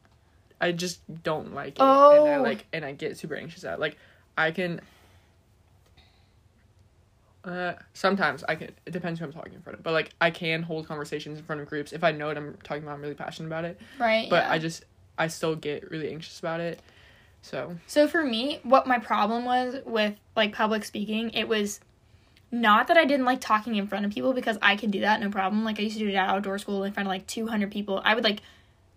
I 0.60 0.72
just 0.72 1.00
don't 1.24 1.54
like 1.54 1.78
it, 1.78 1.82
and 1.82 2.28
I 2.28 2.36
Oh. 2.38 2.42
like, 2.42 2.66
and 2.74 2.84
I 2.84 2.92
get 2.92 3.18
super 3.18 3.36
anxious 3.36 3.64
at. 3.64 3.76
It. 3.76 3.80
Like, 3.80 3.98
I 4.36 4.50
can. 4.50 4.82
Uh, 7.44 7.74
sometimes 7.94 8.44
I 8.50 8.56
can. 8.56 8.72
It 8.86 8.92
depends 8.92 9.20
who 9.20 9.26
I'm 9.26 9.32
talking 9.32 9.54
in 9.54 9.62
front 9.62 9.78
of, 9.80 9.84
but 9.84 9.94
like 9.94 10.12
I 10.20 10.30
can 10.30 10.62
hold 10.62 10.88
conversations 10.88 11.40
in 11.40 11.46
front 11.46 11.62
of 11.62 11.68
groups 11.68 11.94
if 11.94 12.04
I 12.04 12.12
know 12.12 12.28
what 12.28 12.38
I'm 12.38 12.58
talking 12.64 12.84
about. 12.84 12.96
I'm 12.96 13.02
really 13.02 13.14
passionate 13.16 13.48
about 13.48 13.64
it, 13.66 13.80
right 13.98 14.30
but 14.30 14.44
yeah. 14.44 14.52
I 14.52 14.60
just, 14.60 14.84
I 15.18 15.28
still 15.28 15.56
get 15.56 15.90
really 15.90 16.10
anxious 16.12 16.40
about 16.40 16.60
it. 16.60 16.82
So 17.42 17.78
So 17.88 18.08
for 18.10 18.24
me, 18.24 18.60
what 18.64 18.88
my 18.88 19.00
problem 19.00 19.46
was 19.46 19.78
with 19.86 20.16
like 20.36 20.54
public 20.54 20.84
speaking, 20.84 21.30
it 21.32 21.48
was 21.48 21.80
not 22.52 22.88
that 22.88 22.98
I 22.98 23.06
didn't 23.06 23.26
like 23.26 23.40
talking 23.40 23.76
in 23.76 23.88
front 23.88 24.06
of 24.06 24.12
people 24.12 24.34
because 24.34 24.58
I 24.62 24.76
can 24.76 24.92
do 24.92 25.00
that 25.02 25.22
no 25.22 25.30
problem. 25.30 25.64
Like 25.64 25.80
I 25.80 25.84
used 25.84 25.98
to 25.98 26.04
do 26.04 26.10
it 26.10 26.16
at 26.16 26.28
outdoor 26.28 26.58
school 26.58 26.84
in 26.84 26.92
front 26.92 27.08
of 27.08 27.12
like 27.12 27.26
200 27.28 27.72
people. 27.72 28.02
I 28.04 28.16
would 28.16 28.24
like 28.26 28.42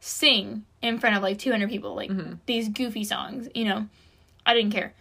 sing 0.01 0.65
in 0.81 0.99
front 0.99 1.15
of 1.17 1.23
like 1.23 1.39
200 1.39 1.69
people 1.71 1.95
like 1.95 2.11
Mhm. 2.11 2.39
these 2.47 2.69
goofy 2.69 3.05
songs, 3.05 3.49
you 3.55 3.65
know. 3.65 3.87
I 4.45 4.55
didn't 4.55 4.73
care. 4.73 4.95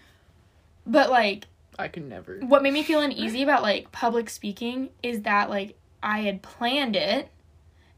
But 0.86 1.10
like 1.10 1.46
I 1.82 1.88
could 1.90 2.08
never. 2.08 2.40
what 2.40 2.64
made 2.64 2.74
me 2.74 2.84
feel 2.84 3.02
uneasy 3.02 3.44
about 3.44 3.62
like 3.64 3.92
public 3.92 4.30
speaking 4.30 4.90
is 5.04 5.22
that 5.24 5.50
like 5.50 5.78
I 6.04 6.20
had 6.22 6.42
planned 6.42 6.96
it 6.96 7.30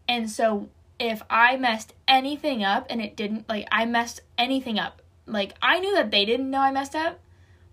and 0.07 0.29
so 0.29 0.69
if 0.99 1.21
I 1.29 1.57
messed 1.57 1.93
anything 2.07 2.63
up 2.63 2.87
and 2.89 3.01
it 3.01 3.15
didn't 3.15 3.47
like 3.49 3.67
I 3.71 3.85
messed 3.85 4.21
anything 4.37 4.79
up 4.79 5.01
like 5.25 5.53
I 5.61 5.79
knew 5.79 5.93
that 5.95 6.11
they 6.11 6.25
didn't 6.25 6.49
know 6.49 6.59
I 6.59 6.71
messed 6.71 6.95
up 6.95 7.19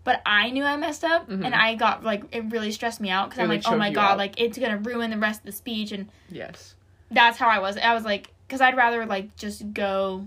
but 0.02 0.22
I 0.24 0.50
knew 0.50 0.64
I 0.64 0.76
messed 0.76 1.04
up 1.04 1.28
Mhm. 1.28 1.44
and 1.44 1.54
I 1.54 1.74
got 1.74 2.02
like 2.04 2.24
it 2.32 2.44
really 2.50 2.72
stressed 2.72 3.00
me 3.00 3.10
out 3.10 3.28
because 3.28 3.42
I'm 3.42 3.48
like, 3.48 3.62
oh 3.66 3.76
my 3.76 3.90
god, 3.92 4.12
out. 4.12 4.18
like 4.18 4.40
it's 4.40 4.56
gonna 4.58 4.78
ruin 4.78 5.10
the 5.10 5.18
rest 5.18 5.40
of 5.40 5.46
the 5.46 5.52
speech 5.52 5.92
and 5.92 6.08
Yes. 6.30 6.74
that's 7.10 7.36
how 7.38 7.48
I 7.48 7.58
was. 7.58 7.76
I 7.76 7.92
was 7.92 8.04
like, 8.04 8.32
because 8.46 8.60
I'd 8.62 8.76
rather 8.76 9.04
like 9.04 9.36
just 9.36 9.74
go, 9.74 10.26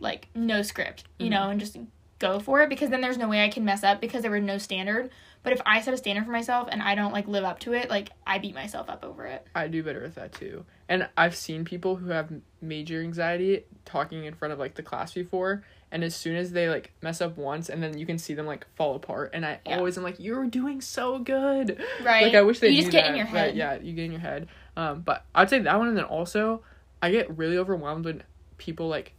like 0.00 0.26
no 0.34 0.62
script, 0.62 1.04
you 1.18 1.26
Mhm. 1.26 1.30
know, 1.30 1.48
and 1.50 1.60
just 1.60 1.76
go 2.18 2.40
for 2.40 2.60
it 2.62 2.68
because 2.68 2.90
then 2.90 3.00
there's 3.00 3.18
no 3.18 3.28
way 3.28 3.44
I 3.44 3.48
can 3.48 3.64
mess 3.64 3.84
up 3.84 4.00
because 4.00 4.22
there 4.22 4.30
was 4.30 4.42
no 4.42 4.58
standard. 4.58 5.10
But 5.44 5.52
if 5.52 5.60
I 5.64 5.80
set 5.80 5.94
a 5.94 5.96
standard 5.96 6.24
for 6.24 6.32
myself 6.32 6.68
and 6.70 6.82
I 6.82 6.94
don't 6.96 7.12
like 7.12 7.28
live 7.28 7.44
up 7.44 7.60
to 7.60 7.72
it, 7.72 7.88
like 7.88 8.10
I 8.26 8.38
beat 8.38 8.54
myself 8.54 8.90
up 8.90 9.04
over 9.04 9.24
it. 9.26 9.46
I 9.54 9.68
do 9.68 9.82
better 9.82 10.02
with 10.02 10.16
that 10.16 10.32
too. 10.32 10.64
And 10.88 11.08
I've 11.16 11.36
seen 11.36 11.64
people 11.64 11.96
who 11.96 12.10
have 12.10 12.30
major 12.60 13.00
anxiety 13.00 13.64
talking 13.84 14.24
in 14.24 14.34
front 14.34 14.52
of 14.52 14.58
like 14.58 14.74
the 14.74 14.82
class 14.82 15.12
before, 15.14 15.62
and 15.92 16.02
as 16.02 16.14
soon 16.16 16.34
as 16.36 16.50
they 16.52 16.68
like 16.68 16.92
mess 17.02 17.20
up 17.20 17.36
once, 17.38 17.68
and 17.68 17.80
then 17.82 17.96
you 17.96 18.04
can 18.04 18.18
see 18.18 18.34
them 18.34 18.46
like 18.46 18.66
fall 18.74 18.96
apart. 18.96 19.30
And 19.32 19.46
I 19.46 19.60
Yeah. 19.64 19.76
always 19.76 19.96
am 19.96 20.02
like, 20.02 20.16
"You're 20.18 20.46
doing 20.46 20.80
so 20.80 21.18
good." 21.20 21.80
Right. 22.02 22.22
Like 22.24 22.34
I 22.34 22.42
wish 22.42 22.58
they 22.58 22.70
You 22.70 22.80
just 22.80 22.90
get 22.90 23.04
that. 23.04 23.10
in 23.10 23.16
your 23.16 23.26
Right, 23.26 23.54
head. 23.54 23.56
yeah, 23.56 23.74
you 23.80 23.92
get 23.94 24.06
in 24.06 24.10
your 24.12 24.20
head. 24.20 24.48
Um, 24.76 25.00
but 25.02 25.24
I'd 25.34 25.48
say 25.50 25.60
that 25.60 25.78
one, 25.78 25.88
and 25.88 25.96
then 25.96 26.04
also, 26.04 26.62
I 27.00 27.10
get 27.12 27.36
really 27.38 27.56
overwhelmed 27.58 28.04
when 28.04 28.22
people 28.58 28.88
like, 28.88 29.12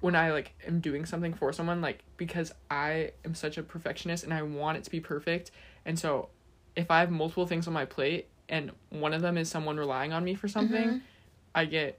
when 0.00 0.14
I 0.14 0.32
like 0.32 0.52
am 0.66 0.80
doing 0.80 1.04
something 1.06 1.32
for 1.34 1.52
someone, 1.52 1.80
like 1.80 2.02
because 2.16 2.52
I 2.70 3.12
am 3.24 3.34
such 3.34 3.58
a 3.58 3.62
perfectionist 3.62 4.24
and 4.24 4.32
I 4.34 4.42
want 4.42 4.78
it 4.78 4.84
to 4.84 4.90
be 4.90 5.00
perfect, 5.00 5.50
and 5.84 5.98
so 5.98 6.28
if 6.74 6.90
I 6.90 7.00
have 7.00 7.10
multiple 7.10 7.46
things 7.46 7.66
on 7.66 7.72
my 7.72 7.86
plate 7.86 8.28
and 8.48 8.70
one 8.90 9.14
of 9.14 9.22
them 9.22 9.38
is 9.38 9.48
someone 9.48 9.76
relying 9.78 10.12
on 10.12 10.22
me 10.22 10.34
for 10.34 10.46
something, 10.46 10.88
Mhm. 10.88 11.00
I 11.54 11.64
get, 11.64 11.98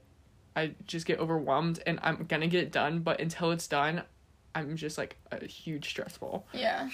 I 0.54 0.74
just 0.86 1.04
get 1.04 1.18
overwhelmed 1.18 1.82
and 1.84 1.98
I'm 2.02 2.24
gonna 2.26 2.46
get 2.46 2.62
it 2.62 2.70
done, 2.72 3.00
but 3.00 3.20
until 3.20 3.50
it's 3.50 3.66
done, 3.66 4.02
I'm 4.54 4.76
just 4.76 4.96
like 4.96 5.16
a 5.32 5.44
huge 5.44 5.88
stress 5.90 6.16
ball. 6.16 6.46
Yeah. 6.52 6.90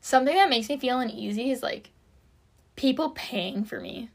Something 0.00 0.36
that 0.36 0.48
makes 0.48 0.68
me 0.68 0.76
feel 0.78 1.00
uneasy 1.00 1.50
is 1.50 1.62
like 1.62 1.90
people 2.76 3.10
paying 3.10 3.64
for 3.64 3.80
me 3.80 4.10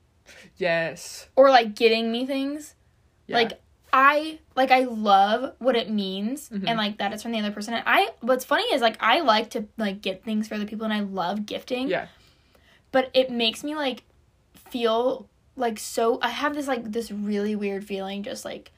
Yes. 0.58 1.28
or 1.36 1.50
like 1.50 1.76
getting 1.76 2.12
me 2.12 2.26
things. 2.26 2.76
Yeah. 3.28 3.36
Like 3.38 3.62
I 3.92 4.40
like 4.56 4.72
I 4.72 4.82
love 4.86 5.56
what 5.60 5.76
it 5.76 5.90
means 5.90 6.50
Mhm. 6.50 6.66
and 6.68 6.78
like 6.78 6.98
that 7.00 7.12
it's 7.14 7.24
from 7.24 7.32
the 7.32 7.40
other 7.40 7.52
person. 7.52 7.74
And 7.74 7.84
I 7.88 8.10
what's 8.22 8.46
funny 8.46 8.64
is 8.74 8.82
like 8.82 8.98
I 9.00 9.22
like 9.22 9.50
to 9.52 9.68
like 9.78 10.02
get 10.02 10.24
things 10.24 10.48
for 10.48 10.56
other 10.56 10.66
people 10.66 10.86
and 10.86 10.94
I 10.94 11.00
love 11.02 11.46
gifting. 11.46 11.88
Yeah. 11.88 12.08
But 12.92 13.10
it 13.14 13.30
makes 13.32 13.64
me 13.64 13.76
like 13.76 14.04
feel 14.56 15.28
like 15.56 15.80
so 15.80 16.20
I 16.22 16.30
have 16.30 16.54
this 16.56 16.68
like 16.68 16.92
this 16.92 17.12
really 17.12 17.56
weird 17.56 17.84
feeling 17.86 18.24
just 18.24 18.46
like 18.46 18.72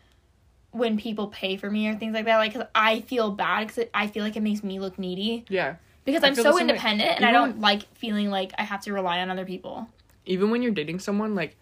when 0.72 0.98
people 0.98 1.28
pay 1.28 1.58
for 1.58 1.70
me 1.70 1.88
or 1.90 1.96
things 1.96 2.14
like 2.14 2.26
that 2.26 2.38
like 2.38 2.54
cuz 2.54 2.64
I 2.74 3.02
feel 3.02 3.32
bad 3.32 3.68
cuz 3.70 3.86
I 3.94 4.08
feel 4.08 4.24
like 4.24 4.36
it 4.38 4.42
makes 4.42 4.64
me 4.64 4.80
look 4.80 4.98
needy 4.98 5.46
Yeah. 5.50 5.76
because 6.06 6.24
I 6.24 6.28
I'm 6.28 6.36
so 6.36 6.44
same 6.44 6.54
way. 6.56 6.62
independent 6.62 7.12
and 7.18 7.26
I 7.26 7.32
don't 7.32 7.60
like 7.60 7.84
feeling 7.96 8.30
like 8.30 8.54
I 8.58 8.64
have 8.64 8.82
to 8.82 8.94
rely 8.94 9.20
on 9.20 9.30
other 9.30 9.46
people. 9.46 9.90
even 10.26 10.52
when 10.52 10.62
you're 10.62 10.72
dating 10.72 11.00
someone, 11.00 11.34
like 11.36 11.58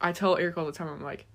I 0.00 0.12
tell 0.12 0.36
Eric 0.38 0.56
all 0.56 0.64
the 0.64 0.72
time, 0.72 0.88
I'm 0.88 1.02
like, 1.02 1.26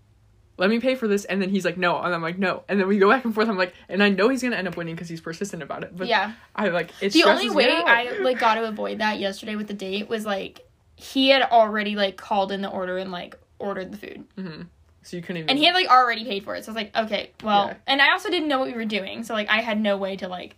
let 0.57 0.69
me 0.69 0.79
pay 0.79 0.95
for 0.95 1.07
this, 1.07 1.25
and 1.25 1.41
then 1.41 1.49
he's 1.49 1.65
like, 1.65 1.77
no, 1.77 1.99
and 1.99 2.13
I'm 2.13 2.21
like, 2.21 2.37
no, 2.39 2.63
and 2.69 2.79
then 2.79 2.87
we 2.87 2.97
go 2.97 3.09
back 3.09 3.25
and 3.25 3.33
forth. 3.35 3.49
I'm 3.49 3.57
like, 3.57 3.73
and 3.89 4.01
I 4.01 4.09
know 4.09 4.29
he's 4.29 4.41
gonna 4.41 4.55
end 4.55 4.67
up 4.67 4.77
winning 4.77 4.95
because 4.95 5.09
he's 5.09 5.21
persistent 5.21 5.61
about 5.63 5.83
it. 5.83 5.95
But 5.97 6.07
yeah. 6.07 6.33
I 6.55 6.69
like 6.69 6.91
it. 7.01 7.13
the 7.13 7.23
only 7.25 7.49
way. 7.49 7.67
I 7.69 8.17
like 8.21 8.39
got 8.39 8.55
to 8.55 8.67
avoid 8.67 8.99
that 8.99 9.19
yesterday 9.19 9.55
with 9.55 9.67
the 9.67 9.73
date 9.73 10.07
was 10.09 10.25
like 10.25 10.61
he 10.95 11.27
had 11.29 11.41
already 11.41 11.95
like 11.95 12.15
called 12.17 12.51
in 12.53 12.61
the 12.61 12.69
order 12.69 12.97
and 12.97 13.11
like 13.11 13.35
ordered 13.59 13.91
the 13.91 13.97
food 13.97 14.23
hmm 14.37 14.61
So 15.03 15.17
you 15.17 15.21
couldn't 15.23 15.37
even. 15.43 15.49
and 15.49 15.59
he 15.59 15.65
had 15.65 15.73
like 15.73 15.87
already 15.89 16.23
paid 16.23 16.45
for 16.45 16.55
it 16.55 16.63
so 16.63 16.71
I 16.71 16.73
was 16.73 16.81
like 16.83 16.95
okay 16.95 17.31
well 17.43 17.67
Yeah. 17.67 17.73
and 17.87 18.01
I 18.01 18.11
also 18.13 18.29
didn't 18.29 18.47
know 18.47 18.59
what 18.59 18.67
we 18.69 18.73
were 18.75 18.85
doing 18.85 19.23
so 19.23 19.33
like 19.33 19.49
I 19.49 19.59
had 19.61 19.79
no 19.79 19.97
way 19.97 20.15
to 20.17 20.29
like 20.29 20.55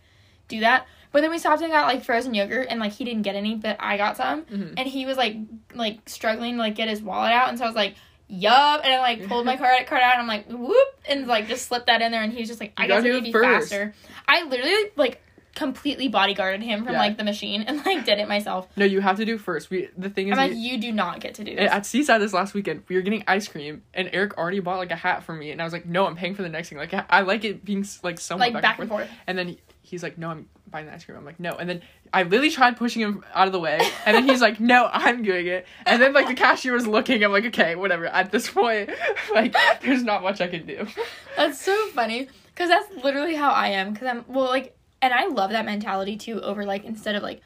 do 0.47 0.59
that 0.59 0.85
but 1.11 1.21
then 1.21 1.31
we 1.31 1.39
stopped 1.39 1.61
and 1.63 1.71
got 1.71 1.87
like 1.87 2.03
frozen 2.03 2.35
yogurt 2.35 2.67
and 2.69 2.79
like 2.79 2.91
he 2.91 3.03
didn't 3.03 3.23
get 3.23 3.35
any 3.35 3.55
but 3.55 3.77
I 3.79 3.97
got 3.97 4.15
some 4.17 4.43
Mhm. 4.45 4.73
and 4.77 4.87
he 4.87 5.05
was 5.07 5.17
like 5.17 5.37
like 5.73 6.07
struggling 6.07 6.53
to 6.53 6.59
like 6.59 6.75
get 6.75 6.87
his 6.87 7.01
wallet 7.01 7.31
out 7.31 7.49
and 7.49 7.57
so 7.57 7.63
I 7.63 7.67
was 7.67 7.75
like 7.75 7.95
yup 8.29 8.81
and 8.83 8.93
I 8.93 8.99
like 8.99 9.27
pulled 9.27 9.45
my 9.45 9.55
credit 9.57 9.87
card 9.87 10.01
out 10.01 10.13
and 10.13 10.21
I'm 10.21 10.27
like 10.27 10.47
whoop 10.49 10.87
and 11.09 11.27
like 11.27 11.47
just 11.47 11.67
slipped 11.67 11.87
that 11.87 12.01
in 12.01 12.11
there 12.11 12.21
and 12.23 12.31
he 12.33 12.39
was 12.39 12.47
just 12.49 12.59
like 12.59 12.73
I 12.77 12.83
You 12.83 12.87
guess 12.89 13.03
gotta 13.03 13.09
I 13.09 13.11
need 13.13 13.19
to 13.19 13.23
be 13.25 13.31
first. 13.31 13.69
faster 13.69 13.93
I 14.27 14.43
literally 14.43 14.91
like 14.95 15.21
completely 15.55 16.07
bodyguarded 16.07 16.61
him 16.61 16.83
from 16.83 16.93
Yeah. 16.93 16.99
like 16.99 17.17
the 17.17 17.23
machine 17.23 17.63
and 17.63 17.83
like 17.83 18.05
did 18.05 18.19
it 18.19 18.27
myself 18.27 18.67
No, 18.77 18.85
you 18.85 19.01
have 19.01 19.17
to 19.17 19.25
do 19.25 19.39
first. 19.39 19.71
We 19.71 19.89
the 19.97 20.09
thing 20.09 20.27
is, 20.27 20.37
I'm 20.37 20.51
like 20.51 20.57
you 20.59 20.77
do 20.79 20.91
not 20.91 21.19
get 21.19 21.33
to 21.35 21.43
do 21.43 21.55
this 21.55 21.71
at 21.71 21.85
Seaside 21.85 22.21
this 22.21 22.31
last 22.33 22.53
weekend, 22.53 22.83
we 22.87 22.95
were 22.95 23.01
getting 23.01 23.23
ice 23.27 23.47
cream, 23.47 23.81
and 23.93 24.07
Eric 24.13 24.37
already 24.37 24.59
bought 24.59 24.77
like 24.77 24.91
a 24.91 24.95
hat 24.95 25.23
for 25.23 25.33
me, 25.33 25.49
and 25.49 25.59
I 25.59 25.63
was 25.63 25.73
like, 25.73 25.87
no, 25.87 26.05
I'm 26.05 26.15
paying 26.15 26.35
for 26.35 26.43
the 26.43 26.49
next 26.49 26.69
thing. 26.69 26.77
Like 26.77 26.93
I, 26.93 27.05
I 27.09 27.21
like 27.21 27.43
it 27.43 27.65
being 27.65 27.83
like 28.03 28.19
somewhat 28.19 28.53
like 28.53 28.61
back, 28.61 28.77
and 28.77 28.87
forth. 28.87 29.07
forth 29.07 29.17
And 29.25 29.35
then 29.35 29.47
he- 29.47 29.59
he's 29.87 30.03
like, 30.03 30.17
no, 30.17 30.29
I'm 30.29 30.49
buying 30.69 30.85
the 30.85 30.93
ice 30.93 31.05
cream. 31.05 31.17
I'm 31.17 31.25
like, 31.25 31.39
no. 31.39 31.51
And 31.51 31.69
then 31.69 31.81
I 32.13 32.23
literally 32.23 32.51
tried 32.51 32.75
pushing 32.77 33.01
him 33.01 33.23
out 33.33 33.47
of 33.47 33.53
the 33.53 33.59
way. 33.59 33.79
And 34.05 34.15
then 34.15 34.27
he's 34.27 34.41
like, 34.41 34.59
no, 34.59 34.89
I'm 34.91 35.23
doing 35.23 35.47
it. 35.47 35.65
And 35.85 36.01
then 36.01 36.13
like 36.13 36.27
the 36.27 36.33
cashier 36.33 36.73
was 36.73 36.85
looking. 36.85 37.23
I'm 37.23 37.31
like, 37.31 37.45
okay, 37.45 37.75
whatever. 37.75 38.05
At 38.05 38.31
this 38.31 38.49
point, 38.49 38.89
like, 39.33 39.55
there's 39.81 40.03
not 40.03 40.23
much 40.23 40.41
I 40.41 40.47
can 40.47 40.65
do. 40.67 40.85
That's 41.37 41.61
so 41.61 41.87
funny 41.89 42.27
because 42.53 42.69
that's 42.69 43.03
literally 43.03 43.35
how 43.35 43.51
I 43.51 43.67
am. 43.69 43.93
Because 43.93 44.07
I'm 44.07 44.25
well, 44.27 44.45
like, 44.45 44.75
and 45.01 45.13
I 45.13 45.27
love 45.27 45.51
that 45.51 45.63
mentality 45.65 46.17
too. 46.17 46.41
Over 46.41 46.65
like 46.65 46.83
instead 46.83 47.15
of 47.15 47.21
like, 47.23 47.41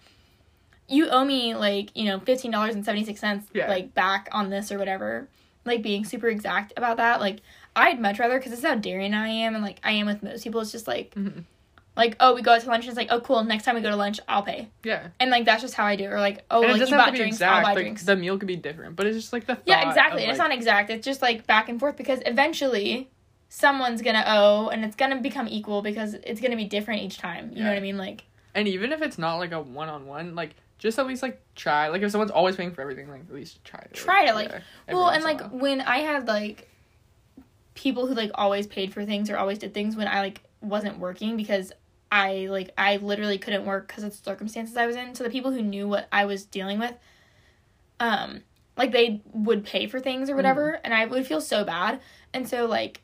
you 0.88 1.10
owe 1.10 1.26
me 1.26 1.54
like 1.56 1.96
you 1.96 2.06
know 2.06 2.20
fifteen 2.20 2.52
dollars 2.52 2.74
and 2.76 2.84
seventy 2.86 3.06
six 3.06 3.20
cents 3.20 3.48
Yeah. 3.54 3.68
like 3.70 3.94
back 3.94 4.30
on 4.32 4.50
this 4.50 4.72
or 4.72 4.78
whatever. 4.80 5.28
Like 5.66 5.82
being 5.84 6.06
super 6.06 6.28
exact 6.28 6.74
about 6.78 6.98
that. 6.98 7.20
Like 7.20 7.42
I'd 7.76 8.00
much 8.00 8.20
rather 8.20 8.38
because 8.40 8.52
this 8.52 8.60
is 8.60 8.66
how 8.66 8.76
daring 8.76 9.14
I 9.14 9.28
am, 9.28 9.54
and 9.56 9.64
like 9.64 9.80
I 9.84 9.92
am 9.92 10.08
with 10.08 10.24
most 10.24 10.44
people. 10.44 10.62
It's 10.62 10.72
just 10.72 10.88
like. 10.88 11.14
Mhm. 11.16 11.44
Like 11.96 12.16
oh 12.20 12.34
we 12.36 12.42
go 12.42 12.54
out 12.54 12.62
to 12.62 12.68
lunch 12.70 12.86
and 12.86 12.90
it's 12.90 12.98
like 12.98 13.10
oh 13.12 13.20
cool 13.20 13.44
next 13.44 13.64
time 13.66 13.76
we 13.76 13.82
go 13.82 13.90
to 13.90 13.96
lunch 13.98 14.20
I'll 14.28 14.44
pay 14.44 14.70
Yeah. 14.84 15.10
and 15.20 15.30
like 15.30 15.46
that's 15.46 15.62
just 15.62 15.74
how 15.74 15.86
I 15.86 15.96
do 15.98 16.06
it 16.06 16.08
or 16.08 16.20
like 16.20 16.46
oh 16.50 16.64
and 16.64 16.72
like 16.72 16.90
you 16.90 16.96
bought 16.96 17.14
drinks 17.14 17.36
exact. 17.36 17.52
I'll 17.54 17.62
buy 17.64 17.74
like, 17.74 17.78
drinks 17.84 18.04
The 18.04 18.16
meal 18.16 18.38
could 18.38 18.48
be 18.48 18.56
different, 18.56 18.96
but 18.96 19.08
it's 19.08 19.18
just 19.18 19.34
like 19.34 19.46
the 19.46 19.58
yeah 19.66 19.90
exactly 19.90 20.24
of, 20.24 20.30
it's 20.30 20.40
like- 20.40 20.50
not 20.50 20.56
exact 20.58 20.90
it's 20.90 21.06
just 21.06 21.22
like 21.22 21.46
back 21.48 21.68
and 21.70 21.80
forth 21.80 21.98
because 21.98 22.22
eventually 22.26 23.10
someone's 23.50 24.02
gonna 24.02 24.24
owe 24.26 24.70
and 24.70 24.86
it's 24.86 24.96
gonna 24.96 25.20
become 25.20 25.48
equal 25.50 25.82
because 25.82 26.14
it's 26.14 26.40
gonna 26.40 26.56
be 26.56 26.64
different 26.66 27.02
each 27.02 27.18
time 27.18 27.52
you 27.54 27.62
know 27.62 27.70
what 27.70 27.78
i 27.78 27.82
mean 27.82 27.98
like 27.98 28.24
And 28.56 28.68
even 28.70 28.94
if 28.94 29.02
it's 29.02 29.18
not 29.18 29.36
like 29.36 29.52
a 29.52 29.60
one 29.62 29.90
on 29.90 30.06
one, 30.08 30.34
like 30.36 30.56
just 30.78 30.98
at 30.98 31.06
least 31.08 31.22
like 31.22 31.40
try. 31.56 31.90
Like 31.90 32.02
if 32.02 32.12
someone's 32.12 32.32
always 32.32 32.56
paying 32.56 32.72
for 32.74 32.82
everything, 32.82 33.08
like 33.10 33.22
at 33.30 33.34
least 33.34 33.64
try 33.64 33.80
to 33.82 33.90
Try 33.94 34.26
to, 34.28 34.34
like- 34.34 34.50
yeah, 34.52 34.94
well 34.94 35.10
and 35.10 35.24
like 35.24 35.42
when 35.52 35.80
i 35.82 35.98
had 36.00 36.28
like 36.28 36.68
people 37.76 38.08
who 38.08 38.14
like 38.14 38.32
always 38.36 38.68
paid 38.68 38.94
for 38.94 39.06
things 39.06 39.30
or 39.30 39.38
always 39.38 39.58
did 39.58 39.74
things 39.74 39.96
when 39.96 40.08
i 40.08 40.20
like 40.22 40.42
wasn't 40.62 40.98
working 41.00 41.38
because 41.38 41.72
i 42.12 42.48
like 42.50 42.70
i 42.78 42.98
literally 42.98 43.38
couldn't 43.38 43.66
work 43.66 43.88
because 43.88 44.04
of 44.04 44.12
the 44.12 44.18
circumstances 44.18 44.76
i 44.78 44.86
was 44.86 44.96
in 44.96 45.16
so 45.16 45.24
the 45.24 45.30
people 45.30 45.52
who 45.52 45.62
knew 45.62 45.88
what 45.88 46.08
i 46.12 46.26
was 46.26 46.46
dealing 46.46 46.78
with 46.80 46.94
um 48.00 48.42
like 48.78 48.92
they 48.92 49.22
would 49.34 49.64
pay 49.66 49.88
for 49.88 50.00
things 50.00 50.30
or 50.30 50.36
whatever 50.36 50.80
and 50.84 50.94
i 50.94 51.06
would 51.06 51.26
feel 51.26 51.42
so 51.42 51.64
bad 51.64 52.00
and 52.34 52.48
so 52.48 52.66
like 52.66 53.02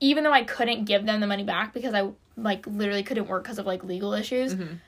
even 0.00 0.24
though 0.24 0.32
i 0.32 0.42
couldn't 0.44 0.84
give 0.84 1.04
them 1.06 1.20
the 1.20 1.26
money 1.26 1.44
back 1.44 1.72
because 1.74 1.94
i 1.94 2.08
like 2.36 2.66
literally 2.66 3.02
couldn't 3.02 3.26
work 3.28 3.42
because 3.42 3.58
of 3.58 3.66
like 3.66 3.84
legal 3.84 4.12
issues 4.12 4.54
Mhm. 4.54 4.78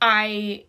I 0.00 0.64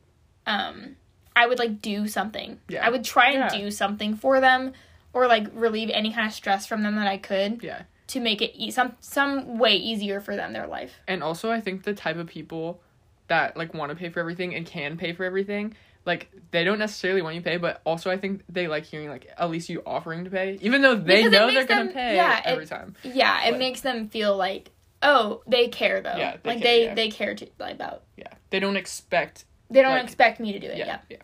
um 0.46 0.96
I 1.36 1.46
would 1.48 1.60
like 1.60 1.82
do 1.82 2.08
something. 2.08 2.62
Yeah. 2.70 2.86
I 2.86 2.90
would 2.90 3.04
try 3.04 3.32
and 3.32 3.52
Yeah. 3.52 3.60
do 3.60 3.70
something 3.72 4.16
for 4.16 4.40
them 4.40 4.72
or 5.12 5.28
like 5.28 5.48
relieve 5.54 5.90
any 5.90 6.14
kind 6.14 6.26
of 6.26 6.34
stress 6.34 6.66
from 6.66 6.84
them 6.84 6.96
that 6.96 7.08
I 7.08 7.18
could 7.18 7.62
Yeah. 7.62 7.82
To 8.08 8.20
make 8.20 8.42
it 8.42 8.52
e- 8.56 8.72
some 8.72 8.96
some 9.00 9.58
way 9.58 9.76
easier 9.76 10.20
for 10.22 10.36
them 10.36 10.54
their 10.54 10.68
life. 10.68 10.94
And 11.08 11.24
also, 11.24 11.52
I 11.52 11.62
think 11.62 11.84
the 11.84 11.94
type 11.94 12.18
of 12.18 12.28
people 12.28 12.82
that 13.28 13.58
like 13.58 13.74
want 13.74 13.90
to 13.92 13.96
pay 13.96 14.10
for 14.10 14.20
everything 14.20 14.54
and 14.56 14.66
can 14.66 14.98
pay 14.98 15.14
for 15.14 15.24
everything, 15.24 15.76
like 16.06 16.30
they 16.52 16.64
don't 16.64 16.78
necessarily 16.80 17.22
want 17.24 17.36
you 17.36 17.42
to 17.42 17.50
pay, 17.50 17.58
but 17.58 17.82
also 17.84 18.12
I 18.12 18.18
think 18.18 18.44
they 18.48 18.68
like 18.68 18.86
hearing 18.86 19.10
like 19.10 19.28
at 19.38 19.50
least 19.50 19.68
you 19.70 19.82
offering 19.86 20.24
to 20.26 20.30
pay, 20.30 20.60
even 20.62 20.82
though 20.84 20.96
they 20.96 21.24
Because 21.24 21.32
know 21.32 21.52
they're 21.52 21.66
gonna 21.66 21.92
pay 21.92 22.16
yeah, 22.16 22.40
it- 22.40 22.46
every 22.46 22.66
time. 22.68 22.96
Yeah, 23.04 23.46
it 23.48 23.58
makes 23.58 23.82
them 23.82 24.10
feel 24.10 24.36
like 24.38 24.72
oh, 25.02 25.42
they 25.48 25.68
care 25.68 26.02
though. 26.02 26.16
Yeah, 26.16 26.38
they 26.44 26.50
like 26.52 26.60
care, 26.60 26.64
they 26.68 26.84
yeah. 26.86 26.94
they 26.94 27.10
care 27.10 27.36
to, 27.36 27.48
about. 27.60 28.04
Yeah, 28.18 28.28
they 28.52 28.60
don't 28.60 28.78
expect. 28.78 29.46
They 29.72 29.82
don't 29.82 29.92
Like- 29.94 30.04
expect 30.04 30.40
me 30.40 30.54
to 30.54 30.60
do 30.60 30.68
it. 30.68 30.78
Yeah, 30.78 30.86
yeah. 30.86 31.00
yeah, 31.10 31.18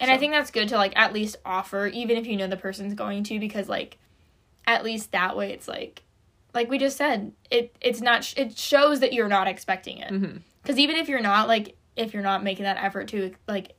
And 0.00 0.10
I 0.10 0.18
think 0.18 0.32
that's 0.32 0.50
good 0.50 0.68
to 0.70 0.76
like 0.76 0.92
at 0.96 1.12
least 1.12 1.36
offer, 1.44 1.86
even 1.86 2.16
if 2.16 2.26
you 2.26 2.36
know 2.36 2.48
the 2.48 2.56
person's 2.56 2.94
going 2.94 3.22
to, 3.24 3.38
because 3.38 3.68
like 3.68 3.98
at 4.66 4.84
least 4.84 5.12
that 5.12 5.36
way 5.36 5.52
it's 5.52 5.68
like, 5.68 6.02
like 6.54 6.68
we 6.70 6.78
just 6.78 6.96
said, 6.96 7.32
it 7.50 7.74
it's 7.80 8.00
not 8.00 8.24
sh- 8.24 8.34
it 8.36 8.56
shows 8.58 9.00
that 9.00 9.12
you're 9.12 9.28
not 9.28 9.48
expecting 9.48 9.98
it. 9.98 10.08
hmm 10.10 10.36
Because 10.62 10.78
even 10.78 10.96
if 10.96 11.08
you're 11.08 11.20
not 11.20 11.48
like 11.48 11.76
if 11.96 12.14
you're 12.14 12.22
not 12.22 12.42
making 12.42 12.64
that 12.64 12.76
effort 12.82 13.08
to 13.08 13.32
like 13.48 13.72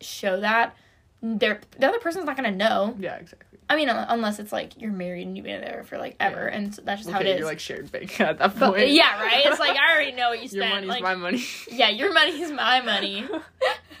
show 0.00 0.40
that, 0.40 0.74
they're 1.22 1.60
the 1.78 1.86
other 1.88 1.98
person's 1.98 2.24
not 2.24 2.36
gonna 2.36 2.50
know. 2.50 2.94
Yeah, 2.98 3.16
exactly. 3.16 3.46
I 3.68 3.76
mean, 3.76 3.88
un- 3.88 4.06
unless 4.08 4.40
it's 4.40 4.50
like 4.52 4.80
you're 4.80 4.90
married 4.90 5.26
and 5.28 5.36
you've 5.36 5.44
been 5.46 5.60
there 5.60 5.84
for 5.86 5.96
like 5.98 6.16
ever, 6.18 6.48
Yeah. 6.50 6.56
and 6.56 6.74
so 6.74 6.82
that's 6.82 7.02
just 7.02 7.10
how 7.12 7.20
Okay, 7.20 7.30
it 7.30 7.34
is. 7.34 7.38
you're 7.40 7.48
like 7.48 7.60
shared 7.60 7.92
bank 7.92 8.20
at 8.20 8.38
that 8.38 8.58
but, 8.58 8.72
point. 8.74 8.88
yeah, 8.90 9.22
right. 9.22 9.42
It's 9.46 9.60
like 9.60 9.76
I 9.76 9.92
already 9.94 10.12
know 10.12 10.30
what 10.30 10.42
you 10.42 10.48
said. 10.48 10.56
your 10.56 10.66
spent. 10.66 10.86
money's 10.86 10.88
like, 10.88 11.02
my 11.02 11.14
money. 11.14 11.44
yeah, 11.70 11.88
your 11.90 12.12
money's 12.12 12.50
my 12.50 12.80
money. 12.80 13.28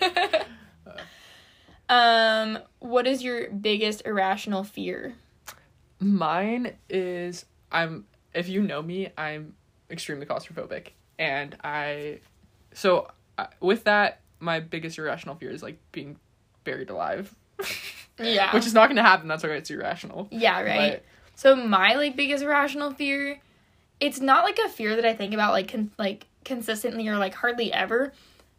um, 1.88 2.58
what 2.78 3.06
is 3.06 3.22
your 3.22 3.50
biggest 3.50 4.02
irrational 4.06 4.64
fear? 4.64 5.14
Mine 6.00 6.74
is 6.88 7.44
I'm 7.70 8.06
if 8.34 8.48
you 8.48 8.62
know 8.62 8.80
me, 8.82 9.08
I'm 9.18 9.54
extremely 9.90 10.26
claustrophobic 10.26 10.88
and 11.18 11.56
I 11.62 12.20
so 12.72 13.08
uh, 13.38 13.46
with 13.60 13.84
that 13.84 14.20
my 14.38 14.60
biggest 14.60 14.98
irrational 14.98 15.34
fear 15.34 15.50
is 15.50 15.62
like 15.62 15.78
being 15.92 16.16
buried 16.64 16.90
alive. 16.90 17.34
Yeah. 18.18 18.52
Which 18.54 18.66
is 18.66 18.74
not 18.74 18.88
gonna 18.90 19.02
happen. 19.02 19.28
That's 19.28 19.42
why 19.42 19.48
it's 19.50 19.70
irrational. 19.70 20.28
Yeah, 20.30 20.60
right. 20.60 20.92
But- 20.92 21.04
So 21.36 21.56
my 21.56 21.94
like 21.94 22.16
biggest 22.16 22.44
irrational 22.44 22.90
fear, 22.92 23.40
it's 23.98 24.20
not 24.20 24.44
like 24.44 24.58
a 24.62 24.68
fear 24.68 24.94
that 24.96 25.06
I 25.06 25.14
think 25.14 25.32
about 25.32 25.52
like 25.52 25.72
con- 25.72 25.90
like 25.98 26.26
consistently 26.44 27.08
or 27.08 27.16
like 27.16 27.32
hardly 27.32 27.72
ever, 27.72 28.12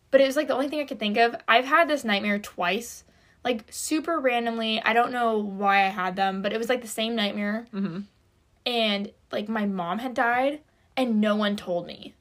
but 0.10 0.20
it 0.20 0.26
was 0.26 0.36
like 0.36 0.48
the 0.48 0.56
only 0.56 0.68
thing 0.68 0.80
I 0.80 0.86
could 0.86 0.98
think 0.98 1.16
of. 1.18 1.36
I've 1.48 1.66
had 1.66 1.88
this 1.88 2.04
nightmare 2.04 2.40
twice, 2.40 3.04
like 3.44 3.66
super 3.70 4.20
randomly. 4.20 4.82
I 4.82 4.94
don't 4.94 5.12
know 5.12 5.38
why 5.38 5.86
I 5.86 5.90
had 5.90 6.16
them, 6.16 6.42
but 6.42 6.54
it 6.54 6.58
was 6.58 6.70
like 6.70 6.82
the 6.82 6.88
same 6.88 7.16
nightmare, 7.16 7.66
Mhm. 7.74 8.04
and 8.66 9.12
like 9.32 9.48
my 9.50 9.66
mom 9.66 10.00
had 10.00 10.14
died, 10.14 10.62
and 10.96 11.20
no 11.22 11.36
one 11.36 11.56
told 11.56 11.88
me, 11.88 12.14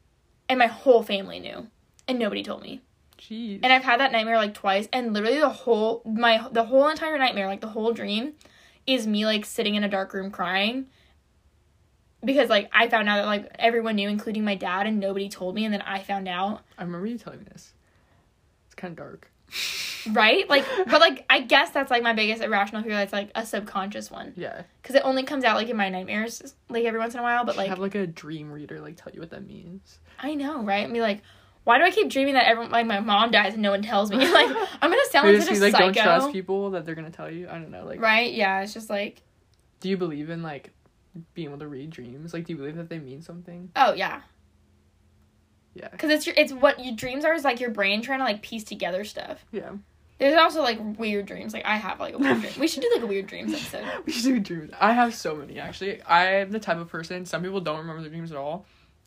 and 0.49 0.59
my 0.59 0.67
whole 0.67 1.03
family 1.03 1.39
knew, 1.41 1.69
and 2.09 2.19
nobody 2.19 2.43
told 2.43 2.63
me. 2.63 2.81
Jeez. 3.19 3.61
And 3.63 3.71
I've 3.73 3.85
had 3.85 4.01
that 4.01 4.13
nightmare 4.13 4.39
like 4.39 4.55
twice, 4.55 4.89
and 4.93 5.13
literally 5.13 5.41
the 5.41 5.51
whole 5.51 6.03
my 6.07 6.49
the 6.51 6.65
whole 6.65 6.89
entire 6.89 7.19
nightmare, 7.19 7.47
like 7.49 7.61
the 7.61 7.69
whole 7.69 7.93
dream, 7.93 8.33
is 8.87 9.07
me 9.07 9.27
like 9.27 9.45
sitting 9.45 9.75
in 9.75 9.85
a 9.85 9.89
dark 9.89 10.15
room 10.15 10.31
crying. 10.31 10.87
Because 12.25 12.49
like 12.51 12.69
I 12.73 12.89
found 12.89 13.09
out 13.09 13.17
that 13.17 13.27
like 13.27 13.51
everyone 13.59 13.97
knew, 13.97 14.09
including 14.09 14.45
my 14.45 14.55
dad, 14.55 14.87
and 14.87 14.99
nobody 15.01 15.29
told 15.29 15.55
me, 15.55 15.65
and 15.65 15.73
then 15.75 15.83
I 15.83 16.03
found 16.03 16.29
out. 16.29 16.63
I 16.79 16.83
remember 16.83 17.07
you 17.07 17.19
telling 17.19 17.41
me 17.41 17.47
this. 17.53 17.73
It's 18.67 18.75
kind 18.75 18.93
of 18.93 18.97
dark. 18.99 19.30
Right? 20.13 20.49
Like, 20.49 20.65
but 20.87 21.01
like 21.01 21.27
I 21.29 21.41
guess 21.41 21.71
that's 21.71 21.91
like 21.91 22.03
my 22.03 22.13
biggest 22.13 22.43
irrational 22.43 22.83
fear. 22.83 22.93
That's 22.93 23.13
like 23.13 23.31
a 23.35 23.45
subconscious 23.45 24.11
one, 24.11 24.33
Yeah. 24.37 24.63
because 24.81 24.95
it 24.97 25.03
only 25.05 25.23
comes 25.25 25.45
out 25.45 25.57
like 25.57 25.69
in 25.69 25.77
my 25.77 25.89
nightmares, 25.89 26.55
like 26.69 26.85
every 26.85 26.99
once 26.99 27.15
in 27.15 27.21
a 27.21 27.23
while. 27.23 27.45
But 27.45 27.57
Like, 27.57 27.69
have 27.69 27.79
like 27.79 27.95
a 27.95 28.07
dream 28.07 28.51
reader 28.51 28.81
like 28.81 28.97
tell 28.97 29.13
you 29.13 29.21
what 29.21 29.31
that 29.31 29.47
means. 29.47 29.99
I 30.19 30.35
know, 30.35 30.63
right? 30.63 30.85
And 30.85 30.93
be 30.93 31.01
like, 31.01 31.23
why 31.65 31.79
do 31.79 31.85
I 31.85 31.91
keep 31.91 32.09
dreaming 32.09 32.35
that 32.35 32.47
everyone 32.47 32.71
like 32.73 32.87
my 32.87 33.01
mom 33.01 33.31
dies 33.31 33.53
and 33.55 33.63
no 33.63 33.71
one 33.73 33.83
tells 33.83 34.11
me? 34.11 34.17
like 34.33 34.49
I'm 34.81 34.91
gonna 34.91 34.97
sound 35.11 35.29
like 35.33 35.43
such 35.43 35.57
a 35.59 35.61
like 35.61 35.75
don't 35.75 35.95
trust 35.95 36.33
people 36.33 36.71
that 36.71 36.87
they're 36.87 36.95
gonna 36.95 37.11
tell 37.11 37.31
you. 37.31 37.49
I 37.49 37.53
don't 37.53 37.71
know. 37.71 37.85
Like, 37.85 38.01
Right? 38.01 38.33
Yeah. 38.33 38.63
It's 38.63 38.73
just 38.73 38.89
like, 38.91 39.23
do 39.81 39.89
you 39.89 39.97
believe 39.97 40.31
in 40.31 40.43
like 40.43 40.73
being 41.35 41.49
able 41.49 41.59
to 41.59 41.69
read 41.69 41.91
dreams? 41.91 42.33
Like, 42.33 42.47
do 42.47 42.53
you 42.53 42.57
believe 42.57 42.77
that 42.77 42.89
they 42.89 42.99
mean 42.99 43.21
something? 43.21 43.71
oh 43.77 43.93
yeah. 43.93 44.23
Yeah. 45.75 45.89
Because 45.89 46.11
it's 46.11 46.27
your, 46.27 46.35
it's 46.37 46.53
what 46.53 46.85
your 46.85 46.95
dreams 46.95 47.25
are 47.25 47.35
is 47.35 47.45
like 47.45 47.61
your 47.61 47.71
brain 47.71 48.03
trying 48.03 48.19
to 48.19 48.25
like 48.25 48.43
piece 48.43 48.65
together 48.65 49.05
stuff. 49.05 49.45
Yeah. 49.53 49.71
There's 50.19 50.37
also 50.37 50.63
like 50.63 50.79
weird 50.99 51.27
dreams. 51.27 51.55
Like 51.55 51.65
I 51.65 51.77
have 51.77 51.99
like 51.99 52.15
a 52.15 52.19
weird 52.19 52.41
dream. 52.41 52.53
We 52.59 52.69
should 52.69 52.83
do 52.83 52.91
like 52.95 53.03
a 53.03 53.07
weird 53.07 53.27
dreams 53.27 53.55
episode. 53.55 53.87
we 54.07 54.13
should 54.13 54.25
do 54.25 54.41
dreams. 54.41 54.73
I 54.79 54.93
have 54.93 55.15
so 55.15 55.35
many 55.35 55.59
actually. 55.59 56.03
I'm 56.05 56.51
the 56.51 56.61
type 56.61 56.79
of 56.79 56.89
person. 56.89 57.25
Some 57.25 57.43
people 57.43 57.61
don't 57.61 57.79
remember 57.79 58.03
their 58.03 58.11
dreams 58.11 58.31
at 58.31 58.37
all. 58.37 58.67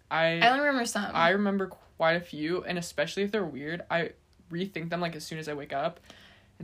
I 0.09 0.39
I 0.39 0.49
only 0.49 0.66
remember 0.66 0.86
some. 0.86 1.11
I 1.14 1.30
remember 1.30 1.68
quite 1.68 2.14
a 2.14 2.22
few, 2.22 2.64
and 2.64 2.78
especially 2.78 3.24
if 3.24 3.32
they're 3.32 3.45
weird, 3.45 3.84
I 3.91 4.11
rethink 4.51 4.89
them 4.89 5.01
like 5.01 5.16
as 5.16 5.24
soon 5.24 5.39
as 5.39 5.47
I 5.47 5.53
wake 5.53 5.74
up. 5.74 5.99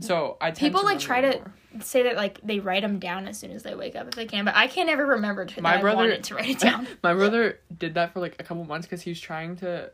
And 0.00 0.04
so 0.06 0.38
I 0.40 0.50
People, 0.52 0.82
like, 0.82 0.98
try 0.98 1.20
to- 1.20 1.36
more. 1.38 1.54
Say 1.82 2.02
that 2.04 2.16
like 2.16 2.40
they 2.42 2.58
write 2.58 2.82
them 2.82 2.98
down 2.98 3.28
as 3.28 3.38
soon 3.38 3.52
as 3.52 3.62
they 3.62 3.74
wake 3.76 3.94
up 3.94 4.08
if 4.08 4.14
they 4.14 4.24
can, 4.26 4.44
but 4.44 4.56
I 4.56 4.66
can't 4.66 4.88
ever 4.88 5.06
remember 5.06 5.44
to 5.44 5.62
My 5.62 5.76
brother- 5.80 6.16
to 6.16 6.34
write 6.34 6.48
it 6.50 6.58
down. 6.58 6.88
My 7.02 7.14
brother 7.14 7.60
did 7.78 7.94
that 7.94 8.12
for 8.12 8.18
like 8.20 8.34
a 8.40 8.42
couple 8.42 8.64
months 8.64 8.86
because 8.88 9.02
he 9.02 9.10
was 9.10 9.20
trying 9.20 9.54
to. 9.56 9.92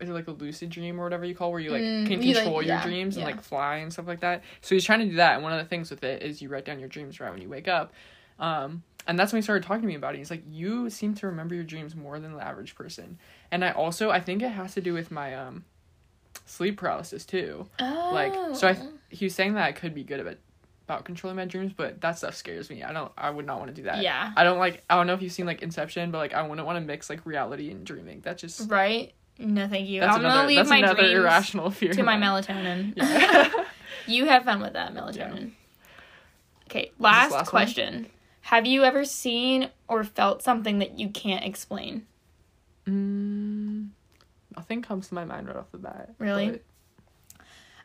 Is 0.00 0.08
it 0.08 0.12
like 0.12 0.26
a 0.26 0.32
lucid 0.32 0.70
dream 0.70 0.98
or 0.98 1.04
whatever 1.04 1.24
you 1.24 1.34
call 1.36 1.52
where 1.52 1.60
you 1.60 1.70
like 1.70 1.82
Mm, 1.82 2.06
can 2.08 2.20
you, 2.22 2.34
like- 2.34 2.42
control 2.42 2.62
your 2.62 2.74
yeah, 2.76 2.82
dreams 2.82 3.16
and 3.16 3.24
yeah. 3.28 3.32
like 3.34 3.42
fly 3.44 3.76
and 3.76 3.92
stuff 3.92 4.08
like 4.08 4.20
that? 4.20 4.42
So 4.62 4.74
he's 4.74 4.84
trying 4.84 5.00
to 5.00 5.06
do 5.06 5.16
that, 5.16 5.34
and 5.34 5.42
one 5.44 5.52
of 5.52 5.58
the 5.58 5.66
things 5.68 5.88
with 5.90 6.02
it 6.02 6.22
is 6.22 6.42
you 6.42 6.48
write 6.48 6.64
down 6.64 6.80
your 6.80 6.88
dreams 6.88 7.20
right 7.20 7.30
when 7.30 7.40
you 7.42 7.48
wake 7.48 7.68
up. 7.68 7.92
Um, 8.40 8.82
and 9.06 9.16
that's 9.18 9.32
when 9.32 9.38
he 9.38 9.42
started 9.44 9.62
talking 9.64 9.82
to 9.82 9.86
me 9.86 9.94
about 9.94 10.14
it. 10.14 10.18
He's 10.18 10.30
like, 10.32 10.42
"You 10.48 10.90
seem 10.90 11.14
to 11.14 11.26
remember 11.28 11.54
your 11.54 11.64
dreams 11.64 11.94
more 11.94 12.18
than 12.18 12.32
the 12.34 12.42
average 12.44 12.74
person." 12.74 13.18
And 13.52 13.64
I 13.64 13.70
also 13.70 14.10
I 14.10 14.18
think 14.20 14.42
it 14.42 14.48
has 14.48 14.74
to 14.74 14.80
do 14.80 14.94
with 14.94 15.12
my 15.12 15.32
um 15.36 15.64
sleep 16.46 16.76
paralysis 16.78 17.24
too. 17.24 17.68
Oh. 17.78 18.10
Like 18.12 18.56
so 18.56 18.68
I 18.68 18.74
th- 18.74 18.88
he 19.10 19.26
was 19.26 19.34
saying 19.34 19.54
that 19.54 19.64
I 19.64 19.72
could 19.72 19.94
be 19.94 20.04
good 20.04 20.20
about 20.20 20.36
about 20.88 21.04
controlling 21.04 21.36
my 21.36 21.44
dreams, 21.44 21.72
but 21.76 22.00
that 22.00 22.18
stuff 22.18 22.34
scares 22.34 22.68
me. 22.68 22.82
I 22.82 22.92
don't 22.92 23.12
I 23.16 23.30
would 23.30 23.46
not 23.46 23.58
want 23.58 23.68
to 23.70 23.74
do 23.74 23.84
that. 23.84 24.02
Yeah. 24.02 24.32
I 24.36 24.44
don't 24.44 24.58
like 24.58 24.82
I 24.90 24.96
don't 24.96 25.06
know 25.06 25.14
if 25.14 25.22
you've 25.22 25.32
seen 25.32 25.46
like 25.46 25.62
Inception, 25.62 26.10
but 26.10 26.18
like 26.18 26.34
I 26.34 26.46
wouldn't 26.46 26.66
want 26.66 26.76
to 26.76 26.80
mix 26.80 27.08
like 27.08 27.24
reality 27.24 27.70
and 27.70 27.84
dreaming. 27.84 28.20
That 28.22 28.38
just 28.38 28.70
Right? 28.70 29.12
No, 29.38 29.66
thank 29.66 29.88
you. 29.88 30.00
that's 30.00 30.14
I'm 30.14 30.20
another 30.20 30.36
gonna 30.36 30.48
leave 30.48 30.56
that's 30.58 30.68
my 30.70 30.78
another 30.78 31.02
dreams 31.02 31.14
irrational 31.14 31.70
fear. 31.70 31.92
to 31.92 32.02
my 32.02 32.14
of 32.14 32.20
mine. 32.20 32.42
melatonin. 32.42 32.92
Yeah. 32.96 33.64
you 34.06 34.26
have 34.26 34.44
fun 34.44 34.60
with 34.60 34.74
that 34.74 34.94
melatonin. 34.94 35.52
Okay, 36.68 36.90
last, 36.98 37.32
last 37.32 37.32
one? 37.32 37.44
question. 37.46 38.06
Have 38.42 38.66
you 38.66 38.82
ever 38.84 39.04
seen 39.04 39.70
or 39.88 40.04
felt 40.04 40.42
something 40.42 40.78
that 40.80 40.98
you 40.98 41.08
can't 41.10 41.44
explain? 41.44 42.06
mm, 42.86 43.51
nothing 44.56 44.82
comes 44.82 45.08
to 45.08 45.14
my 45.14 45.24
mind 45.24 45.46
right 45.48 45.56
off 45.56 45.70
the 45.72 45.78
bat. 45.78 46.10
Really? 46.18 46.50
but- 46.50 46.62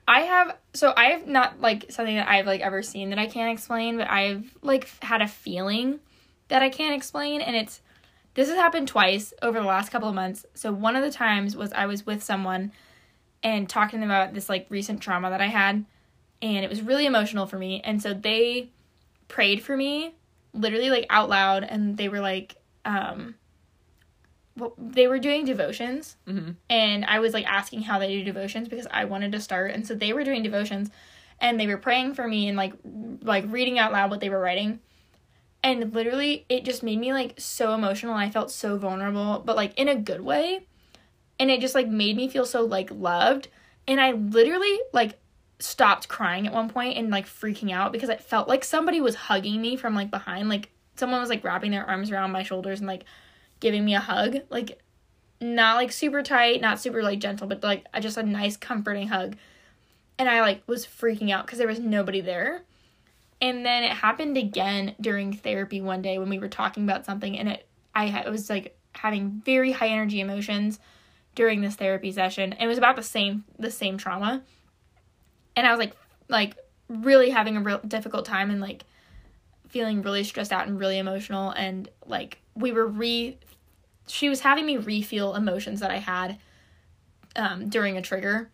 I 0.07 0.21
have 0.21 0.55
so 0.73 0.93
I 0.95 1.07
have 1.07 1.27
not 1.27 1.59
like 1.59 1.87
something 1.89 2.15
that 2.15 2.29
I've 2.29 2.47
like 2.47 2.61
ever 2.61 2.81
seen 2.81 3.09
that 3.09 3.19
I 3.19 3.27
can't 3.27 3.51
explain, 3.51 3.97
but 3.97 4.09
I've 4.09 4.55
like 4.61 4.89
had 5.03 5.21
a 5.21 5.27
feeling 5.27 5.99
that 6.47 6.61
I 6.61 6.69
can't 6.69 6.95
explain 6.95 7.41
and 7.41 7.55
it's 7.55 7.81
this 8.33 8.47
has 8.47 8.57
happened 8.57 8.87
twice 8.87 9.33
over 9.41 9.59
the 9.59 9.65
last 9.65 9.91
couple 9.91 10.07
of 10.07 10.15
months. 10.15 10.45
So 10.53 10.71
one 10.71 10.95
of 10.95 11.03
the 11.03 11.11
times 11.11 11.57
was 11.57 11.73
I 11.73 11.87
was 11.87 12.05
with 12.05 12.23
someone 12.23 12.71
and 13.43 13.67
talking 13.67 13.99
to 13.99 14.01
them 14.01 14.11
about 14.11 14.33
this 14.33 14.47
like 14.47 14.67
recent 14.69 15.01
trauma 15.01 15.29
that 15.29 15.41
I 15.41 15.47
had 15.47 15.83
and 16.41 16.63
it 16.63 16.69
was 16.69 16.81
really 16.81 17.05
emotional 17.05 17.45
for 17.45 17.57
me 17.57 17.81
and 17.83 18.01
so 18.01 18.13
they 18.13 18.69
prayed 19.27 19.61
for 19.61 19.75
me 19.75 20.15
literally 20.53 20.89
like 20.89 21.05
out 21.09 21.27
loud 21.29 21.63
and 21.63 21.97
they 21.97 22.07
were 22.07 22.21
like 22.21 22.55
um 22.85 23.35
well, 24.57 24.73
they 24.77 25.07
were 25.07 25.19
doing 25.19 25.45
devotions 25.45 26.17
Mhm. 26.27 26.55
and 26.69 27.05
I 27.05 27.19
was 27.19 27.33
like 27.33 27.45
asking 27.47 27.83
how 27.83 27.99
they 27.99 28.09
do 28.17 28.23
devotions 28.23 28.67
because 28.67 28.87
I 28.91 29.05
wanted 29.05 29.31
to 29.33 29.39
start 29.39 29.71
and 29.71 29.85
so 29.87 29.93
they 29.95 30.11
were 30.13 30.23
doing 30.23 30.43
devotions 30.43 30.89
and 31.39 31.59
they 31.59 31.67
were 31.67 31.77
praying 31.77 32.15
for 32.15 32.27
me 32.27 32.47
and 32.47 32.57
like 32.57 32.73
like 33.21 33.45
reading 33.47 33.77
out 33.79 33.91
loud 33.93 34.09
what 34.09 34.19
they 34.19 34.29
were 34.29 34.39
writing 34.39 34.79
and 35.63 35.93
literally 35.93 36.45
it 36.49 36.65
just 36.65 36.83
made 36.83 36.99
me 36.99 37.13
like 37.13 37.33
so 37.39 37.73
emotional 37.73 38.13
I 38.13 38.29
felt 38.29 38.51
so 38.51 38.77
vulnerable 38.77 39.41
but 39.45 39.55
like 39.55 39.73
in 39.77 39.87
a 39.87 39.95
good 39.95 40.21
way 40.21 40.65
and 41.39 41.51
it 41.51 41.61
just 41.61 41.75
like 41.75 41.87
made 41.87 42.15
me 42.17 42.27
feel 42.27 42.45
so 42.45 42.63
like 42.63 42.89
loved 42.91 43.47
and 43.87 44.01
I 44.01 44.11
literally 44.11 44.79
like 44.93 45.19
stopped 45.59 46.07
crying 46.07 46.45
at 46.47 46.53
one 46.53 46.69
point 46.69 46.97
and 46.97 47.09
like 47.09 47.25
freaking 47.25 47.71
out 47.71 47.91
because 47.91 48.09
it 48.09 48.21
felt 48.21 48.47
like 48.47 48.63
somebody 48.63 49.01
was 49.01 49.15
hugging 49.15 49.61
me 49.61 49.75
from 49.75 49.95
like 49.95 50.11
behind 50.11 50.49
like 50.49 50.69
someone 50.95 51.19
was 51.19 51.29
like 51.29 51.43
wrapping 51.43 51.71
their 51.71 51.85
arms 51.85 52.11
around 52.11 52.31
my 52.31 52.43
shoulders 52.43 52.79
and 52.79 52.87
like 52.87 53.05
giving 53.59 53.85
me 53.85 53.95
a 53.95 53.99
hug. 53.99 54.37
Like 54.49 54.81
not 55.39 55.75
like 55.75 55.91
super 55.91 56.23
tight 56.23 56.61
not 56.61 56.79
super 56.79 57.03
like 57.03 57.19
gentle 57.19 57.47
but 57.47 57.61
like 57.63 57.85
a- 57.93 58.01
just 58.01 58.17
a 58.17 58.23
nice 58.23 58.57
comforting 58.57 59.07
hug. 59.07 59.35
And 60.17 60.27
i 60.29 60.41
like 60.41 60.63
was 60.67 60.85
freaking 60.85 61.31
out 61.31 61.45
because 61.45 61.59
there 61.59 61.67
was 61.67 61.79
nobody 61.79 62.21
there. 62.21 62.63
And 63.39 63.65
then 63.65 63.83
it 63.83 63.91
happened 63.91 64.35
again 64.37 64.95
during 64.99 65.31
therapy 65.33 65.79
one 65.79 66.01
day 66.01 66.17
when 66.17 66.29
we 66.29 66.39
were 66.39 66.47
talking 66.47 66.83
about 66.83 67.05
something 67.05 67.37
and 67.37 67.49
it 67.49 67.67
i 67.93 68.07
ha- 68.07 68.29
was 68.29 68.49
like 68.49 68.77
having 68.93 69.41
very 69.45 69.71
high 69.71 69.89
energy 69.89 70.19
emotions 70.19 70.79
during 71.35 71.61
this 71.61 71.75
therapy 71.75 72.11
session. 72.11 72.53
And 72.53 72.63
it 72.63 72.67
was 72.67 72.79
about 72.79 72.95
the 72.95 73.03
same 73.03 73.43
the 73.59 73.71
same 73.71 73.97
trauma. 73.97 74.43
And 75.55 75.67
i 75.67 75.71
was 75.71 75.79
like 75.79 75.93
like 76.29 76.57
really 76.89 77.29
having 77.29 77.57
a 77.57 77.61
real 77.61 77.79
difficult 77.79 78.25
time 78.25 78.49
and 78.49 78.59
like 78.61 78.85
feeling 79.69 80.01
really 80.01 80.23
stressed 80.23 80.51
out 80.51 80.67
and 80.67 80.79
really 80.79 80.97
emotional. 80.97 81.51
And 81.51 81.89
like 82.07 82.39
we 82.55 82.71
were 82.71 82.87
re 82.87 83.37
she 84.07 84.29
was 84.29 84.39
having 84.41 84.65
me 84.65 84.77
refeel 84.77 85.37
emotions 85.37 85.79
that 85.81 85.91
I 85.91 85.97
had 85.97 86.39
um, 87.35 87.69
during 87.69 87.97
a 87.97 88.01
trigger. 88.01 88.49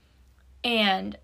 And 0.63 1.17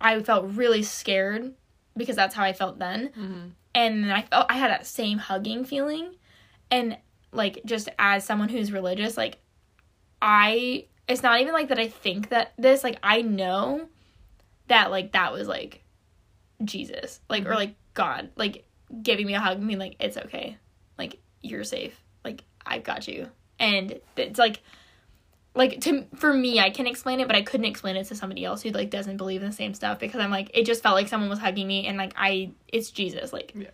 I 0.00 0.20
felt 0.22 0.46
really 0.54 0.82
scared 0.82 1.54
because 1.96 2.16
that's 2.16 2.34
how 2.34 2.42
I 2.44 2.52
felt 2.52 2.78
then. 2.78 3.10
Mhm. 3.16 3.50
and 3.76 4.04
then 4.04 4.10
I 4.10 4.22
felt 4.22 4.46
I 4.50 4.54
had 4.54 4.70
that 4.70 4.86
same 4.86 5.18
hugging 5.18 5.64
feeling. 5.64 6.14
And 6.70 6.96
like 7.32 7.60
just 7.64 7.88
as 7.98 8.24
someone 8.24 8.48
who's 8.48 8.70
religious 8.72 9.16
like 9.16 9.38
I 10.22 10.86
it's 11.08 11.22
not 11.22 11.40
even 11.40 11.52
like 11.52 11.68
that 11.68 11.78
I 11.78 11.88
think 11.88 12.28
that 12.30 12.52
this 12.56 12.82
like 12.84 12.98
I 13.02 13.22
know 13.22 13.88
that 14.68 14.90
like 14.90 15.12
that 15.12 15.32
was 15.32 15.46
like 15.48 15.82
Jesus 16.64 17.20
like 17.28 17.44
or 17.46 17.54
like 17.54 17.74
God 17.94 18.30
like 18.36 18.64
giving 19.02 19.26
me 19.26 19.34
a 19.34 19.40
hug 19.40 19.58
and 19.58 19.66
being 19.66 19.78
like 19.80 19.96
it's 20.00 20.16
okay. 20.16 20.56
Like 20.96 21.18
you're 21.42 21.64
safe 21.64 22.00
I've 22.66 22.84
got 22.84 23.08
you 23.08 23.28
and 23.58 24.00
it's 24.16 24.38
like 24.38 24.60
like 25.54 25.80
to 25.82 26.06
for 26.16 26.32
me 26.32 26.58
I 26.60 26.70
can 26.70 26.86
explain 26.86 27.20
it 27.20 27.26
but 27.26 27.36
I 27.36 27.42
couldn't 27.42 27.66
explain 27.66 27.96
it 27.96 28.04
to 28.08 28.14
somebody 28.14 28.44
else 28.44 28.62
who 28.62 28.70
like 28.70 28.90
doesn't 28.90 29.16
believe 29.16 29.42
in 29.42 29.48
the 29.48 29.54
same 29.54 29.74
stuff 29.74 29.98
because 30.00 30.20
I'm 30.20 30.30
like 30.30 30.50
it 30.54 30.64
just 30.66 30.82
felt 30.82 30.94
like 30.94 31.08
someone 31.08 31.30
was 31.30 31.38
hugging 31.38 31.66
me 31.66 31.86
and 31.86 31.96
like 31.96 32.12
I 32.16 32.52
it's 32.68 32.90
Jesus 32.90 33.32
like 33.32 33.52
yeah 33.54 33.68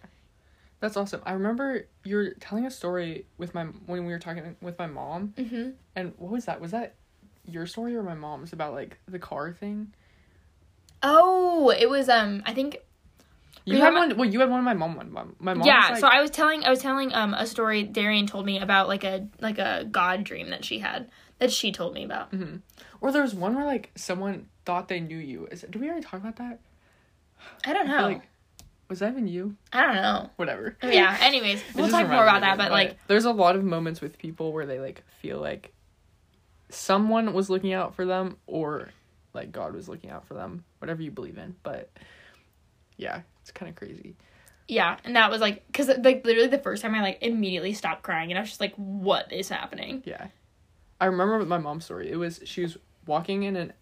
That's 0.81 0.97
awesome. 0.97 1.21
I 1.27 1.33
remember 1.33 1.87
you 2.05 2.17
were 2.17 2.31
telling 2.41 2.67
a 2.67 2.71
story 2.71 3.27
with 3.39 3.55
my 3.55 3.65
when 3.87 4.05
we 4.07 4.13
were 4.13 4.19
talking 4.19 4.57
with 4.61 4.79
my 4.79 4.87
mom, 4.87 5.35
mhm 5.37 5.75
and 5.97 6.13
what 6.19 6.31
was 6.33 6.45
that? 6.47 6.61
Was 6.61 6.71
that 6.71 6.95
your 7.47 7.67
story 7.67 7.97
or 7.97 8.03
my 8.03 8.15
mom's 8.15 8.53
about 8.53 8.73
like 8.75 8.99
the 9.09 9.19
car 9.19 9.53
thing? 9.53 9.93
Oh, 11.03 11.71
it 11.71 11.89
was 11.89 12.09
um 12.09 12.43
I 12.47 12.53
think 12.53 12.79
You 13.71 13.81
had 13.81 13.95
one. 13.95 14.17
Well, 14.17 14.29
you 14.29 14.41
had 14.41 14.51
one. 14.51 14.63
My 14.65 14.75
mom 14.75 14.97
one. 14.97 15.13
My, 15.13 15.55
mom. 15.55 15.67
yeah, 15.67 15.91
was 15.91 16.01
so 16.01 16.09
I 16.09 16.21
was 16.21 16.31
telling 16.31 16.65
I 16.65 16.71
was 16.71 16.81
telling 16.81 17.13
um 17.15 17.35
a 17.35 17.47
story 17.47 17.83
Darian 17.83 18.27
told 18.27 18.47
me 18.47 18.59
about 18.59 18.89
like 18.89 19.05
a 19.05 19.29
like 19.41 19.59
a 19.59 19.87
god 19.91 20.25
dream 20.25 20.51
that 20.51 20.65
she 20.65 20.79
had 20.79 21.11
that 21.39 21.51
she 21.51 21.73
told 21.73 21.95
me 21.95 22.05
about. 22.05 22.33
or 23.01 23.13
there 23.13 23.23
was 23.23 23.35
one 23.35 23.55
where 23.55 23.65
like 23.65 23.91
someone 23.95 24.47
thought 24.65 24.89
they 24.89 25.01
knew 25.01 25.19
you. 25.19 25.47
Is 25.51 25.63
did 25.63 25.77
we 25.77 25.89
already 25.89 26.05
talk 26.05 26.21
about 26.21 26.37
that? 26.37 26.61
I 27.65 27.73
don't 27.73 27.89
know. 27.89 27.97
feel 27.97 28.09
like 28.09 28.23
was 28.91 28.99
that 28.99 29.13
even 29.13 29.29
you? 29.29 29.55
I 29.73 29.87
don't 29.87 29.95
know. 29.95 30.31
Whatever. 30.37 30.77
Yeah. 30.83 31.17
Anyways, 31.23 31.63
we'll 31.75 31.89
talk 31.89 32.09
more 32.09 32.25
about 32.25 32.41
that. 32.41 32.59
But 32.59 32.73
like, 32.73 32.99
there's 33.07 33.25
a 33.25 33.31
lot 33.31 33.55
of 33.55 33.63
moments 33.63 34.01
with 34.01 34.19
people 34.19 34.53
where 34.53 34.67
they 34.67 34.81
like 34.81 35.05
feel 35.21 35.39
like 35.39 35.73
someone 36.71 37.33
was 37.33 37.49
looking 37.49 37.73
out 37.73 37.95
for 37.95 38.05
them 38.05 38.37
or 38.49 38.91
like 39.33 39.53
God 39.53 39.75
was 39.75 39.89
looking 39.89 40.11
out 40.11 40.27
for 40.27 40.35
them, 40.35 40.65
whatever 40.81 41.03
you 41.03 41.13
believe 41.13 41.39
in. 41.39 41.55
But 41.63 41.91
yeah, 42.97 43.21
it's 43.43 43.51
kind 43.51 43.69
of 43.69 43.77
crazy. 43.77 44.17
yeah, 44.69 44.97
and 45.05 45.17
that 45.17 45.31
was 45.31 45.41
like 45.41 45.67
because 45.67 45.89
like 45.89 46.25
literally 46.25 46.49
the 46.49 46.59
first 46.59 46.83
time 46.83 46.95
I 46.95 47.03
like 47.03 47.19
immediately 47.23 47.73
stopped 47.73 48.03
crying 48.03 48.31
and 48.31 48.39
I 48.39 48.41
was 48.41 48.51
just 48.51 48.61
like, 48.61 48.75
what 48.77 49.33
is 49.33 49.49
happening? 49.49 50.03
Yeah. 50.05 50.29
I 51.01 51.07
remember 51.07 51.45
my 51.47 51.59
mom's 51.59 51.85
story. 51.85 52.11
It 52.11 52.17
was 52.17 52.41
she 52.45 52.63
was 52.63 52.77
walking 53.07 53.43
in 53.43 53.57
an 53.57 53.73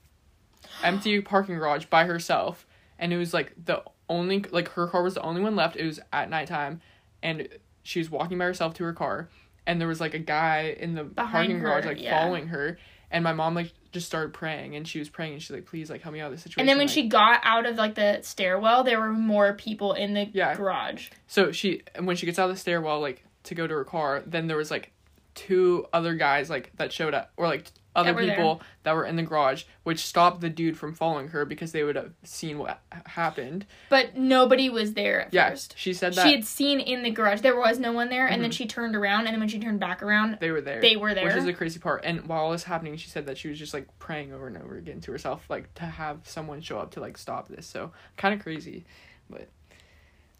empty 0.82 1.20
parking 1.22 1.56
garage 1.56 1.86
by 1.86 2.04
herself 2.04 2.66
and 2.98 3.12
it 3.12 3.16
was 3.16 3.34
like 3.34 3.52
the 3.62 3.82
only 4.08 4.44
like 4.50 4.68
her 4.70 4.86
car 4.86 5.02
was 5.02 5.14
the 5.14 5.22
only 5.22 5.40
one 5.40 5.56
left. 5.56 5.76
It 5.76 5.84
was 5.84 6.00
at 6.12 6.30
nighttime 6.30 6.80
and 7.22 7.48
she 7.82 7.98
was 7.98 8.10
walking 8.10 8.38
by 8.38 8.44
herself 8.44 8.74
to 8.74 8.84
her 8.84 8.92
car 8.92 9.28
and 9.66 9.80
there 9.80 9.88
was 9.88 10.00
like 10.00 10.14
a 10.14 10.18
guy 10.18 10.76
in 10.78 10.94
the 10.94 11.04
Behind 11.04 11.32
parking 11.32 11.58
garage 11.60 11.84
like 11.84 12.00
yeah. 12.00 12.18
following 12.18 12.48
her 12.48 12.78
and 13.10 13.24
my 13.24 13.32
mom 13.32 13.54
like 13.54 13.72
just 13.92 14.06
started 14.06 14.32
praying 14.34 14.76
and 14.76 14.86
she 14.86 14.98
was 14.98 15.08
praying 15.08 15.32
and 15.34 15.42
she's 15.42 15.50
like 15.50 15.64
please 15.66 15.88
like 15.90 16.02
help 16.02 16.12
me 16.12 16.20
out 16.20 16.26
of 16.26 16.32
this 16.32 16.42
situation. 16.42 16.60
And 16.60 16.68
then 16.68 16.76
when 16.78 16.86
like- 16.88 16.94
she 16.94 17.08
got 17.08 17.40
out 17.42 17.66
of 17.66 17.76
like 17.76 17.94
the 17.94 18.20
stairwell, 18.22 18.84
there 18.84 19.00
were 19.00 19.12
more 19.12 19.54
people 19.54 19.92
in 19.94 20.14
the 20.14 20.28
Yeah. 20.32 20.54
garage. 20.54 21.08
So 21.26 21.52
she 21.52 21.82
and 21.94 22.06
when 22.06 22.16
she 22.16 22.26
gets 22.26 22.38
out 22.38 22.48
of 22.50 22.54
the 22.56 22.60
stairwell 22.60 23.00
like 23.00 23.24
to 23.44 23.54
go 23.54 23.66
to 23.66 23.74
her 23.74 23.84
car, 23.84 24.22
then 24.26 24.46
there 24.46 24.56
was 24.56 24.70
like 24.70 24.92
two 25.34 25.86
other 25.92 26.14
guys 26.14 26.50
like 26.50 26.70
that 26.76 26.92
showed 26.92 27.14
up 27.14 27.30
or 27.36 27.46
like 27.46 27.64
other 27.96 28.14
were 28.14 28.24
there. 28.26 28.36
people 28.36 28.60
that 28.84 28.94
were 28.94 29.04
in 29.04 29.16
the 29.16 29.22
garage, 29.22 29.64
which 29.82 29.98
stopped 30.04 30.40
the 30.40 30.48
dude 30.48 30.76
from 30.78 30.94
following 30.94 31.28
her 31.28 31.44
because 31.44 31.72
they 31.72 31.82
would 31.82 31.96
have 31.96 32.12
seen 32.22 32.58
what 32.58 32.80
happened. 33.06 33.66
But 33.88 34.16
nobody 34.16 34.70
was 34.70 34.92
there 34.94 35.22
at 35.22 35.34
Yeah, 35.34 35.50
first. 35.50 35.74
she 35.76 35.92
said 35.92 36.14
that 36.14 36.24
She 36.26 36.32
had 36.34 36.44
seen 36.44 36.78
in 36.80 37.02
the 37.02 37.10
garage 37.10 37.40
there 37.40 37.58
was 37.58 37.78
no 37.78 37.90
one 37.92 38.08
there, 38.08 38.26
and 38.26 38.42
then 38.42 38.50
she 38.52 38.66
turned 38.66 38.94
around, 38.94 39.20
and 39.26 39.28
then 39.34 39.40
when 39.40 39.48
she 39.48 39.58
turned 39.58 39.80
back 39.80 40.02
around, 40.02 40.38
they 40.40 40.50
were 40.50 40.60
there. 40.60 40.80
they 40.80 40.96
were 40.96 41.14
there. 41.14 41.24
Which 41.24 41.34
is 41.36 41.44
the 41.44 41.52
crazy 41.52 41.78
part. 41.80 42.04
And 42.04 42.26
while 42.26 42.40
all 42.44 42.52
this 42.52 42.64
happening, 42.64 42.96
she 42.96 43.08
said 43.08 43.26
that 43.26 43.36
she 43.38 43.48
was 43.48 43.58
just 43.58 43.74
like 43.74 43.86
praying 43.98 44.32
over 44.32 44.46
and 44.46 44.56
over 44.58 44.76
again 44.76 45.00
to 45.00 45.10
herself, 45.12 45.44
like 45.48 45.72
to 45.74 45.84
have 45.84 46.20
someone 46.24 46.60
show 46.60 46.78
up 46.78 46.92
to 46.92 47.00
like 47.00 47.18
stop 47.18 47.48
this. 47.48 47.66
So 47.66 47.90
kind 48.16 48.34
of 48.34 48.40
crazy. 48.42 48.84
But 49.28 49.48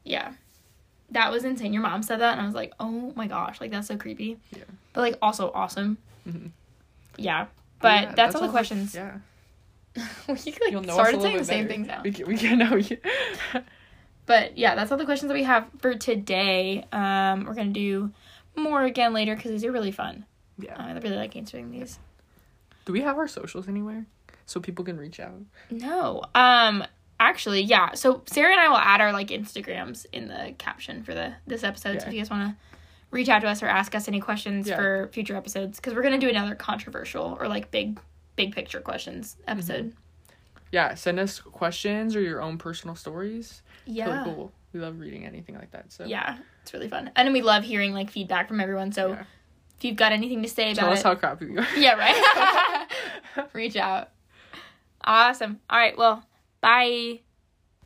yeah, 0.04 0.32
that 1.10 1.32
was 1.32 1.44
insane. 1.44 1.72
Your 1.72 1.82
mom 1.82 2.02
said 2.02 2.20
that, 2.20 2.32
and 2.32 2.40
I 2.42 2.46
was 2.46 2.54
like, 2.54 2.72
oh 2.78 3.12
my 3.16 3.26
gosh, 3.26 3.60
like 3.60 3.70
that's 3.70 3.88
so 3.88 3.96
creepy. 3.96 4.38
Yeah. 4.56 4.62
But 4.92 5.00
like 5.00 5.18
also 5.20 5.50
awesome. 5.54 5.98
Mhm. 6.28 6.50
Yeah. 7.18 7.46
But 7.80 8.02
Yeah, 8.02 8.14
that's, 8.14 8.34
all 8.34 8.42
the 8.42 8.48
questions. 8.48 8.94
Yeah. 8.94 9.18
we 10.28 10.34
like 10.34 10.70
You'll 10.70 10.82
know 10.82 10.94
started 10.94 11.20
saying 11.22 11.36
the 11.38 11.44
same 11.44 11.64
better. 11.64 11.74
things 11.74 11.86
now. 11.88 12.02
We 12.02 12.12
can, 12.12 12.26
we 12.26 12.36
can 12.36 12.58
know 12.58 12.76
you. 12.76 12.98
But 14.26 14.58
yeah, 14.58 14.74
that's 14.74 14.92
all 14.92 14.98
the 14.98 15.06
questions 15.06 15.28
that 15.28 15.34
we 15.34 15.44
have 15.44 15.66
for 15.78 15.94
today. 15.94 16.84
Um, 16.92 17.44
we're 17.44 17.54
gonna 17.54 17.70
do 17.70 18.10
more 18.54 18.82
again 18.82 19.14
later 19.14 19.34
because 19.34 19.50
these 19.50 19.64
are 19.64 19.72
really 19.72 19.90
fun. 19.92 20.26
yeah. 20.58 20.74
Uh, 20.74 20.88
I 20.88 20.92
really 20.92 21.16
like 21.16 21.34
answering 21.36 21.70
these. 21.70 21.98
Do 22.84 22.92
we 22.92 23.00
have 23.00 23.16
our 23.16 23.28
socials 23.28 23.68
anywhere 23.68 24.06
so 24.46 24.60
people 24.60 24.84
can 24.84 24.98
reach 24.98 25.18
out? 25.18 25.40
No. 25.70 26.22
Um 26.34 26.84
actually, 27.18 27.62
yeah. 27.62 27.94
So 27.94 28.22
Sarah 28.26 28.52
and 28.52 28.60
I 28.60 28.68
will 28.68 28.76
add 28.76 29.00
our 29.00 29.12
like 29.12 29.28
Instagrams 29.28 30.06
in 30.12 30.28
the 30.28 30.54
caption 30.58 31.02
for 31.02 31.14
the 31.14 31.34
this 31.46 31.64
episode. 31.64 32.00
So 32.00 32.08
if 32.08 32.12
you 32.12 32.20
guys 32.20 32.30
want 32.30 32.50
to 32.50 32.56
reach 33.10 33.28
out 33.28 33.40
to 33.40 33.48
us 33.48 33.62
or 33.62 33.66
ask 33.66 33.94
us 33.94 34.08
any 34.08 34.20
questions 34.20 34.68
Yeah. 34.68 34.76
for 34.76 35.08
future 35.12 35.36
episodes 35.36 35.80
cuz 35.80 35.94
we're 35.94 36.02
going 36.02 36.18
to 36.18 36.24
do 36.24 36.28
another 36.28 36.54
controversial 36.54 37.36
or 37.40 37.48
like 37.48 37.70
big 37.70 38.00
big 38.36 38.54
picture 38.54 38.80
questions 38.80 39.36
mm-hmm. 39.40 39.50
episode. 39.50 39.96
Yeah, 40.70 40.94
send 40.94 41.18
us 41.18 41.40
questions 41.40 42.14
or 42.14 42.20
your 42.20 42.42
own 42.42 42.58
personal 42.58 42.94
stories. 42.94 43.62
Yeah. 43.86 44.06
Really 44.10 44.24
cool. 44.24 44.52
We 44.72 44.80
love 44.80 45.00
reading 45.00 45.24
anything 45.24 45.54
like 45.54 45.70
that. 45.70 45.92
So 45.92 46.04
Yeah. 46.04 46.36
It's 46.62 46.72
really 46.74 46.88
fun. 46.88 47.10
And 47.16 47.32
we 47.32 47.40
love 47.42 47.64
hearing 47.64 47.94
like 47.94 48.10
feedback 48.10 48.48
from 48.48 48.60
everyone. 48.60 48.92
So 48.92 49.08
Yeah. 49.10 49.24
if 49.78 49.84
you've 49.84 49.96
got 49.96 50.12
anything 50.12 50.42
to 50.42 50.48
say 50.48 50.74
tell 50.74 50.84
about 50.84 50.92
us 50.94 51.00
it, 51.00 51.04
how 51.04 51.14
crappy 51.14 51.46
we 51.46 51.58
are. 51.58 51.66
yeah, 51.76 51.94
right? 51.94 52.86
reach 53.54 53.76
out. 53.76 54.10
Awesome. 55.02 55.60
All 55.70 55.78
right, 55.78 55.96
well, 55.96 56.22
bye. 56.60 57.20